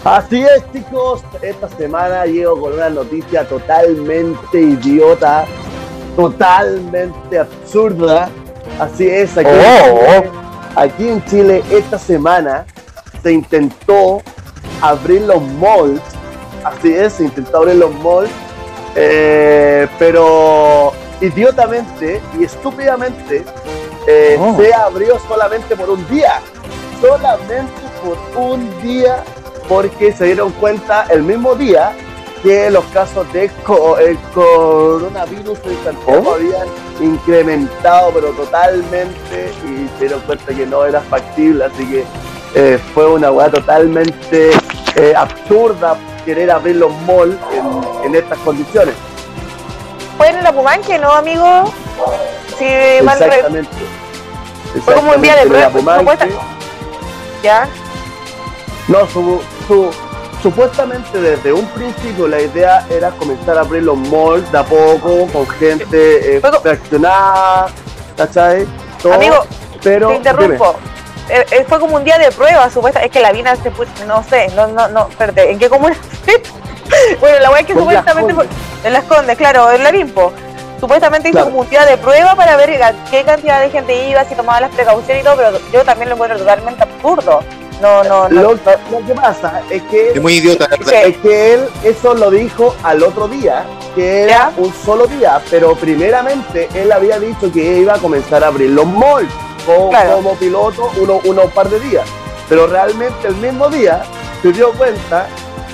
Así 0.04 0.44
es, 0.44 0.64
chicos. 0.72 1.24
Esta 1.42 1.70
semana 1.70 2.28
llego 2.28 2.62
con 2.62 2.74
una 2.74 2.92
noticia 2.92 3.48
totalmente 3.48 4.62
idiota, 4.62 5.46
totalmente 6.16 7.40
absurda. 7.40 8.30
Así 8.80 9.08
es, 9.08 9.36
aquí, 9.40 9.50
en 9.50 9.56
Oh. 9.56 10.00
Chile, 10.00 10.32
aquí 10.76 11.10
en 11.10 11.26
Chile 11.26 11.64
esta 11.72 11.98
semana 11.98 12.68
se 13.24 13.32
intentó 13.34 14.22
abrir 14.82 15.22
los 15.22 15.42
malls. 15.42 16.02
Así 16.64 16.94
es, 16.94 17.14
se 17.14 17.24
intentó 17.26 17.58
abrir 17.58 17.76
los 17.76 17.94
malls, 18.02 18.30
eh, 18.96 19.88
pero 19.98 20.92
idiotamente 21.22 22.22
y 22.40 22.44
estúpidamente 22.44 23.44
eh, 24.08 24.38
Oh. 24.40 24.58
se 24.58 24.74
abrió 24.74 25.20
solamente 25.28 25.76
por 25.76 25.90
un 25.90 26.08
día. 26.10 26.40
Solamente 27.02 27.72
por 28.04 28.44
un 28.44 28.82
día 28.82 29.24
porque 29.68 30.12
se 30.12 30.26
dieron 30.26 30.52
cuenta 30.54 31.06
el 31.10 31.24
mismo 31.24 31.56
día 31.56 31.94
que 32.44 32.70
los 32.72 32.84
casos 32.86 33.32
de 33.34 33.50
co- 33.64 33.98
el 34.00 34.18
coronavirus 34.34 35.60
en 35.66 35.84
Santiago 35.84 36.34
habían 36.34 36.68
incrementado 37.00 38.12
pero 38.14 38.30
totalmente 38.32 39.52
y 39.66 39.88
se 39.98 40.00
dieron 40.06 40.20
cuenta 40.22 40.54
que 40.54 40.66
no 40.66 40.84
era 40.86 41.02
factible 41.02 41.66
así 41.66 41.86
que 41.86 42.04
eh, 42.56 42.80
fue 42.94 43.06
una 43.10 43.32
weá 43.32 43.50
totalmente 43.50 44.52
eh, 44.96 45.14
absurda 45.16 45.96
querer 46.26 46.52
abrir 46.52 46.76
los 46.78 46.92
malls 47.08 47.36
en, 47.54 48.06
en 48.06 48.16
estas 48.16 48.38
condiciones 48.40 48.94
Fue 50.18 50.30
en 50.30 50.44
la 50.44 50.52
Pumanque, 50.52 51.00
¿no, 51.00 51.12
amigo? 51.12 51.72
Sí, 52.60 52.66
mal 53.04 53.22
exactamente 53.22 53.70
Fue 54.86 54.94
como 54.96 55.12
un 55.14 55.22
día 55.22 55.36
de 55.38 55.48
prueba, 55.48 55.72
supuesta- 56.00 56.28
Ya, 57.42 57.68
No, 58.88 59.08
su, 59.08 59.42
su- 59.68 59.92
supuestamente 60.44 61.20
desde 61.22 61.54
un 61.54 61.66
principio 61.68 62.28
la 62.28 62.42
idea 62.42 62.86
era 62.90 63.10
comenzar 63.12 63.58
a 63.58 63.62
abrir 63.62 63.84
los 63.84 63.98
malls 63.98 64.52
de 64.52 64.58
a 64.58 64.64
poco, 64.64 65.28
con 65.32 65.48
gente 65.48 66.36
eh, 66.36 66.40
Luego- 66.42 66.60
fraccionada, 66.62 67.68
¿cachai? 68.18 68.68
Todo, 69.02 69.14
Amigo, 69.14 69.44
pero, 69.82 70.10
te 70.10 70.16
interrumpo. 70.16 70.76
Eh, 71.30 71.66
fue 71.68 71.80
como 71.80 71.96
un 71.96 72.04
día 72.04 72.18
de 72.18 72.32
prueba, 72.32 72.70
supuesta. 72.70 73.02
Es 73.04 73.12
que 73.12 73.20
la 73.22 73.32
Vina 73.32 73.56
se 73.56 73.72
puso, 73.72 73.90
no 74.08 74.24
sé, 74.24 74.48
no, 74.56 74.68
no, 74.68 74.88
no, 74.90 75.08
espérate, 75.10 75.52
¿en 75.52 75.60
qué 75.60 75.70
comuna? 75.70 75.96
bueno, 77.20 77.40
la 77.40 77.50
weá 77.52 77.60
es 77.62 77.66
que 77.68 77.74
Las 77.74 77.82
supuestamente 77.82 78.34
fue- 78.34 78.46
Condes. 78.48 78.86
en 78.86 78.94
las 78.94 79.04
Condes, 79.06 79.38
claro, 79.38 79.72
en 79.72 79.84
la 79.84 79.92
Bimpo. 79.92 80.34
Supuestamente 80.80 81.30
hizo 81.30 81.36
Claro. 81.38 81.52
como 81.52 81.62
un 81.62 81.70
día 81.70 81.86
de 81.86 81.96
prueba 81.98 82.34
para 82.36 82.56
ver 82.58 82.82
a 82.82 82.92
qué 83.12 83.24
cantidad 83.24 83.62
de 83.62 83.70
gente 83.70 84.10
iba, 84.10 84.26
si 84.26 84.34
tomaba 84.34 84.62
las 84.62 84.72
precauciones 84.72 85.22
y 85.22 85.26
todo, 85.26 85.36
pero 85.38 85.52
yo 85.72 85.84
también 85.84 86.10
lo 86.10 86.16
encuentro 86.16 86.40
totalmente 86.40 86.82
absurdo. 86.84 87.42
No, 87.82 88.04
no, 88.04 88.28
no. 88.30 88.42
Lo, 88.42 88.52
lo 88.54 89.06
que 89.08 89.14
pasa 89.16 89.62
es 89.70 89.82
que, 89.84 90.10
Es 90.14 90.22
muy 90.22 90.36
idiota. 90.38 90.68
Sí. 90.86 90.94
es 90.96 91.18
que 91.18 91.54
él 91.56 91.70
eso 91.84 92.14
lo 92.16 92.30
dijo 92.32 92.76
al 92.84 93.02
otro 93.04 93.28
día, 93.28 93.64
que 93.96 94.24
era 94.24 94.30
¿Ya? 94.32 94.52
un 94.58 94.74
solo 94.86 95.06
día, 95.08 95.40
pero 95.52 95.76
primeramente 95.76 96.68
él 96.76 96.92
había 96.92 97.20
dicho 97.20 97.52
que 97.52 97.80
iba 97.80 97.94
a 97.96 97.98
comenzar 98.00 98.44
a 98.44 98.48
abrir 98.48 98.70
los 98.72 98.86
malls 98.88 99.32
Claro. 99.66 100.16
como 100.18 100.36
piloto 100.36 100.90
uno, 100.98 101.20
unos 101.26 101.46
par 101.52 101.70
de 101.70 101.80
días, 101.80 102.06
pero 102.50 102.68
realmente 102.68 103.28
el 103.28 103.36
mismo 103.36 103.70
día 103.70 104.02
se 104.42 104.52
dio 104.52 104.72
cuenta 104.74 105.28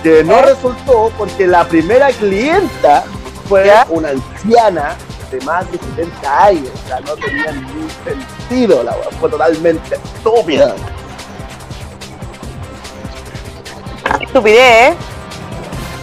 que 0.04 0.24
no 0.24 0.38
¿Eh? 0.40 0.42
resultó 0.44 1.12
porque 1.18 1.48
la 1.48 1.64
primera 1.66 2.10
clienta 2.10 3.04
fue 3.48 3.66
¿Ya? 3.66 3.86
una 3.90 4.10
anciana 4.10 4.96
de 5.32 5.42
más 5.42 5.70
de 5.72 5.78
70 5.78 6.44
años. 6.46 6.70
O 6.84 6.88
sea, 6.88 7.00
no 7.02 7.14
tenía 7.16 7.52
ningún 7.52 7.88
sentido 8.06 8.84
la 8.84 8.92
weá. 8.92 9.10
Fue 9.20 9.30
totalmente 9.30 9.96
estúpida. 9.96 10.76
Estupidez, 14.22 14.92
¿eh? 14.92 14.96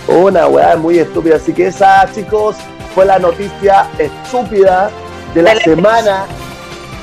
Una 0.09 0.47
weá 0.47 0.77
muy 0.77 0.99
estúpida. 0.99 1.37
Así 1.37 1.53
que 1.53 1.69
esa, 1.69 2.07
chicos, 2.15 2.57
fue 2.95 3.05
la 3.07 3.19
noticia 3.19 3.87
estúpida 3.99 4.91
de 5.35 5.43
la 5.43 5.51
De 5.51 5.57
la- 5.57 5.63
semana 5.65 6.25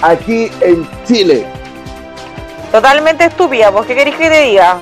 aquí 0.01 0.51
en 0.61 0.87
Chile. 1.07 1.45
Totalmente 2.71 3.25
estúpida, 3.25 3.71
pues 3.71 3.85
¿qué 3.87 3.95
querés 3.95 4.15
que 4.15 4.29
te 4.29 4.41
diga? 4.43 4.77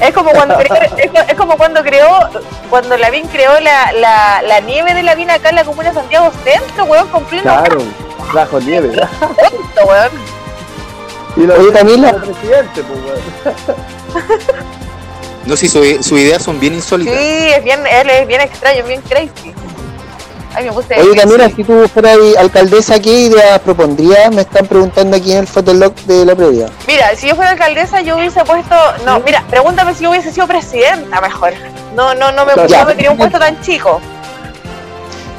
Es 0.00 0.12
como 0.12 0.30
cuando 0.32 0.56
creó, 0.58 0.74
es, 0.74 1.10
co- 1.10 1.18
es 1.28 1.34
como 1.34 1.56
cuando 1.56 1.82
creó, 1.82 2.28
cuando 2.68 2.96
Lavín 2.98 3.26
creó 3.28 3.58
la, 3.60 3.92
la, 3.92 4.42
la 4.42 4.60
nieve 4.60 4.92
de 4.92 5.02
Lavín 5.02 5.30
acá 5.30 5.48
en 5.48 5.56
la 5.56 5.64
comuna 5.64 5.88
de 5.88 5.94
Santiago 5.94 6.30
Centro, 6.44 6.84
weón, 6.84 7.08
con 7.08 7.24
pleno 7.24 7.44
Claro, 7.44 7.78
bajo 8.34 8.60
nieve. 8.60 8.88
weón. 9.86 10.10
Y 11.36 11.40
lo 11.46 11.54
Oye, 11.54 11.72
Camila. 11.72 12.10
el 12.10 12.16
presidente, 12.16 12.82
pues, 12.82 13.00
weón. 13.04 13.76
No 15.46 15.56
sé 15.56 15.68
si 15.68 15.96
su- 15.96 16.02
sus 16.02 16.18
ideas 16.18 16.42
son 16.42 16.58
bien 16.60 16.74
insólitas. 16.74 17.14
Sí, 17.14 17.48
es 17.56 17.62
bien, 17.64 17.86
él 17.86 18.10
es 18.10 18.26
bien 18.26 18.40
extraño, 18.42 18.84
bien 18.84 19.00
crazy. 19.02 19.54
Ay, 20.56 20.64
me 20.64 20.72
puse 20.72 20.98
Oye, 20.98 21.14
Camila, 21.20 21.50
si 21.54 21.62
tú 21.64 21.86
fueras 21.92 22.16
alcaldesa, 22.38 22.98
¿qué 22.98 23.10
ideas 23.10 23.58
propondrías? 23.60 24.30
Me 24.32 24.40
están 24.40 24.66
preguntando 24.66 25.14
aquí 25.16 25.32
en 25.32 25.38
el 25.38 25.46
fotolog 25.46 25.94
de 26.06 26.24
la 26.24 26.34
previa. 26.34 26.66
Mira, 26.86 27.14
si 27.14 27.28
yo 27.28 27.36
fuera 27.36 27.50
alcaldesa, 27.50 28.00
yo 28.00 28.16
hubiese 28.16 28.42
puesto. 28.44 28.74
No, 29.04 29.20
mira, 29.20 29.44
pregúntame 29.50 29.92
si 29.94 30.04
yo 30.04 30.10
hubiese 30.10 30.32
sido 30.32 30.46
presidenta 30.46 31.20
mejor. 31.20 31.52
No, 31.94 32.14
no, 32.14 32.32
no 32.32 32.46
me, 32.46 32.54
no 32.56 32.84
me 32.86 32.94
quería 32.94 33.10
un 33.10 33.18
puesto 33.18 33.38
tan 33.38 33.60
chico. 33.60 34.00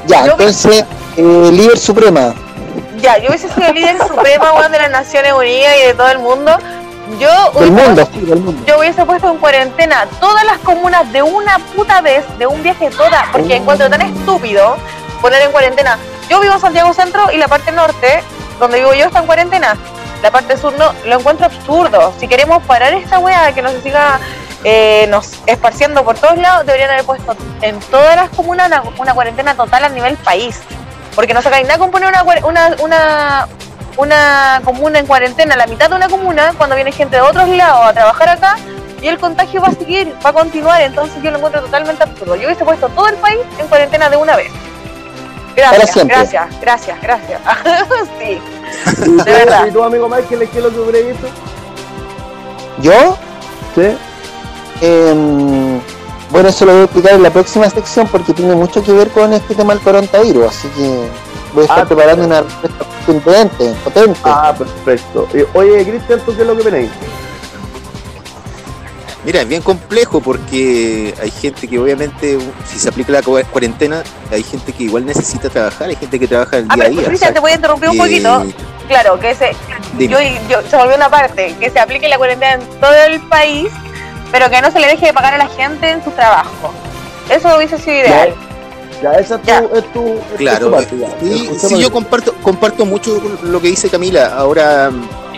Ya, 0.05 0.25
Yo- 0.25 0.31
entonces, 0.33 0.85
eh, 1.17 1.49
líder 1.51 1.77
suprema. 1.79 2.33
Ya, 3.01 3.17
yo 3.17 3.29
hubiese 3.29 3.49
sido 3.49 3.73
líder 3.73 3.97
suprema 4.07 4.53
weón, 4.53 4.71
de 4.71 4.77
las 4.79 4.91
Naciones 4.91 5.33
Unidas 5.33 5.73
y 5.83 5.87
de 5.87 5.93
todo 5.93 6.09
el 6.09 6.19
mundo. 6.19 6.57
Yo 7.19 7.29
Del 7.59 7.71
hubiese, 7.71 7.87
mundo, 7.87 8.09
sí, 8.13 8.19
del 8.21 8.39
mundo. 8.39 8.63
yo 8.67 8.79
hubiese 8.79 9.05
puesto 9.05 9.31
en 9.31 9.37
cuarentena 9.37 10.05
todas 10.19 10.43
las 10.43 10.57
comunas 10.59 11.09
de 11.13 11.23
una 11.23 11.57
puta 11.73 12.01
vez, 12.01 12.23
de 12.37 12.45
un 12.47 12.61
viaje 12.61 12.89
toda, 12.89 13.25
porque 13.31 13.55
encuentro 13.55 13.89
tan 13.89 14.01
estúpido 14.01 14.75
poner 15.21 15.41
en 15.41 15.51
cuarentena. 15.51 15.97
Yo 16.29 16.39
vivo 16.39 16.53
en 16.53 16.59
Santiago 16.59 16.93
Centro 16.93 17.31
y 17.31 17.37
la 17.37 17.47
parte 17.47 17.71
norte, 17.71 18.23
donde 18.59 18.79
vivo 18.79 18.93
yo, 18.93 19.05
está 19.05 19.19
en 19.19 19.25
cuarentena. 19.25 19.77
La 20.21 20.31
parte 20.31 20.57
sur 20.57 20.73
no, 20.77 20.93
lo 21.05 21.19
encuentro 21.19 21.45
absurdo. 21.45 22.13
Si 22.19 22.27
queremos 22.27 22.63
parar 22.63 22.93
esta 22.93 23.19
weá 23.19 23.53
que 23.53 23.61
nos 23.61 23.73
siga 23.83 24.19
eh, 24.63 25.05
nos 25.09 25.33
esparciendo 25.45 26.03
por 26.03 26.17
todos 26.17 26.37
lados, 26.37 26.65
deberían 26.65 26.89
haber 26.89 27.05
puesto 27.05 27.35
en 27.61 27.79
todas 27.79 28.15
las 28.15 28.29
comunas 28.29 28.69
una, 28.97 29.13
cuarentena 29.13 29.55
total 29.55 29.85
a 29.85 29.89
nivel 29.89 30.17
país. 30.17 30.59
Porque 31.15 31.33
no 31.33 31.41
sacáis 31.41 31.67
nada 31.67 31.79
con 31.79 31.91
poner 31.91 32.09
una, 32.09 32.23
una, 32.43 32.75
una, 32.79 33.47
una 33.97 34.61
comuna 34.63 34.99
en 34.99 35.07
cuarentena, 35.07 35.55
la 35.55 35.67
mitad 35.67 35.89
de 35.89 35.95
una 35.95 36.09
comuna, 36.09 36.53
cuando 36.57 36.75
viene 36.75 36.91
gente 36.91 37.15
de 37.15 37.21
otros 37.21 37.47
lados 37.49 37.87
a 37.87 37.93
trabajar 37.93 38.29
acá, 38.29 38.55
y 39.01 39.07
el 39.07 39.19
contagio 39.19 39.61
va 39.61 39.67
a 39.69 39.73
seguir, 39.73 40.13
va 40.25 40.31
a 40.31 40.33
continuar, 40.33 40.81
entonces 40.81 41.21
yo 41.21 41.31
lo 41.31 41.37
encuentro 41.37 41.61
totalmente 41.61 42.03
absurdo. 42.03 42.35
Yo 42.35 42.47
hubiese 42.47 42.65
puesto 42.65 42.89
todo 42.89 43.07
el 43.07 43.15
país 43.15 43.39
en 43.59 43.67
cuarentena 43.67 44.09
de 44.09 44.17
una 44.17 44.35
vez. 44.35 44.51
Para 45.57 45.71
Gracias, 45.71 45.91
siempre. 45.93 46.15
gracias, 46.17 46.61
gracias, 46.61 47.01
gracias. 47.01 47.41
sí, 48.19 48.39
¿Y 49.01 49.05
tú, 49.05 49.17
de 49.17 49.31
verdad. 49.31 49.67
y 49.67 49.71
tu 49.71 49.83
amigo 49.83 50.07
Michael, 50.07 50.47
qué 50.49 50.57
es 50.59 50.63
lo 50.63 50.69
que 50.71 50.79
hubiera 50.79 51.07
visto? 51.07 51.27
¿Yo? 52.81 53.17
Sí. 53.75 53.97
Em, 54.81 55.79
bueno, 56.29 56.49
eso 56.49 56.65
lo 56.65 56.73
voy 56.73 56.81
a 56.81 56.83
explicar 56.85 57.13
en 57.13 57.23
la 57.23 57.29
próxima 57.31 57.69
sección 57.69 58.07
porque 58.07 58.33
tiene 58.33 58.53
mucho 58.55 58.83
que 58.83 58.91
ver 58.91 59.09
con 59.09 59.33
este 59.33 59.55
tema 59.55 59.73
del 59.73 59.81
coronavirus, 59.81 60.45
así 60.45 60.67
que 60.69 61.07
voy 61.53 61.61
a 61.61 61.65
estar 61.65 61.79
Ah, 61.79 61.85
preparando 61.85 62.25
una 62.25 62.41
respuesta 62.41 62.85
potente, 63.23 63.73
potente. 63.83 64.19
Ah, 64.23 64.53
perfecto. 64.55 65.27
Oye, 65.53 65.83
Cristian, 65.89 66.19
¿tú 66.25 66.35
qué 66.35 66.41
es 66.41 66.47
lo 66.47 66.55
que 66.57 66.63
tenéis? 66.63 66.89
Mira, 69.27 69.41
es 69.41 69.47
bien 69.49 69.61
complejo 69.61 70.21
porque 70.21 71.13
hay 71.21 71.29
gente 71.31 71.67
que 71.67 71.77
obviamente, 71.77 72.37
si 72.65 72.79
se 72.79 72.87
aplica 72.87 73.11
la 73.11 73.21
cua- 73.21 73.43
cuarentena, 73.45 74.01
hay 74.31 74.41
gente 74.41 74.71
que 74.71 74.83
igual 74.85 75.05
necesita 75.05 75.49
trabajar, 75.49 75.89
hay 75.89 75.97
gente 75.97 76.17
que 76.17 76.29
trabaja 76.29 76.59
el 76.59 76.65
Ah, 76.69 76.75
día 76.75 76.85
a 76.85 76.89
día. 76.89 77.03
Cristian, 77.03 77.33
te 77.33 77.41
voy 77.41 77.51
a 77.51 77.55
interrumpir 77.55 77.89
un 77.89 77.95
Eh, 77.95 77.99
poquito. 77.99 78.45
Claro, 78.87 79.19
que 79.19 79.35
se, 79.35 79.51
yo, 79.99 80.17
yo, 80.49 80.61
se 80.69 80.77
volvió 80.77 80.95
una 80.95 81.09
parte, 81.09 81.53
que 81.59 81.69
se 81.69 81.77
aplique 81.77 82.07
la 82.07 82.17
cuarentena 82.17 82.53
en 82.53 82.61
todo 82.79 82.93
el 82.93 83.19
país, 83.27 83.67
pero 84.31 84.49
que 84.49 84.61
no 84.61 84.71
se 84.71 84.79
le 84.79 84.87
deje 84.87 85.07
de 85.07 85.13
pagar 85.13 85.33
a 85.33 85.37
la 85.39 85.49
gente 85.49 85.89
en 85.91 86.01
su 86.05 86.11
trabajo. 86.11 86.71
Eso 87.29 87.53
hubiese 87.57 87.77
sido 87.79 87.97
ideal. 87.97 88.33
Ya, 89.03 89.11
esa 89.11 89.35
es 89.35 89.41
tu, 89.41 89.47
Ya. 89.47 89.59
es 89.59 89.91
tu, 89.91 90.07
es 90.07 90.27
tu 90.31 90.35
Claro, 90.37 90.71
parte, 90.71 90.97
ya. 90.97 91.07
y 91.27 91.49
sí, 91.59 91.77
yo 91.81 91.91
comparto, 91.91 92.33
comparto 92.41 92.85
mucho 92.85 93.21
lo 93.43 93.59
que 93.61 93.67
dice 93.67 93.89
Camila. 93.89 94.33
Ahora, 94.37 94.89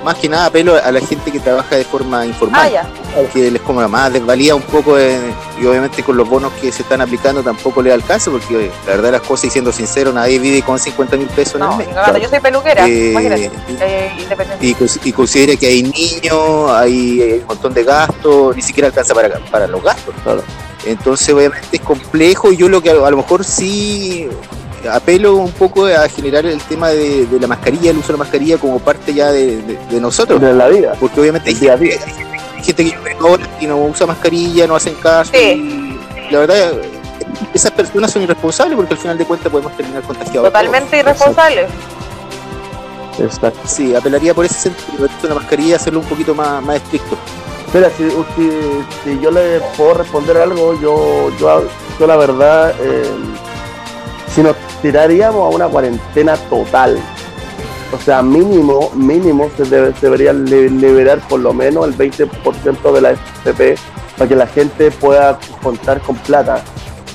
más 0.03 0.15
que 0.15 0.29
nada, 0.29 0.45
apelo 0.47 0.75
a 0.75 0.91
la 0.91 0.99
gente 1.01 1.31
que 1.31 1.39
trabaja 1.39 1.75
de 1.75 1.83
forma 1.83 2.21
Ah, 2.21 2.25
informal, 2.25 2.71
ya. 2.71 2.87
que 3.33 3.51
les 3.51 3.61
como 3.61 3.87
más 3.89 4.11
desvalía 4.13 4.55
un 4.55 4.61
poco, 4.61 4.97
eh, 4.97 5.19
y 5.61 5.65
obviamente 5.65 6.03
con 6.03 6.15
los 6.17 6.27
bonos 6.27 6.51
que 6.61 6.71
se 6.71 6.81
están 6.83 7.01
aplicando 7.01 7.43
tampoco 7.43 7.81
le 7.81 7.91
alcanza, 7.91 8.31
porque 8.31 8.65
eh, 8.67 8.71
la 8.87 8.93
verdad, 8.95 9.11
las 9.13 9.21
cosas, 9.21 9.45
y 9.45 9.49
siendo 9.49 9.71
sincero, 9.71 10.11
nadie 10.13 10.39
vive 10.39 10.61
con 10.61 10.79
50 10.79 11.17
mil 11.17 11.27
pesos 11.27 11.55
en 11.55 11.59
No, 11.61 11.79
el 11.79 11.87
mes. 12.13 12.21
yo 12.23 12.29
soy 12.29 12.39
peluquera, 12.39 12.87
Eh, 12.87 13.11
imagínate, 13.11 13.51
eh, 13.79 14.11
independiente. 14.19 14.65
y, 14.65 15.09
y 15.09 15.11
considera 15.13 15.55
que 15.55 15.67
hay 15.67 15.83
niños, 15.83 16.71
hay, 16.71 17.21
hay 17.21 17.33
un 17.39 17.47
montón 17.47 17.73
de 17.73 17.83
gastos, 17.83 18.55
ni 18.55 18.61
siquiera 18.61 18.87
alcanza 18.87 19.13
para, 19.13 19.39
para 19.51 19.67
los 19.67 19.83
gastos. 19.83 20.13
Claro. 20.23 20.43
Entonces, 20.85 21.29
obviamente 21.33 21.67
es 21.73 21.81
complejo. 21.81 22.51
y 22.53 22.57
Yo 22.57 22.69
lo 22.69 22.81
que 22.81 22.89
a, 22.89 22.93
a 22.93 23.11
lo 23.11 23.17
mejor 23.17 23.43
sí 23.43 24.27
apelo 24.91 25.36
un 25.36 25.51
poco 25.51 25.86
a 25.86 26.07
generar 26.09 26.45
el 26.45 26.59
tema 26.61 26.89
de, 26.89 27.25
de 27.25 27.39
la 27.39 27.47
mascarilla, 27.47 27.91
el 27.91 27.97
uso 27.97 28.07
de 28.07 28.13
la 28.13 28.19
mascarilla 28.19 28.57
como 28.57 28.80
parte 28.80 29.13
ya 29.13 29.32
de, 29.32 29.57
de- 29.61 29.77
de 29.89 29.99
nosotros. 30.01 30.39
de 30.39 30.53
la 30.53 30.67
vida. 30.67 30.93
Porque 30.99 31.19
obviamente 31.21 31.49
hay 31.49 31.55
gente, 31.55 31.77
día. 31.77 31.93
hay 31.93 31.99
gente- 32.13 32.39
hay 32.57 32.63
gente 32.63 32.84
que 32.86 32.97
y 33.61 33.67
no 33.67 33.77
usa 33.86 34.05
mascarilla, 34.07 34.67
no 34.67 34.75
hacen 34.75 34.93
caso. 34.95 35.32
Sí. 35.34 35.97
Y 36.30 36.34
la 36.34 36.39
verdad, 36.39 36.71
esas 37.53 37.71
personas 37.71 38.11
son 38.11 38.21
irresponsables 38.23 38.75
porque 38.75 38.93
al 38.93 38.99
final 38.99 39.17
de 39.17 39.25
cuentas 39.25 39.51
podemos 39.51 39.75
terminar 39.75 40.01
contagiados. 40.03 40.47
Totalmente 40.47 40.89
todos. 40.89 40.99
irresponsable. 41.03 41.67
Exacto. 43.19 43.59
Sí, 43.65 43.93
apelaría 43.95 44.34
por 44.34 44.45
ese 44.45 44.55
sentido. 44.59 45.07
La 45.27 45.36
mascarilla, 45.36 45.75
hacerlo 45.75 45.99
un 45.99 46.05
poquito 46.05 46.34
más, 46.34 46.61
más 46.63 46.77
estricto. 46.77 47.17
Mira, 47.73 47.89
si, 47.95 48.09
si, 48.09 48.49
si 49.03 49.19
yo 49.21 49.30
le 49.30 49.59
puedo 49.77 49.95
responder 49.95 50.38
algo, 50.38 50.73
yo, 50.82 51.30
yo, 51.38 51.63
yo 51.99 52.07
la 52.07 52.15
verdad, 52.15 52.73
eh, 52.82 53.03
si 54.39 54.43
nos 54.43 54.55
tiraríamos 54.81 55.51
a 55.51 55.55
una 55.55 55.67
cuarentena 55.67 56.37
total, 56.49 56.97
o 57.93 57.97
sea, 58.03 58.21
mínimo, 58.21 58.89
mínimo 58.95 59.49
se, 59.57 59.63
debe- 59.65 59.93
se 59.99 60.05
debería 60.05 60.31
li- 60.31 60.69
liberar 60.69 61.19
por 61.27 61.39
lo 61.41 61.53
menos 61.53 61.85
el 61.87 61.97
20% 61.97 62.91
de 62.93 63.01
la 63.01 63.11
FP 63.11 63.75
para 64.17 64.29
que 64.29 64.35
la 64.35 64.47
gente 64.47 64.91
pueda 64.91 65.37
contar 65.61 65.99
con 66.01 66.15
plata 66.17 66.61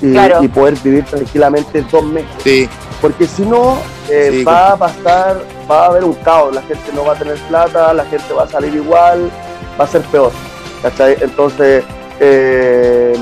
y, 0.02 0.12
Claro. 0.12 0.42
y 0.42 0.48
poder 0.48 0.74
vivir 0.82 1.04
tranquilamente 1.04 1.82
dos 1.90 2.04
meses. 2.04 2.28
Sí, 2.42 2.68
Porque 3.00 3.26
si 3.26 3.42
no, 3.42 3.76
eh, 4.10 4.28
Sí, 4.32 4.44
va 4.44 4.72
a 4.72 4.76
pasar, 4.76 5.42
va 5.70 5.84
a 5.84 5.86
haber 5.86 6.04
un 6.04 6.14
caos, 6.14 6.54
la 6.54 6.62
gente 6.62 6.90
no 6.94 7.04
va 7.04 7.12
a 7.12 7.16
tener 7.18 7.36
plata, 7.48 7.92
la 7.94 8.04
gente 8.06 8.32
va 8.34 8.42
a 8.44 8.48
salir 8.48 8.74
igual, 8.74 9.30
va 9.80 9.84
a 9.84 9.88
ser 9.88 10.00
peor. 10.02 10.32
¿cachai? 10.82 11.16
Entonces, 11.20 11.84
eh, 12.20 13.14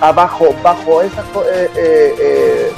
abajo, 0.00 0.54
bajo 0.62 1.00
esas 1.02 1.24
co- 1.32 1.44
eh, 1.50 2.72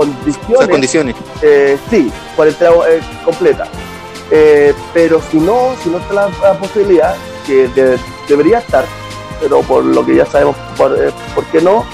condiciones, 0.00 0.68
condiciones. 0.68 1.14
eh, 1.42 1.78
sí, 1.90 2.12
cuarentena 2.36 2.70
eh, 2.88 3.00
completa. 3.24 3.66
Eh, 4.30 4.74
pero 4.92 5.20
si 5.30 5.38
no, 5.38 5.74
si 5.82 5.88
no 5.88 5.98
está 5.98 6.12
la, 6.14 6.28
la 6.42 6.58
posibilidad, 6.58 7.14
que 7.46 7.68
de- 7.68 7.98
debería 8.28 8.58
estar, 8.58 8.84
pero 9.40 9.60
por 9.62 9.84
lo 9.84 10.04
que 10.04 10.16
ya 10.16 10.26
sabemos 10.26 10.56
por, 10.76 10.96
por 11.34 11.44
qué 11.46 11.60
no, 11.60 11.84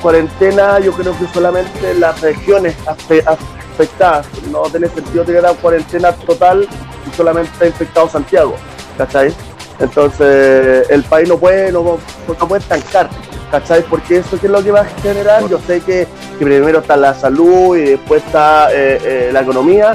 cuarentena 0.00 0.78
yo 0.80 0.92
creo 0.92 1.16
que 1.18 1.26
solamente 1.32 1.94
las 1.94 2.20
regiones 2.20 2.74
afe- 2.86 3.24
afectadas, 3.26 4.26
no 4.50 4.62
tiene 4.62 4.88
sentido 4.88 5.24
tener 5.24 5.40
una 5.40 5.54
cuarentena 5.54 6.12
total 6.12 6.68
y 7.10 7.16
solamente 7.16 7.50
está 7.52 7.66
infectado 7.66 8.08
Santiago, 8.08 8.54
¿cachai? 8.96 9.34
Entonces 9.80 10.88
el 10.90 11.02
país 11.04 11.28
no 11.28 11.36
puede, 11.38 11.72
no, 11.72 11.98
no 12.28 12.48
puede 12.48 12.60
estancar, 12.62 13.08
¿cachai? 13.50 13.82
Porque 13.82 14.18
eso 14.18 14.38
que 14.38 14.46
es 14.46 14.52
lo 14.52 14.62
que 14.62 14.70
va 14.70 14.80
a 14.80 14.84
generar, 14.84 15.48
yo 15.48 15.58
sé 15.66 15.80
que, 15.80 16.06
que 16.38 16.44
primero 16.44 16.78
está 16.80 16.96
la 16.96 17.14
salud 17.14 17.76
y 17.76 17.90
después 17.90 18.22
está 18.24 18.72
eh, 18.72 18.98
eh, 19.02 19.30
la 19.32 19.40
economía, 19.40 19.94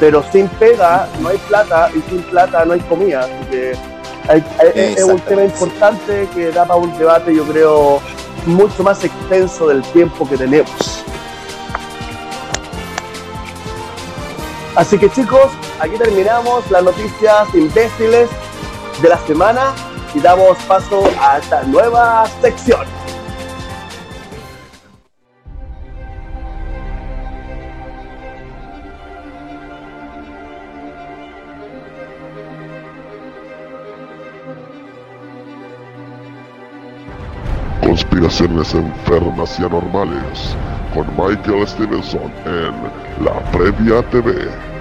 pero 0.00 0.22
sin 0.32 0.48
pega 0.48 1.08
no 1.20 1.28
hay 1.28 1.38
plata 1.48 1.88
y 1.94 2.00
sin 2.10 2.22
plata 2.22 2.64
no 2.64 2.74
hay 2.74 2.80
comida, 2.80 3.20
así 3.20 3.50
que 3.50 3.72
hay- 4.28 4.44
hay- 4.58 4.94
es 4.94 5.04
un 5.04 5.20
tema 5.20 5.44
importante 5.44 6.28
que 6.34 6.50
da 6.50 6.64
para 6.64 6.80
un 6.80 6.96
debate, 6.98 7.34
yo 7.34 7.44
creo, 7.44 8.00
mucho 8.46 8.82
más 8.82 9.02
extenso 9.04 9.68
del 9.68 9.82
tiempo 9.82 10.28
que 10.28 10.36
tenemos. 10.36 10.70
Así 14.74 14.98
que 14.98 15.08
chicos, 15.10 15.50
aquí 15.80 15.96
terminamos 15.96 16.70
las 16.70 16.82
noticias 16.82 17.54
imbéciles 17.54 18.28
de 19.00 19.08
la 19.08 19.18
semana 19.26 19.72
y 20.14 20.20
damos 20.20 20.56
paso 20.64 21.04
a 21.20 21.38
esta 21.38 21.62
nueva 21.64 22.26
sección. 22.40 22.86
Conspiraciones 37.82 38.74
enfermas 38.74 39.58
y 39.58 39.64
anormales 39.64 40.56
con 40.92 41.06
Michael 41.16 41.66
Stevenson 41.66 42.32
en 42.44 43.24
La 43.24 43.40
Previa 43.52 44.02
TV. 44.10 44.75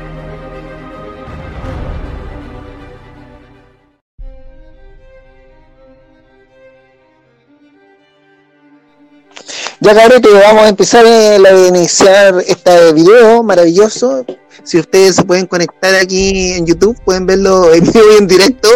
Ya 9.86 9.94
cabrón, 9.94 10.22
que 10.22 10.34
vamos 10.34 10.64
a 10.64 10.70
empezar 10.70 11.06
eh, 11.06 11.38
a 11.38 11.68
iniciar 11.68 12.36
este 12.48 12.92
video 12.94 13.44
maravilloso. 13.44 14.26
Si 14.64 14.80
ustedes 14.80 15.16
se 15.18 15.24
pueden 15.24 15.46
conectar 15.46 15.94
aquí 15.94 16.54
en 16.54 16.66
YouTube, 16.66 16.98
pueden 17.06 17.28
verlo 17.28 17.72
en 17.72 17.84
vivo 17.94 18.06
y 18.14 18.18
en 18.18 18.28
directo. 18.28 18.68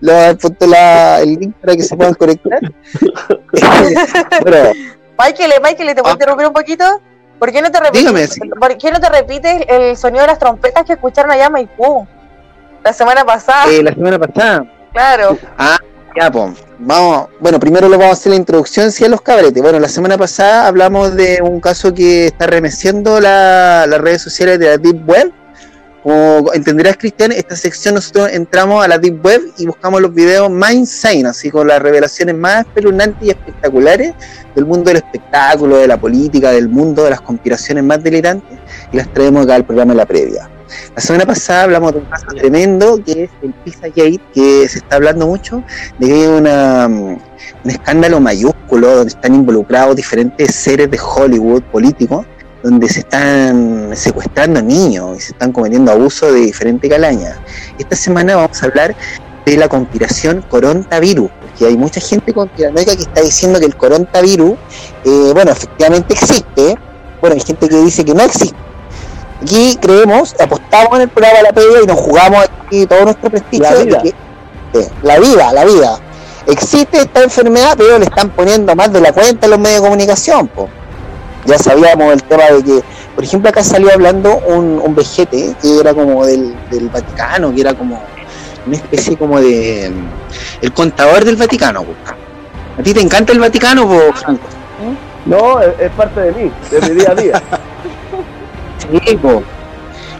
Le 0.00 0.34
puesto 0.34 0.66
la- 0.66 1.20
el 1.20 1.34
link 1.36 1.54
para 1.60 1.76
que 1.76 1.82
se 1.84 1.96
puedan 1.96 2.14
conectar. 2.14 2.58
bueno, 4.42 4.72
Michael, 5.18 5.52
eh, 5.52 5.60
Michael, 5.62 5.88
¿te 5.94 6.02
puedo 6.02 6.08
Ah. 6.08 6.12
interrumpir 6.14 6.46
un 6.48 6.52
poquito? 6.52 7.00
¿Por 7.38 7.52
qué 7.52 7.62
no 7.62 7.70
te 7.70 7.78
repites, 7.78 8.00
Dígame, 8.00 8.26
sí. 8.26 8.40
¿por 8.58 8.76
qué 8.78 8.90
no 8.90 9.00
te 9.00 9.08
repites 9.10 9.62
el 9.68 9.96
sonido 9.96 10.22
de 10.22 10.26
las 10.26 10.40
trompetas 10.40 10.84
que 10.84 10.94
escucharon 10.94 11.30
allá 11.30 11.46
en 11.46 11.52
Maipú? 11.52 12.04
La 12.82 12.92
semana 12.92 13.24
pasada, 13.24 13.70
eh, 13.70 13.80
la 13.80 13.92
semana 13.94 14.18
pasada. 14.18 14.64
claro. 14.92 15.38
Ya, 16.16 16.30
pues, 16.32 16.50
vamos. 16.78 17.28
Bueno, 17.40 17.58
primero 17.60 17.88
lo 17.88 17.98
vamos 17.98 18.10
a 18.16 18.18
hacer 18.18 18.30
la 18.30 18.36
introducción, 18.36 18.90
sí, 18.92 19.04
a 19.04 19.08
los 19.08 19.20
cabretes. 19.20 19.62
Bueno, 19.62 19.78
la 19.78 19.88
semana 19.88 20.16
pasada 20.16 20.66
hablamos 20.66 21.14
de 21.14 21.40
un 21.42 21.60
caso 21.60 21.92
que 21.92 22.26
está 22.26 22.46
remeciendo 22.46 23.20
la- 23.20 23.86
las 23.88 24.00
redes 24.00 24.22
sociales 24.22 24.58
de 24.58 24.66
la 24.66 24.78
Deep 24.78 25.08
Web. 25.08 25.32
Como 26.02 26.52
entenderás, 26.54 26.96
Cristian, 26.96 27.32
esta 27.32 27.56
sección 27.56 27.96
nosotros 27.96 28.30
entramos 28.32 28.82
a 28.82 28.88
la 28.88 28.98
Deep 28.98 29.22
Web 29.24 29.42
y 29.58 29.66
buscamos 29.66 30.00
los 30.00 30.14
videos 30.14 30.48
más 30.48 30.72
insane, 30.72 31.26
así 31.28 31.50
con 31.50 31.66
las 31.66 31.82
revelaciones 31.82 32.34
más 32.34 32.60
espeluznantes 32.66 33.26
y 33.26 33.30
espectaculares 33.30 34.14
del 34.54 34.64
mundo 34.64 34.88
del 34.90 34.98
espectáculo, 34.98 35.76
de 35.76 35.88
la 35.88 35.98
política, 35.98 36.52
del 36.52 36.68
mundo 36.68 37.04
de 37.04 37.10
las 37.10 37.20
conspiraciones 37.20 37.82
más 37.84 38.02
delirantes 38.02 38.58
y 38.92 38.96
las 38.96 39.12
traemos 39.12 39.44
acá 39.44 39.56
al 39.56 39.64
programa 39.64 39.92
de 39.92 39.96
la 39.96 40.06
previa. 40.06 40.48
La 40.94 41.00
semana 41.02 41.26
pasada 41.26 41.64
hablamos 41.64 41.92
de 41.92 41.98
un 41.98 42.04
caso 42.06 42.26
tremendo 42.26 43.02
que 43.04 43.24
es 43.24 43.30
el 43.42 43.52
Pizza 43.64 43.88
Gate, 43.88 44.20
que 44.34 44.68
se 44.68 44.78
está 44.78 44.96
hablando 44.96 45.26
mucho 45.26 45.62
de 45.98 46.06
que 46.06 46.12
hay 46.12 46.88
mm, 46.88 47.18
un 47.64 47.70
escándalo 47.70 48.20
mayúsculo 48.20 48.96
donde 48.96 49.12
están 49.12 49.34
involucrados 49.34 49.96
diferentes 49.96 50.54
seres 50.54 50.90
de 50.90 50.98
Hollywood 50.98 51.62
políticos, 51.64 52.26
donde 52.62 52.88
se 52.88 53.00
están 53.00 53.90
secuestrando 53.94 54.60
niños 54.62 55.16
y 55.16 55.20
se 55.20 55.32
están 55.32 55.52
cometiendo 55.52 55.92
abusos 55.92 56.32
de 56.32 56.40
diferente 56.40 56.88
calaña. 56.88 57.40
Esta 57.78 57.96
semana 57.96 58.36
vamos 58.36 58.62
a 58.62 58.66
hablar 58.66 58.94
de 59.46 59.56
la 59.56 59.68
conspiración 59.68 60.44
coronavirus, 60.50 61.30
porque 61.40 61.66
hay 61.66 61.76
mucha 61.76 62.00
gente 62.00 62.32
conspiranoica 62.34 62.94
que 62.94 63.02
está 63.02 63.22
diciendo 63.22 63.58
que 63.58 63.66
el 63.66 63.76
coronavirus, 63.76 64.52
eh, 65.04 65.30
bueno, 65.32 65.52
efectivamente 65.52 66.14
existe, 66.14 66.76
bueno, 67.20 67.34
hay 67.34 67.40
gente 67.40 67.68
que 67.68 67.76
dice 67.76 68.04
que 68.04 68.14
no 68.14 68.22
existe. 68.22 68.67
Aquí 69.42 69.76
creemos, 69.80 70.34
apostamos 70.40 70.96
en 70.96 71.02
el 71.02 71.08
programa 71.08 71.38
de 71.38 71.42
la 71.44 71.52
pelea 71.52 71.82
y 71.82 71.86
nos 71.86 71.96
jugamos 71.98 72.44
aquí 72.66 72.86
todo 72.86 73.04
nuestro 73.04 73.30
prestigio 73.30 73.68
La 73.70 73.74
de 73.76 73.84
vida. 73.84 74.02
que 74.02 74.08
eh, 74.74 74.88
la 75.02 75.18
vida, 75.18 75.52
la 75.52 75.64
vida. 75.64 76.00
Existe 76.46 76.98
esta 76.98 77.22
enfermedad, 77.22 77.74
pero 77.76 77.98
le 77.98 78.04
están 78.06 78.30
poniendo 78.30 78.74
más 78.74 78.92
de 78.92 79.00
la 79.00 79.12
cuenta 79.12 79.46
en 79.46 79.50
los 79.50 79.60
medios 79.60 79.80
de 79.80 79.86
comunicación. 79.86 80.48
po. 80.48 80.68
Ya 81.44 81.58
sabíamos 81.58 82.12
el 82.12 82.22
tema 82.24 82.44
de 82.44 82.64
que, 82.64 82.82
por 83.14 83.24
ejemplo, 83.24 83.48
acá 83.50 83.62
salió 83.62 83.92
hablando 83.92 84.36
un, 84.48 84.80
un 84.82 84.94
vejete 84.94 85.54
que 85.62 85.80
era 85.80 85.94
como 85.94 86.26
del, 86.26 86.54
del 86.70 86.88
Vaticano, 86.88 87.54
que 87.54 87.60
era 87.60 87.74
como 87.74 88.00
una 88.66 88.76
especie 88.76 89.16
como 89.16 89.40
de 89.40 89.90
mm, 89.94 90.64
el 90.64 90.72
contador 90.72 91.24
del 91.24 91.36
Vaticano. 91.36 91.84
po. 91.84 91.92
¿A 92.78 92.82
ti 92.82 92.92
te 92.92 93.00
encanta 93.00 93.32
el 93.32 93.38
Vaticano, 93.40 93.86
po, 93.88 94.00
Franco? 94.14 94.46
No, 95.26 95.60
es, 95.60 95.68
es 95.78 95.90
parte 95.92 96.20
de 96.20 96.32
mí, 96.32 96.52
de 96.70 96.80
mi 96.82 97.00
día 97.00 97.10
a 97.10 97.14
día. 97.14 97.42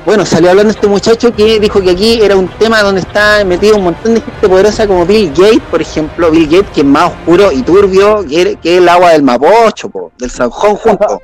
Bueno, 0.08 0.24
salió 0.24 0.50
hablando 0.50 0.70
este 0.70 0.86
muchacho 0.86 1.34
que 1.34 1.60
dijo 1.60 1.82
que 1.82 1.90
aquí 1.90 2.20
era 2.22 2.34
un 2.34 2.48
tema 2.48 2.82
donde 2.82 3.02
está 3.02 3.44
metido 3.44 3.76
un 3.76 3.84
montón 3.84 4.14
de 4.14 4.22
gente 4.22 4.48
poderosa 4.48 4.86
como 4.86 5.04
Bill 5.04 5.30
Gates, 5.30 5.60
por 5.70 5.82
ejemplo, 5.82 6.30
Bill 6.30 6.46
Gates 6.46 6.70
que 6.72 6.80
es 6.80 6.86
más 6.86 7.12
oscuro 7.12 7.52
y 7.52 7.62
turbio 7.62 8.24
que, 8.26 8.76
el 8.78 8.88
agua 8.88 9.10
del 9.10 9.22
Mapocho, 9.22 9.90
po, 9.90 10.12
del 10.18 10.30
Sanjón 10.30 10.76
junto. 10.76 11.20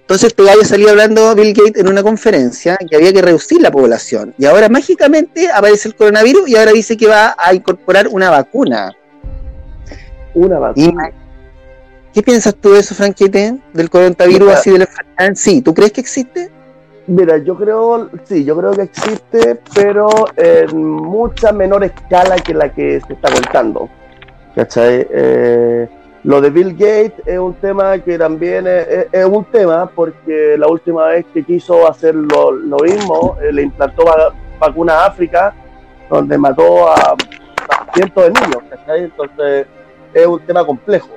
Entonces 0.00 0.28
este 0.28 0.42
gallo 0.44 0.64
salió 0.64 0.90
hablando 0.90 1.34
Bill 1.34 1.54
Gates 1.54 1.80
en 1.80 1.88
una 1.88 2.02
conferencia 2.02 2.76
que 2.76 2.96
había 2.96 3.12
que 3.12 3.22
reducir 3.22 3.60
la 3.60 3.70
población 3.70 4.34
y 4.38 4.46
ahora 4.46 4.68
mágicamente 4.68 5.50
aparece 5.50 5.88
el 5.88 5.94
coronavirus 5.94 6.48
y 6.48 6.56
ahora 6.56 6.72
dice 6.72 6.96
que 6.96 7.06
va 7.06 7.34
a 7.38 7.54
incorporar 7.54 8.08
una 8.08 8.30
vacuna. 8.30 8.94
Una 10.34 10.56
Y, 10.74 10.88
vacuna. 10.88 11.12
¿Qué 12.18 12.22
piensas 12.24 12.56
tú 12.56 12.72
de 12.72 12.80
eso, 12.80 12.96
Franquete? 12.96 13.58
Del 13.72 13.88
coronavirus 13.88 14.54
así 14.54 14.70
de 14.72 14.78
la 14.78 14.84
enfermedad 14.86 15.26
en 15.28 15.36
sí. 15.36 15.62
¿Tú 15.62 15.72
crees 15.72 15.92
que 15.92 16.00
existe? 16.00 16.50
Mira, 17.06 17.36
yo 17.38 17.56
creo, 17.56 18.10
sí, 18.24 18.44
yo 18.44 18.56
creo 18.56 18.72
que 18.72 18.82
existe, 18.82 19.60
pero 19.72 20.08
en 20.36 20.76
mucha 20.76 21.52
menor 21.52 21.84
escala 21.84 22.34
que 22.38 22.54
la 22.54 22.72
que 22.72 23.00
se 23.06 23.12
está 23.12 23.30
contando. 23.30 23.88
¿Cachai? 24.56 25.06
Eh, 25.08 25.88
lo 26.24 26.40
de 26.40 26.50
Bill 26.50 26.72
Gates 26.72 27.12
es 27.24 27.38
un 27.38 27.54
tema 27.54 27.96
que 28.00 28.18
también 28.18 28.64
es 28.66 29.24
un 29.24 29.44
tema 29.52 29.88
porque 29.88 30.56
la 30.58 30.66
última 30.66 31.06
vez 31.06 31.24
que 31.32 31.44
quiso 31.44 31.88
hacer 31.88 32.16
lo, 32.16 32.50
lo 32.50 32.78
mismo, 32.78 33.36
eh, 33.40 33.52
le 33.52 33.62
implantó 33.62 34.04
va- 34.04 34.34
vacuna 34.58 34.94
a 35.04 35.06
África, 35.06 35.54
donde 36.10 36.36
mató 36.36 36.88
a, 36.88 36.94
a 37.12 37.94
cientos 37.94 38.24
de 38.24 38.30
niños, 38.30 38.62
¿cachai? 38.70 39.04
Entonces 39.04 39.68
es 40.12 40.26
un 40.26 40.40
tema 40.40 40.66
complejo. 40.66 41.10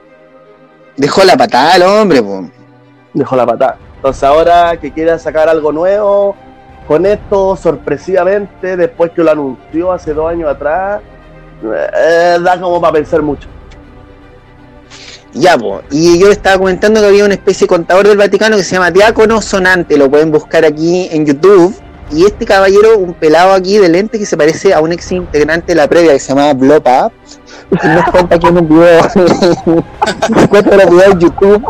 Dejó 0.98 1.24
la 1.24 1.36
patada 1.38 1.74
al 1.74 1.84
hombre, 1.84 2.22
po. 2.22 2.50
dejó 3.14 3.36
la 3.36 3.46
patada. 3.46 3.78
Entonces 3.96 4.24
ahora 4.24 4.78
que 4.78 4.92
quiera 4.92 5.18
sacar 5.20 5.48
algo 5.48 5.72
nuevo, 5.72 6.36
con 6.88 7.06
esto 7.06 7.56
sorpresivamente, 7.56 8.76
después 8.76 9.12
que 9.12 9.24
lo 9.24 9.32
anunció 9.32 9.92
hace 9.92 10.14
dos 10.14 10.30
años 10.30 10.50
atrás, 10.50 11.02
eh, 11.64 12.38
da 12.42 12.60
como 12.60 12.82
para 12.82 12.94
pensar 12.94 13.22
mucho. 13.22 13.48
Ya, 15.34 15.58
po. 15.58 15.82
Y 15.89 16.20
yo 16.20 16.30
estaba 16.30 16.58
comentando 16.58 17.00
que 17.00 17.08
había 17.08 17.24
una 17.24 17.36
especie 17.36 17.66
de 17.66 17.70
contador 17.70 18.08
del 18.08 18.18
Vaticano 18.18 18.58
que 18.58 18.64
se 18.64 18.76
llama 18.76 18.92
Diácono 18.92 19.42
Sonante, 19.42 19.98
lo 19.98 20.10
pueden 20.10 20.32
buscar 20.32 20.66
aquí 20.66 21.08
en 21.12 21.26
YouTube. 21.26 21.74
Y 22.12 22.26
este 22.26 22.45
caballero, 22.45 22.97
un 22.97 23.14
pelado 23.14 23.53
aquí 23.53 23.78
de 23.78 23.88
lente 23.89 24.20
que 24.20 24.26
se 24.26 24.36
parece 24.36 24.74
a 24.74 24.82
un 24.82 24.91
ex 24.91 25.12
integrante 25.12 25.68
de 25.68 25.76
la 25.76 25.88
previa 25.88 26.12
que 26.14 26.20
se 26.20 26.30
llamaba 26.30 26.53
Blopa, 26.53 27.12
y 27.72 27.88
nos 27.88 28.05
cuenta 28.12 28.38
que 28.38 28.47
en 28.47 28.57
un 28.57 28.68
video, 28.68 29.01
cuenta 30.49 30.76
los 30.78 30.89
videos 30.89 31.14
en 31.14 31.20
YouTube. 31.20 31.66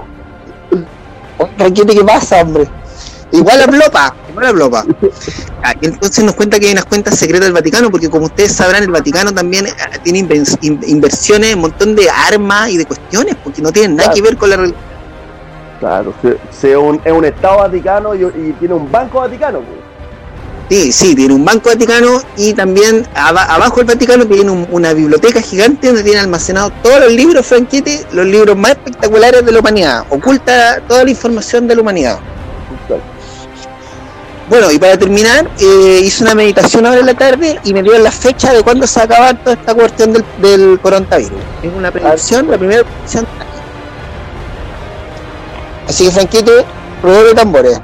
Oye, 1.60 1.86
¿qué 1.86 2.04
pasa, 2.04 2.42
hombre? 2.42 2.68
Igual 3.32 3.62
a 3.62 3.68
Blopa, 3.68 4.16
igual 4.30 4.46
a 4.48 4.52
Blopa. 4.52 4.86
Ah, 5.64 5.74
entonces 5.82 6.24
nos 6.26 6.36
cuenta 6.36 6.60
que 6.60 6.66
hay 6.68 6.72
unas 6.74 6.86
cuentas 6.86 7.18
secretas 7.18 7.46
del 7.46 7.54
Vaticano, 7.54 7.90
porque 7.90 8.10
como 8.10 8.26
ustedes 8.26 8.52
sabrán, 8.52 8.84
el 8.84 8.92
Vaticano 8.92 9.32
también 9.34 9.68
eh, 9.68 9.74
tiene 10.04 10.20
inversiones, 10.88 11.56
un 11.56 11.62
montón 11.62 11.96
de 11.96 12.08
armas 12.10 12.70
y 12.70 12.78
de 12.78 12.86
cuestiones, 12.86 13.36
porque 13.44 13.62
no 13.62 13.72
tienen 13.72 13.96
nada 13.96 14.12
que 14.12 14.22
ver 14.22 14.38
con 14.38 14.50
la 14.50 14.58
religión. 14.58 14.82
Claro, 15.80 16.14
se- 16.52 16.76
un- 16.78 17.02
es 17.04 17.12
un 17.12 17.26
Estado 17.26 17.58
Vaticano 17.60 18.14
y, 18.16 18.24
y 18.24 18.56
tiene 18.60 18.74
un 18.74 18.92
Banco 18.92 19.20
Vaticano. 19.20 19.60
pues. 19.60 19.91
Sí, 20.72 20.94
sí, 20.94 21.16
tiene 21.16 21.34
un 21.34 21.44
banco 21.44 21.68
vaticano 21.68 22.22
y 22.38 22.54
también 22.54 23.06
aba- 23.14 23.44
abajo 23.44 23.76
del 23.76 23.88
Vaticano 23.88 24.26
tiene 24.26 24.50
un- 24.50 24.66
una 24.72 24.94
biblioteca 24.94 25.42
gigante 25.42 25.88
donde 25.88 26.02
tiene 26.02 26.20
almacenados 26.22 26.72
todos 26.82 27.02
los 27.02 27.12
libros, 27.12 27.46
Franquete, 27.46 28.06
los 28.14 28.26
libros 28.26 28.56
más 28.56 28.72
espectaculares 28.72 29.46
de 29.46 29.52
la 29.52 29.60
humanidad. 29.60 30.06
Oculta 30.10 30.80
toda 30.88 31.04
la 31.04 31.10
información 31.10 31.68
de 31.68 31.76
la 31.76 31.82
humanidad. 31.82 32.20
Bueno, 34.50 34.72
y 34.72 34.80
para 34.80 34.98
terminar, 34.98 35.52
eh, 35.60 36.00
hice 36.06 36.24
una 36.24 36.36
meditación 36.36 36.86
ahora 36.86 37.02
en 37.02 37.06
la 37.08 37.16
tarde 37.16 37.60
y 37.66 37.74
me 37.74 37.84
dio 37.84 37.98
la 38.00 38.12
fecha 38.12 38.54
de 38.54 38.64
cuándo 38.64 38.88
se 38.88 39.00
va 39.00 39.02
a 39.02 39.06
acabar 39.08 39.44
toda 39.44 39.56
esta 39.58 39.74
cuestión 39.74 40.14
del, 40.14 40.80
coronavirus. 40.82 41.32
Es 41.64 41.74
una 41.76 41.92
predicción, 41.92 42.50
la 42.50 42.58
primera 42.58 42.86
predicción. 42.86 43.28
Así 45.86 46.06
que, 46.06 46.12
Franquete, 46.12 46.66
ruedo 47.04 47.26
de 47.26 47.34
tambores. 47.34 47.82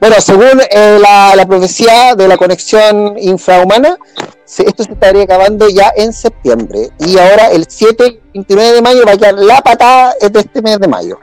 Bueno, 0.00 0.16
según 0.20 0.60
eh, 0.70 0.98
la, 1.00 1.34
la 1.34 1.46
profecía 1.46 2.14
de 2.14 2.28
la 2.28 2.36
conexión 2.36 3.18
infrahumana, 3.18 3.96
se- 4.44 4.64
esto 4.66 4.84
se 4.84 4.92
estaría 4.92 5.24
acabando 5.24 5.68
ya 5.68 5.92
en 5.96 6.12
septiembre. 6.12 6.90
Y 7.00 7.18
ahora 7.18 7.48
el 7.50 7.66
7 7.68 8.06
y 8.32 8.38
29 8.38 8.72
de 8.76 8.82
mayo 8.82 9.04
va 9.06 9.12
a 9.12 9.16
quedar 9.16 9.34
la 9.34 9.60
patada 9.60 10.14
de 10.20 10.38
este 10.40 10.62
mes 10.62 10.78
de 10.78 10.86
mayo. 10.88 11.18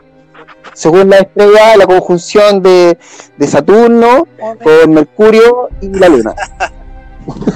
Según 0.73 1.09
la 1.09 1.17
estrella, 1.19 1.77
la 1.77 1.87
conjunción 1.87 2.61
de, 2.61 2.97
de 3.37 3.47
Saturno 3.47 4.27
con 4.61 4.93
Mercurio 4.93 5.69
y 5.79 5.87
la 5.97 6.09
Luna. 6.09 6.35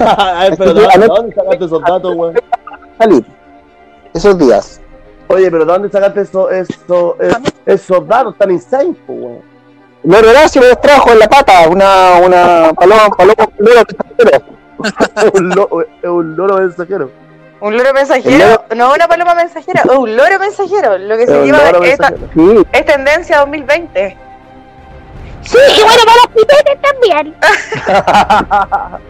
Ay, 0.00 0.50
pero 0.56 0.72
¿de 0.72 0.82
dónde- 0.82 1.06
dónde 1.06 1.34
sacaste 1.34 1.64
esos 1.66 1.82
datos, 1.82 2.14
güey? 2.16 2.32
Salir 2.98 3.24
esos 4.14 4.38
días. 4.38 4.80
Oye, 5.28 5.50
pero 5.50 5.64
¿de 5.64 5.72
dónde 5.72 5.88
sacaste 5.90 6.22
eso, 6.22 6.50
eso, 6.50 7.16
es- 7.20 7.36
esos 7.66 8.06
datos 8.08 8.36
tan 8.36 8.50
insane, 8.50 8.94
pues, 9.06 9.18
güey? 9.18 9.38
Loro 10.02 10.30
Horacio 10.30 10.62
me 10.62 10.74
trajo 10.76 11.12
en 11.12 11.18
la 11.18 11.28
pata 11.28 11.68
una, 11.68 12.16
una 12.24 12.72
paloma, 12.74 13.10
paloma, 13.16 13.34
un 13.58 13.64
loro 13.66 13.82
mensajero. 13.86 14.60
Un, 15.34 15.48
lo- 15.50 15.82
es 15.82 16.08
un 16.08 16.36
loro 16.36 16.56
mensajero. 16.56 17.10
Un 17.60 17.76
loro 17.76 17.92
mensajero, 17.92 18.64
no 18.74 18.94
una 18.94 19.06
paloma 19.06 19.34
mensajera, 19.34 19.82
un 19.94 20.16
loro 20.16 20.38
mensajero, 20.38 20.96
lo 20.96 21.18
que 21.18 21.26
se 21.26 21.44
lleva 21.44 21.58
esta-. 21.84 22.14
Sí, 22.32 22.66
es 22.72 22.84
tendencia 22.86 23.40
2020. 23.40 24.16
Sí, 25.42 25.58
y 25.76 25.82
bueno, 25.82 26.02
para 26.06 26.16
los 26.16 26.28
pipetes 26.34 26.78
también. 26.80 27.34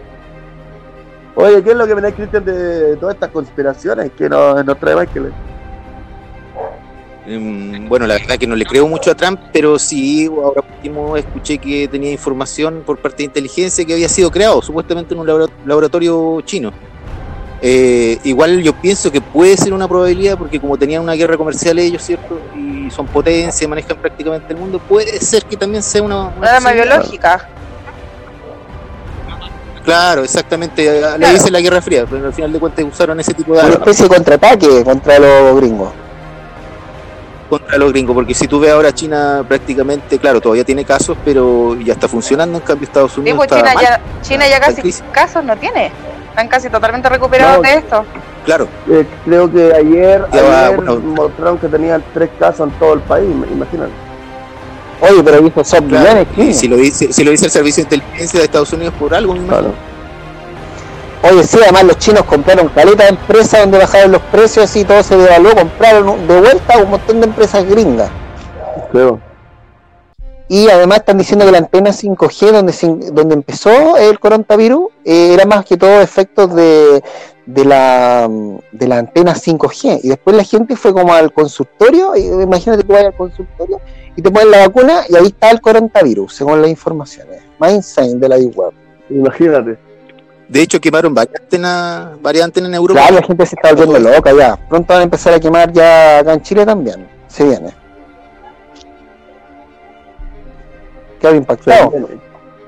Oye, 1.35 1.63
¿qué 1.63 1.71
es 1.71 1.75
lo 1.77 1.87
que 1.87 1.95
me 1.95 2.13
Cristian 2.13 2.43
de 2.43 2.97
todas 2.97 3.15
estas 3.15 3.29
conspiraciones 3.29 4.11
que 4.17 4.27
nos, 4.29 4.63
nos 4.65 4.77
trae 4.77 4.95
Michael? 4.95 5.31
Mm, 7.25 7.87
Bueno, 7.87 8.07
la 8.07 8.15
verdad 8.15 8.37
que 8.37 8.47
no 8.47 8.55
le 8.55 8.65
creo 8.65 8.87
mucho 8.87 9.11
a 9.11 9.15
Trump, 9.15 9.39
pero 9.53 9.77
sí, 9.79 10.25
ahora 10.25 10.61
último 10.75 11.15
escuché 11.15 11.57
que 11.57 11.87
tenía 11.87 12.11
información 12.11 12.83
por 12.85 12.97
parte 12.97 13.17
de 13.17 13.23
inteligencia 13.25 13.85
que 13.85 13.93
había 13.93 14.09
sido 14.09 14.29
creado 14.31 14.61
supuestamente 14.61 15.13
en 15.13 15.19
un 15.21 15.27
labora- 15.27 15.49
laboratorio 15.65 16.41
chino. 16.41 16.71
Eh, 17.61 18.17
igual 18.23 18.63
yo 18.63 18.73
pienso 18.73 19.11
que 19.11 19.21
puede 19.21 19.55
ser 19.55 19.71
una 19.71 19.87
probabilidad 19.87 20.35
porque 20.35 20.59
como 20.59 20.77
tenían 20.77 21.03
una 21.03 21.13
guerra 21.13 21.37
comercial 21.37 21.77
ellos, 21.77 22.01
¿cierto? 22.01 22.39
Y 22.57 22.89
son 22.89 23.05
potencia, 23.05 23.67
manejan 23.67 23.97
prácticamente 23.97 24.51
el 24.51 24.59
mundo, 24.59 24.79
puede 24.79 25.19
ser 25.19 25.45
que 25.45 25.55
también 25.55 25.83
sea 25.83 26.01
una... 26.01 26.29
una 26.37 26.55
arma 26.55 26.71
biológica. 26.71 27.47
Claro, 29.83 30.23
exactamente, 30.23 30.83
le 30.83 30.99
Claro. 30.99 31.33
dicen 31.33 31.53
la 31.53 31.59
Guerra 31.61 31.81
Fría, 31.81 32.05
pero 32.09 32.27
al 32.27 32.33
final 32.33 32.53
de 32.53 32.59
cuentas 32.59 32.85
usaron 32.85 33.19
ese 33.19 33.33
tipo 33.33 33.53
de 33.53 33.59
una 33.59 33.67
armas. 33.67 33.79
especie 33.79 34.03
de 34.07 34.15
contraataque 34.15 34.83
contra 34.83 35.19
los 35.19 35.55
gringos. 35.57 35.89
contra 37.49 37.77
los 37.77 37.91
gringos, 37.91 38.13
porque 38.15 38.33
si 38.33 38.47
tú 38.47 38.61
ves 38.61 38.71
ahora 38.71 38.93
China 38.93 39.43
prácticamente, 39.45 40.17
claro, 40.19 40.39
todavía 40.39 40.63
tiene 40.63 40.85
casos, 40.85 41.17
pero 41.25 41.75
ya 41.81 41.91
está 41.91 42.07
funcionando, 42.07 42.57
en 42.59 42.63
cambio 42.63 42.85
Estados 42.85 43.11
Sí, 43.11 43.19
Unidos 43.19 43.35
pues 43.39 43.51
está 43.51 43.57
China 43.59 43.73
mal. 43.73 43.83
ya, 43.83 44.01
China 44.21 44.45
casi 44.61 44.81
crisis. 44.81 45.03
casos 45.11 45.43
no 45.43 45.57
tiene. 45.57 45.91
Están 46.29 46.47
casi 46.47 46.69
totalmente 46.69 47.09
recuperados 47.09 47.57
No. 47.57 47.61
de 47.63 47.73
esto. 47.73 48.05
Claro, 48.45 48.69
Eh, 48.89 49.05
creo 49.25 49.51
que 49.51 49.73
ayer, 49.73 50.21
va, 50.33 50.65
ayer 50.67 50.75
bueno. 50.77 50.95
mostraron 50.99 51.57
que 51.57 51.67
tenían 51.67 52.01
tres 52.13 52.29
casos 52.39 52.69
en 52.69 52.73
todo 52.79 52.93
el 52.93 53.01
país, 53.01 53.27
imagínate. 53.51 53.91
Oye, 55.01 55.23
pero 55.23 55.41
dijo 55.41 55.63
son 55.63 55.87
claro. 55.87 56.25
millones, 56.35 56.57
si 56.57 56.67
lo 56.67 56.77
dice, 56.77 57.11
si 57.11 57.23
lo 57.23 57.31
dice 57.31 57.45
el 57.45 57.51
servicio 57.51 57.83
de 57.83 57.95
inteligencia 57.95 58.39
de 58.39 58.45
Estados 58.45 58.71
Unidos 58.73 58.93
por 58.99 59.13
algo, 59.13 59.33
me. 59.33 59.47
Claro. 59.47 59.73
Oye, 61.23 61.43
sí, 61.43 61.59
además 61.61 61.83
los 61.83 61.97
chinos 61.97 62.23
compraron 62.23 62.69
caleta 62.69 63.03
de 63.03 63.09
empresas 63.09 63.61
donde 63.61 63.77
bajaron 63.77 64.11
los 64.11 64.21
precios 64.23 64.75
y 64.75 64.83
todo 64.83 65.03
se 65.03 65.17
devaluó, 65.17 65.55
compraron 65.55 66.27
de 66.27 66.39
vuelta 66.39 66.77
un 66.79 66.91
montón 66.91 67.19
de 67.19 67.27
empresas 67.27 67.65
gringas. 67.65 68.09
Creo. 68.91 69.19
Y 70.47 70.69
además 70.69 70.99
están 70.99 71.17
diciendo 71.17 71.45
que 71.45 71.51
la 71.51 71.59
antena 71.59 71.91
5G, 71.91 72.51
donde, 72.51 73.11
donde 73.13 73.35
empezó 73.35 73.95
el 73.95 74.19
coronavirus, 74.19 74.87
eh, 75.05 75.33
era 75.33 75.45
más 75.45 75.63
que 75.63 75.77
todo 75.77 76.01
efectos 76.01 76.53
de, 76.53 77.01
de, 77.45 77.65
la, 77.65 78.29
de 78.71 78.87
la 78.87 78.97
antena 78.97 79.33
5G. 79.33 80.01
Y 80.03 80.09
después 80.09 80.35
la 80.35 80.43
gente 80.43 80.75
fue 80.75 80.93
como 80.93 81.13
al 81.13 81.31
consultorio, 81.33 82.15
y 82.15 82.25
imagínate 82.25 82.83
que 82.83 82.93
vayas 82.93 83.07
al 83.07 83.15
consultorio 83.17 83.79
y 84.15 84.21
te 84.21 84.29
ponen 84.29 84.51
la 84.51 84.67
vacuna 84.67 85.03
y 85.07 85.15
ahí 85.15 85.27
está 85.27 85.51
el 85.51 85.61
coronavirus, 85.61 86.33
según 86.35 86.61
las 86.61 86.69
informaciones. 86.69 87.41
Más 87.59 87.73
insane 87.73 88.15
de 88.15 88.29
la 88.29 88.37
Deep 88.37 88.57
Web. 88.57 88.73
Imagínate. 89.09 89.77
De 90.49 90.61
hecho, 90.61 90.81
quemaron 90.81 91.13
varias 91.13 91.41
antenas, 91.41 92.21
varias 92.21 92.45
antenas 92.45 92.69
en 92.69 92.75
Europa. 92.75 92.99
Claro, 92.99 93.15
la 93.15 93.23
gente 93.23 93.45
se 93.45 93.55
está 93.55 93.73
volviendo 93.73 94.11
loca 94.11 94.33
ya. 94.33 94.57
Pronto 94.67 94.93
van 94.93 95.01
a 95.01 95.03
empezar 95.03 95.33
a 95.33 95.39
quemar 95.39 95.71
ya 95.71 96.19
acá 96.19 96.33
en 96.33 96.41
Chile 96.41 96.65
también. 96.65 97.07
Se 97.27 97.45
viene. 97.45 97.73
Quedó 101.21 101.35
impactado. 101.35 101.93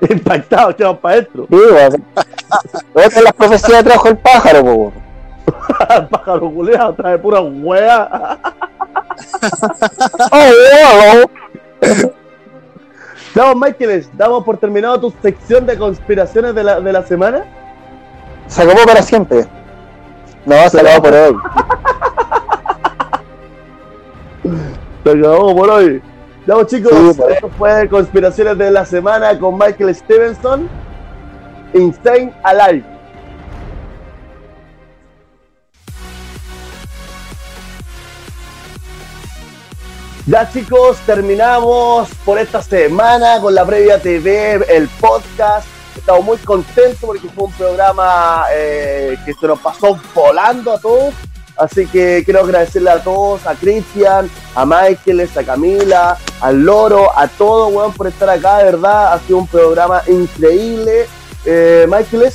Impactado, 0.10 0.70
echamos 0.70 0.98
para 0.98 1.14
adentro. 1.14 1.46
Sí, 1.50 1.56
de 3.14 3.22
las 3.22 3.32
profecías 3.32 3.84
trajo 3.84 4.08
el 4.08 4.18
pájaro, 4.18 4.64
po. 4.64 4.72
weón. 4.72 5.04
Pájaro 6.10 6.50
culeado, 6.50 6.94
trae 6.94 7.18
pura 7.18 7.40
hueá. 7.40 8.38
Oh, 10.30 10.50
weón. 11.80 12.12
Damos, 13.34 13.56
Michael, 13.56 14.06
damos 14.12 14.44
por 14.44 14.58
terminado 14.58 15.00
tu 15.00 15.12
sección 15.20 15.66
de 15.66 15.76
conspiraciones 15.76 16.54
de 16.54 16.62
la, 16.62 16.80
de 16.80 16.92
la 16.92 17.02
semana. 17.02 17.44
Se 18.46 18.62
acabó 18.62 18.84
para 18.86 19.02
siempre. 19.02 19.46
No, 20.46 20.68
se 20.68 20.80
acabó 20.80 21.02
por 21.02 21.12
hoy. 21.14 21.36
Se 25.02 25.10
acabó 25.10 25.56
por 25.56 25.70
hoy. 25.70 26.02
Damos, 26.46 26.66
chicos, 26.66 26.92
Sí, 26.92 27.22
esto 27.30 27.48
fue 27.56 27.88
Conspiraciones 27.88 28.58
de 28.58 28.70
la 28.70 28.84
semana 28.84 29.38
con 29.38 29.56
Michael 29.56 29.94
Stevenson. 29.94 30.68
Insane 31.72 32.34
Alive. 32.42 32.84
Ya 40.26 40.50
chicos, 40.50 40.98
terminamos 41.06 42.10
por 42.26 42.38
esta 42.38 42.62
semana 42.62 43.40
con 43.40 43.54
la 43.54 43.64
previa 43.64 43.98
TV, 43.98 44.54
el 44.68 44.88
podcast. 45.00 45.66
Estamos 45.96 46.24
muy 46.24 46.36
contentos 46.38 46.98
porque 47.00 47.28
fue 47.28 47.44
un 47.44 47.52
programa 47.52 48.44
eh, 48.52 49.16
que 49.24 49.32
se 49.32 49.46
nos 49.46 49.60
pasó 49.60 49.98
volando 50.14 50.72
a 50.72 50.78
todos. 50.78 51.14
Así 51.56 51.86
que 51.86 52.22
quiero 52.24 52.40
agradecerle 52.40 52.90
a 52.90 53.02
todos, 53.02 53.46
a 53.46 53.54
Cristian, 53.54 54.28
a 54.54 54.66
Michael, 54.66 55.28
a 55.36 55.42
Camila, 55.42 56.18
al 56.40 56.62
Loro, 56.62 57.16
a 57.16 57.28
todos, 57.28 57.72
weón, 57.72 57.92
por 57.92 58.06
estar 58.06 58.28
acá, 58.28 58.58
de 58.58 58.64
verdad. 58.64 59.12
Ha 59.12 59.20
sido 59.20 59.38
un 59.38 59.46
programa 59.46 60.02
increíble. 60.06 61.06
Eh, 61.44 61.86
Michael, 61.88 62.32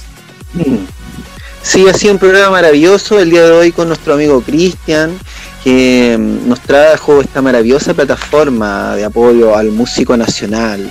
Sí, 1.61 1.87
ha 1.87 1.93
sido 1.93 2.13
un 2.13 2.19
programa 2.19 2.51
maravilloso 2.51 3.19
el 3.19 3.29
día 3.29 3.43
de 3.43 3.51
hoy 3.51 3.71
con 3.71 3.89
nuestro 3.89 4.13
amigo 4.13 4.41
Cristian, 4.41 5.19
que 5.63 6.15
mm, 6.17 6.47
nos 6.47 6.61
trajo 6.61 7.21
esta 7.21 7.41
maravillosa 7.41 7.93
plataforma 7.93 8.95
de 8.95 9.05
apoyo 9.05 9.55
al 9.55 9.71
músico 9.71 10.15
nacional. 10.15 10.89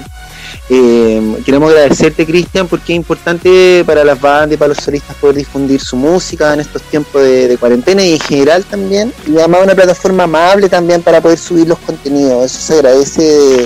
Eh, 0.70 1.38
queremos 1.46 1.70
agradecerte, 1.70 2.26
Cristian, 2.26 2.68
porque 2.68 2.92
es 2.92 2.96
importante 2.98 3.82
para 3.86 4.04
las 4.04 4.20
bandas 4.20 4.52
y 4.52 4.56
para 4.58 4.68
los 4.68 4.78
solistas 4.78 5.16
poder 5.16 5.36
difundir 5.36 5.80
su 5.80 5.96
música 5.96 6.52
en 6.52 6.60
estos 6.60 6.82
tiempos 6.82 7.22
de, 7.22 7.48
de 7.48 7.56
cuarentena 7.56 8.02
y 8.04 8.14
en 8.14 8.20
general 8.20 8.64
también. 8.66 9.12
Y 9.26 9.38
además 9.38 9.62
una 9.64 9.74
plataforma 9.74 10.24
amable 10.24 10.68
también 10.68 11.02
para 11.02 11.20
poder 11.22 11.38
subir 11.38 11.66
los 11.68 11.78
contenidos. 11.78 12.44
Eso 12.44 12.60
se 12.60 12.74
agradece 12.74 13.22
de, 13.22 13.56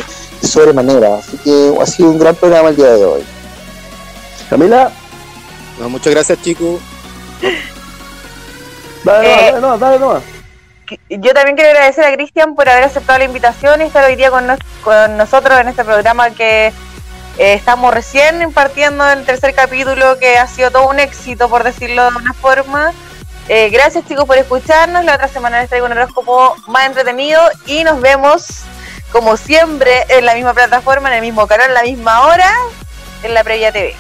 de 0.43 0.49
sobremanera. 0.49 1.17
Así 1.17 1.37
que 1.39 1.75
ha 1.81 1.87
sido 1.87 2.11
un 2.11 2.19
gran 2.21 2.37
programa 2.37 2.69
el 2.69 2.77
día 2.77 2.93
de 2.93 3.05
hoy. 3.05 3.23
Camila, 4.49 4.93
No, 5.81 5.89
muchas 5.89 6.13
gracias, 6.15 6.41
chicos. 6.43 6.81
dale, 9.05 9.27
Eh, 9.33 9.37
dale, 9.53 9.61
no, 9.61 9.79
dale, 9.79 9.99
no. 9.99 10.23
Yo 11.09 11.33
también 11.33 11.57
quiero 11.57 11.71
agradecer 11.71 12.05
a 12.05 12.13
Cristian 12.15 12.55
por 12.55 12.69
haber 12.69 12.85
aceptado 12.85 13.19
la 13.19 13.25
invitación 13.25 13.81
y 13.81 13.85
estar 13.85 14.05
hoy 14.05 14.15
día 14.15 14.31
con, 14.31 14.47
nos- 14.47 14.59
con 14.85 15.17
nosotros 15.17 15.59
en 15.59 15.69
este 15.69 15.85
programa 15.85 16.31
que 16.31 16.71
eh, 17.39 17.55
estamos 17.55 17.93
recién 17.95 18.43
impartiendo 18.43 19.09
el 19.11 19.25
tercer 19.25 19.55
capítulo 19.55 20.19
que 20.19 20.37
ha 20.37 20.47
sido 20.47 20.71
todo 20.71 20.89
un 20.89 21.01
éxito, 21.01 21.49
por 21.49 21.65
decirlo 21.65 22.11
de 22.11 22.17
una 22.17 22.35
forma. 22.35 22.93
Eh, 23.49 23.71
gracias 23.71 24.07
chicos 24.07 24.25
por 24.27 24.37
escucharnos. 24.37 25.05
La 25.05 25.15
otra 25.15 25.29
semana 25.29 25.61
les 25.61 25.69
traigo 25.69 25.87
un 25.87 25.93
horóscopo 25.93 26.57
más 26.69 26.87
entretenido 26.87 27.41
y 27.67 27.85
nos 27.85 28.01
vemos 28.01 28.63
como 29.11 29.37
siempre 29.37 30.05
en 30.09 30.25
la 30.25 30.35
misma 30.35 30.55
plataforma, 30.55 31.09
en 31.09 31.17
el 31.17 31.23
mismo 31.23 31.47
canal, 31.47 31.69
en 31.69 31.75
la 31.75 31.83
misma 31.83 32.27
hora, 32.27 32.51
en 33.23 33.35
la 33.35 33.45
Previa 33.45 33.73
TV. 33.73 33.95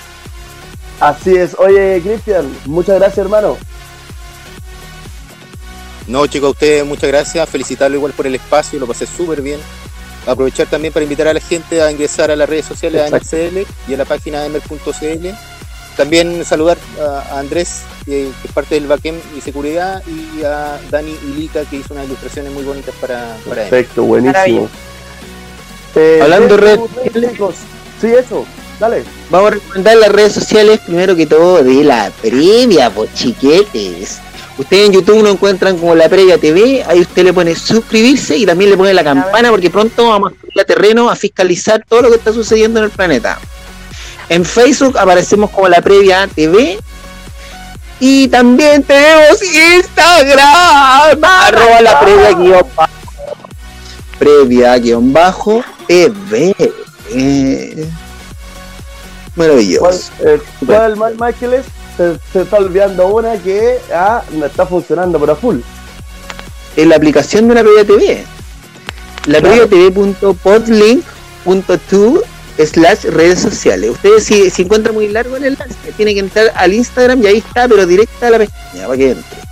Así 1.00 1.36
es. 1.36 1.56
Oye, 1.58 2.00
Cristian, 2.02 2.54
muchas 2.66 2.96
gracias, 2.98 3.18
hermano. 3.18 3.58
No, 6.06 6.26
chicos, 6.26 6.48
a 6.48 6.50
ustedes 6.50 6.84
muchas 6.84 7.08
gracias. 7.08 7.48
Felicitarlo 7.48 7.96
igual 7.96 8.12
por 8.12 8.26
el 8.26 8.34
espacio, 8.34 8.78
lo 8.78 8.86
pasé 8.86 9.06
súper 9.06 9.40
bien. 9.40 9.60
Aprovechar 10.26 10.68
también 10.68 10.92
para 10.92 11.02
invitar 11.02 11.26
a 11.28 11.34
la 11.34 11.40
gente 11.40 11.82
a 11.82 11.90
ingresar 11.90 12.30
a 12.30 12.36
las 12.36 12.48
redes 12.48 12.64
sociales 12.66 13.02
de 13.04 13.10
MRCL 13.10 13.66
y 13.90 13.94
a 13.94 13.96
la 13.96 14.04
página 14.04 14.44
emer.cl. 14.46 15.28
También 15.96 16.44
saludar 16.44 16.78
a 17.00 17.38
Andrés, 17.38 17.82
que, 18.06 18.28
es 18.28 18.52
parte 18.54 18.76
del 18.76 18.86
backend 18.86 19.20
y 19.36 19.40
seguridad, 19.40 20.02
y 20.06 20.42
a 20.44 20.80
Dani 20.90 21.14
Ilica, 21.26 21.64
que 21.64 21.76
hizo 21.76 21.92
unas 21.92 22.06
ilustraciones 22.06 22.52
muy 22.52 22.62
bonitas 22.64 22.94
para. 23.00 23.36
Perfecto, 23.46 24.04
buenísimo. 24.04 24.70
Eh, 25.94 26.20
Hablando 26.22 26.56
¿qué- 26.56 26.62
red- 26.62 26.78
tus 27.12 27.30
chicos? 27.30 27.54
Sí, 28.00 28.06
eso. 28.08 28.46
Dale. 28.80 29.04
Vamos 29.30 29.48
a 29.48 29.54
recomendar 29.54 29.96
las 29.98 30.08
redes 30.10 30.32
sociales, 30.32 30.80
primero 30.80 31.14
que 31.14 31.26
todo, 31.26 31.62
de 31.62 31.84
la 31.84 32.10
previa, 32.22 32.88
pues 32.90 33.12
chiquetes. 33.14 34.18
Ustedes 34.58 34.86
en 34.86 34.92
YouTube 34.92 35.22
lo 35.22 35.30
encuentran 35.30 35.78
como 35.78 35.94
la 35.94 36.08
previa 36.08 36.36
TV, 36.38 36.84
ahí 36.86 37.00
usted 37.00 37.24
le 37.24 37.32
pone 37.32 37.54
suscribirse 37.54 38.36
y 38.36 38.44
también 38.44 38.70
le 38.70 38.76
pone 38.76 38.92
la 38.92 39.02
campana 39.02 39.50
porque 39.50 39.70
pronto 39.70 40.08
vamos 40.10 40.32
a 40.32 40.40
subir 40.40 40.60
a 40.60 40.64
terreno 40.64 41.08
a 41.10 41.16
fiscalizar 41.16 41.82
todo 41.88 42.02
lo 42.02 42.10
que 42.10 42.16
está 42.16 42.32
sucediendo 42.32 42.78
en 42.78 42.84
el 42.84 42.90
planeta. 42.90 43.38
En 44.28 44.44
Facebook 44.44 44.98
aparecemos 44.98 45.50
como 45.50 45.68
la 45.68 45.80
previa 45.80 46.26
TV 46.28 46.78
y 47.98 48.28
también 48.28 48.82
tenemos 48.82 49.42
Instagram, 49.42 51.24
arroba 51.24 51.80
la 51.80 52.00
previa 52.00 52.32
guion 52.32 52.66
bajo, 52.76 52.92
previa 54.18 54.78
guion 54.78 55.12
bajo 55.12 55.64
TV. 55.86 56.54
Eh, 57.14 57.86
¿Cuál, 59.34 59.48
maravilloso. 59.48 60.12
eh, 60.24 60.40
cuál 60.66 60.96
más, 60.96 61.12
Michael? 61.18 61.62
Se, 61.96 62.18
se 62.32 62.42
está 62.42 62.56
olvidando 62.58 63.06
una 63.08 63.36
que 63.36 63.78
ah, 63.94 64.22
no 64.32 64.46
está 64.46 64.66
funcionando 64.66 65.18
por 65.18 65.30
a 65.30 65.36
full. 65.36 65.58
En 66.76 66.88
la 66.88 66.96
aplicación 66.96 67.48
de 67.48 67.54
la 67.54 67.60
Previa 67.62 67.84
TV. 67.84 68.24
La 69.26 69.40
Claro. 69.40 69.68
TV.podlink.to 69.68 72.22
slash 72.64 73.04
redes 73.04 73.40
sociales. 73.40 73.90
Ustedes 73.90 74.24
si, 74.24 74.50
si 74.50 74.62
encuentran 74.62 74.94
muy 74.94 75.08
largo 75.08 75.36
el 75.36 75.44
enlace, 75.44 75.74
tienen 75.96 76.14
que 76.14 76.20
entrar 76.20 76.50
al 76.56 76.72
Instagram 76.72 77.22
y 77.22 77.26
ahí 77.26 77.38
está, 77.38 77.68
pero 77.68 77.86
directa 77.86 78.26
a 78.26 78.30
la 78.30 78.38
pestaña 78.38 78.86
para 78.86 78.96
que 78.96 79.10
entre. 79.12 79.42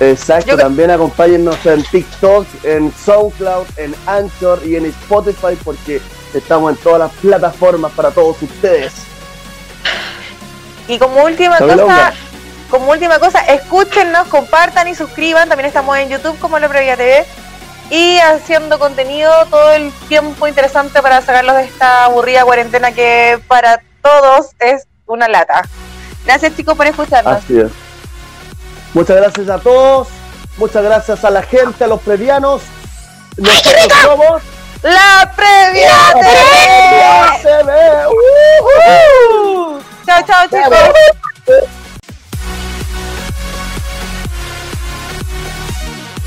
Exacto, 0.00 0.50
Yo- 0.50 0.56
también 0.58 0.90
acompáñennos 0.90 1.56
en 1.64 1.82
TikTok, 1.84 2.46
en 2.64 2.92
SoundCloud, 3.04 3.64
en 3.78 3.94
Anchor 4.06 4.60
y 4.66 4.76
en 4.76 4.84
Spotify 4.86 5.56
porque 5.64 6.00
estamos 6.34 6.72
en 6.72 6.76
todas 6.82 6.98
las 6.98 7.12
plataformas 7.12 7.92
para 7.92 8.10
todos 8.10 8.36
ustedes. 8.42 8.92
Y 10.88 10.98
como 10.98 11.24
última 11.24 11.58
la 11.60 11.76
cosa, 11.76 12.12
como 12.70 12.90
última 12.90 13.18
cosa, 13.18 13.40
escúchennos, 13.40 14.28
compartan 14.28 14.88
y 14.88 14.94
suscriban. 14.94 15.48
También 15.48 15.68
estamos 15.68 15.96
en 15.98 16.08
YouTube 16.08 16.38
como 16.38 16.58
La 16.58 16.68
Previa 16.68 16.96
TV. 16.96 17.24
Y 17.90 18.18
haciendo 18.18 18.78
contenido 18.78 19.30
todo 19.46 19.72
el 19.72 19.92
tiempo 20.08 20.48
interesante 20.48 21.00
para 21.02 21.20
sacarlos 21.20 21.56
de 21.56 21.64
esta 21.64 22.04
aburrida 22.04 22.44
cuarentena 22.44 22.90
que 22.92 23.38
para 23.46 23.80
todos 24.02 24.50
es 24.58 24.86
una 25.06 25.28
lata. 25.28 25.62
Gracias 26.24 26.56
chicos 26.56 26.76
por 26.76 26.86
escucharnos. 26.86 27.44
Así 27.44 27.60
es. 27.60 27.70
Muchas 28.92 29.16
gracias 29.16 29.48
a 29.48 29.58
todos, 29.58 30.08
muchas 30.56 30.82
gracias 30.82 31.24
a 31.24 31.30
la 31.30 31.42
gente, 31.42 31.84
a 31.84 31.86
los 31.86 32.00
previanos. 32.00 32.62
Nosotros 33.36 33.92
somos 34.02 34.42
La 34.82 35.32
Previa 35.36 35.92
TV. 36.14 37.42
TV. 37.42 38.06
¡Uhú! 38.08 39.55
Chao, 40.06 40.22
chao 40.22 40.46
chicos. 40.46 40.78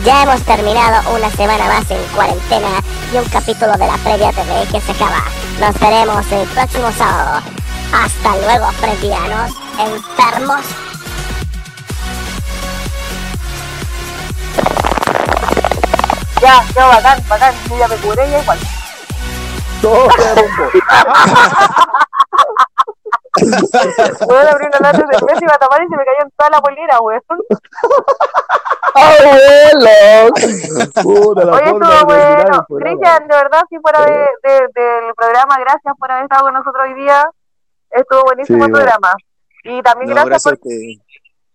Ya 0.03 0.23
hemos 0.23 0.41
terminado 0.41 1.15
una 1.15 1.29
semana 1.31 1.65
más 1.65 1.89
en 1.89 2.03
cuarentena 2.13 2.83
y 3.13 3.17
un 3.17 3.25
capítulo 3.29 3.71
de 3.77 3.87
la 3.87 3.97
previa 3.97 4.33
TV 4.33 4.67
que 4.69 4.81
se 4.81 4.91
acaba. 4.91 5.23
Nos 5.61 5.79
veremos 5.79 6.29
el 6.29 6.45
próximo 6.49 6.91
sábado. 6.91 7.41
Hasta 7.93 8.35
luego, 8.35 8.69
previanos 8.81 9.51
enfermos. 9.77 10.65
Ya, 16.41 16.65
ya, 16.75 16.85
bacán, 16.85 17.23
bacán. 17.29 17.53
Yo 17.69 17.77
ya 17.79 17.87
me 17.87 17.95
curé 17.95 18.29
ya 18.29 18.41
igual. 18.41 18.59
Todo 19.81 20.07
queda 20.09 20.35
rumbo. 20.35 20.69
Voy 23.41 24.37
a 24.37 24.51
abrir 24.51 24.69
una 24.69 24.91
lata 24.91 25.05
de 25.05 25.17
cerveza 25.17 25.39
y 25.41 25.43
iba 25.43 25.53
a 25.55 25.57
tapar 25.57 25.83
y 25.83 25.87
se 25.87 25.95
me 25.97 26.05
cayó 26.05 26.21
en 26.23 26.31
toda 26.37 26.49
la 26.49 26.59
bolera, 26.59 26.99
weón. 27.01 27.21
¡Abuelo! 28.95 30.33
Puta, 31.03 31.45
la 31.45 31.53
Oye, 31.53 31.65
estuvo 31.65 32.05
bueno. 32.05 32.65
Cristian, 32.79 33.27
de 33.27 33.35
verdad, 33.35 33.61
sí, 33.69 33.77
fuera 33.81 34.05
de, 34.05 34.27
de- 34.43 34.67
del 34.73 35.13
programa, 35.15 35.57
gracias 35.59 35.93
por 35.97 36.11
haber 36.11 36.23
estado 36.25 36.43
con 36.45 36.53
nosotros 36.53 36.83
hoy 36.87 36.93
día. 36.95 37.23
Estuvo 37.91 38.23
buenísimo 38.23 38.59
Sí, 38.59 38.65
el 38.65 38.71
programa. 38.71 39.13
Y 39.63 39.81
también 39.81 40.09
No, 40.09 40.15
gracias, 40.25 40.43
gracias 40.43 40.45
a 40.45 40.49
por, 40.49 40.59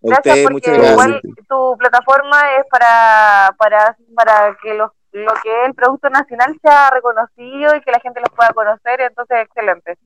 gracias 0.01 0.25
ustedes, 0.35 0.43
porque 0.43 0.53
muchas 0.53 0.73
gracias. 0.77 0.91
igual 0.91 1.21
tu 1.47 1.77
plataforma 1.77 2.55
es 2.55 2.65
para, 2.69 3.55
para, 3.57 3.97
para 4.15 4.57
que 4.61 4.73
los, 4.75 4.91
lo 5.11 5.33
que 5.41 5.49
es 5.61 5.67
el 5.67 5.73
producto 5.73 6.09
nacional 6.09 6.57
sea 6.61 6.89
reconocido 6.91 7.75
y 7.75 7.81
que 7.81 7.91
la 7.91 7.99
gente 7.99 8.19
los 8.19 8.29
pueda 8.35 8.49
conocer. 8.53 9.01
Entonces, 9.01 9.37
excelente. 9.41 9.97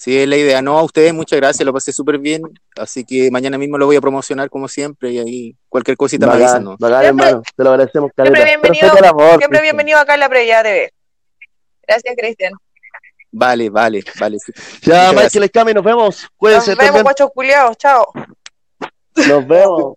Sí, 0.00 0.18
es 0.18 0.26
la 0.26 0.36
idea. 0.38 0.62
No, 0.62 0.78
a 0.78 0.82
ustedes 0.82 1.12
muchas 1.12 1.38
gracias, 1.38 1.62
lo 1.66 1.74
pasé 1.74 1.92
súper 1.92 2.16
bien. 2.16 2.40
Así 2.74 3.04
que 3.04 3.30
mañana 3.30 3.58
mismo 3.58 3.76
lo 3.76 3.84
voy 3.84 3.96
a 3.96 4.00
promocionar 4.00 4.48
como 4.48 4.66
siempre 4.66 5.10
y 5.10 5.18
ahí 5.18 5.56
cualquier 5.68 5.98
cosita 5.98 6.26
me 6.26 6.32
avisan, 6.32 6.64
Bacán, 6.64 6.64
¿no? 6.64 6.76
bacán, 6.78 7.02
Siempre- 7.02 7.26
hermano. 7.26 7.42
Te 7.54 7.64
lo 7.64 7.70
agradecemos, 7.70 8.10
Siempre 8.16 8.44
bienvenido, 8.44 8.86
amor, 8.88 9.02
siempre 9.28 9.36
Cristian. 9.36 9.62
bienvenido 9.62 9.98
acá 9.98 10.14
en 10.14 10.20
la 10.20 10.28
Previa 10.30 10.62
TV. 10.62 10.90
Gracias, 11.86 12.14
Cristian. 12.16 12.52
Vale, 13.30 13.68
vale, 13.68 14.02
vale. 14.18 14.38
sí. 14.38 14.52
Ya, 14.82 15.12
Michael 15.12 15.44
Escami, 15.44 15.74
nos 15.74 15.84
vemos. 15.84 16.26
Cuídense, 16.34 16.70
Nos 16.70 16.78
vemos, 16.78 17.02
guachos 17.02 17.30
culiados. 17.34 17.76
Chao. 17.76 18.10
Nos 19.16 19.46
vemos. 19.46 19.94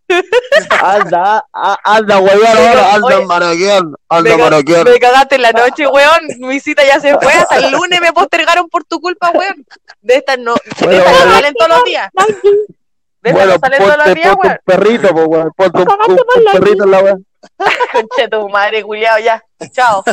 Anda, 0.82 1.46
anda, 1.84 2.20
weón, 2.20 2.46
ahora, 2.46 2.94
anda, 2.96 3.08
Me, 3.08 3.14
anda, 3.16 4.38
maraqueando. 4.38 4.92
me 4.92 5.00
cagaste 5.00 5.36
en 5.36 5.42
la 5.44 5.52
noche, 5.52 5.88
weón. 5.88 6.22
Mi 6.40 6.60
cita 6.60 6.84
ya 6.86 7.00
se 7.00 7.18
fue. 7.20 7.32
Hasta 7.34 7.58
el 7.58 7.72
lunes 7.72 8.02
me 8.02 8.12
postergaron 8.12 8.68
por 8.70 8.84
tu 8.84 9.00
culpa, 9.00 9.32
weón. 9.32 9.66
De 10.02 10.16
estas 10.16 10.40
no, 10.40 10.56
de 10.56 10.86
Bueno, 10.86 10.98
estas 10.98 11.12
no 11.14 11.18
bueno. 11.20 11.36
salen 11.36 11.54
todos 11.54 11.70
los 11.70 11.84
días. 11.86 12.10
De 12.14 13.30
estas 13.30 13.34
Bueno, 13.34 13.54
no 13.54 13.60
salen 13.60 13.80
todos 13.80 13.98
los 14.06 14.16
días, 14.16 14.36
ponte 14.36 14.48
weón. 14.48 14.58
un 14.60 14.66
perrito, 14.66 15.08
po, 15.14 15.22
weón. 15.26 15.52
Ponte 15.56 15.78
un, 15.82 15.88
un- 16.12 16.52
perrito 16.52 16.84
en 16.84 16.92
la 16.92 17.00
weón. 17.00 17.26
Conche 17.92 18.28
tu 18.30 18.50
madre, 18.50 18.84
culiao, 18.84 19.20
ya. 19.20 19.44
Chao. 19.72 20.04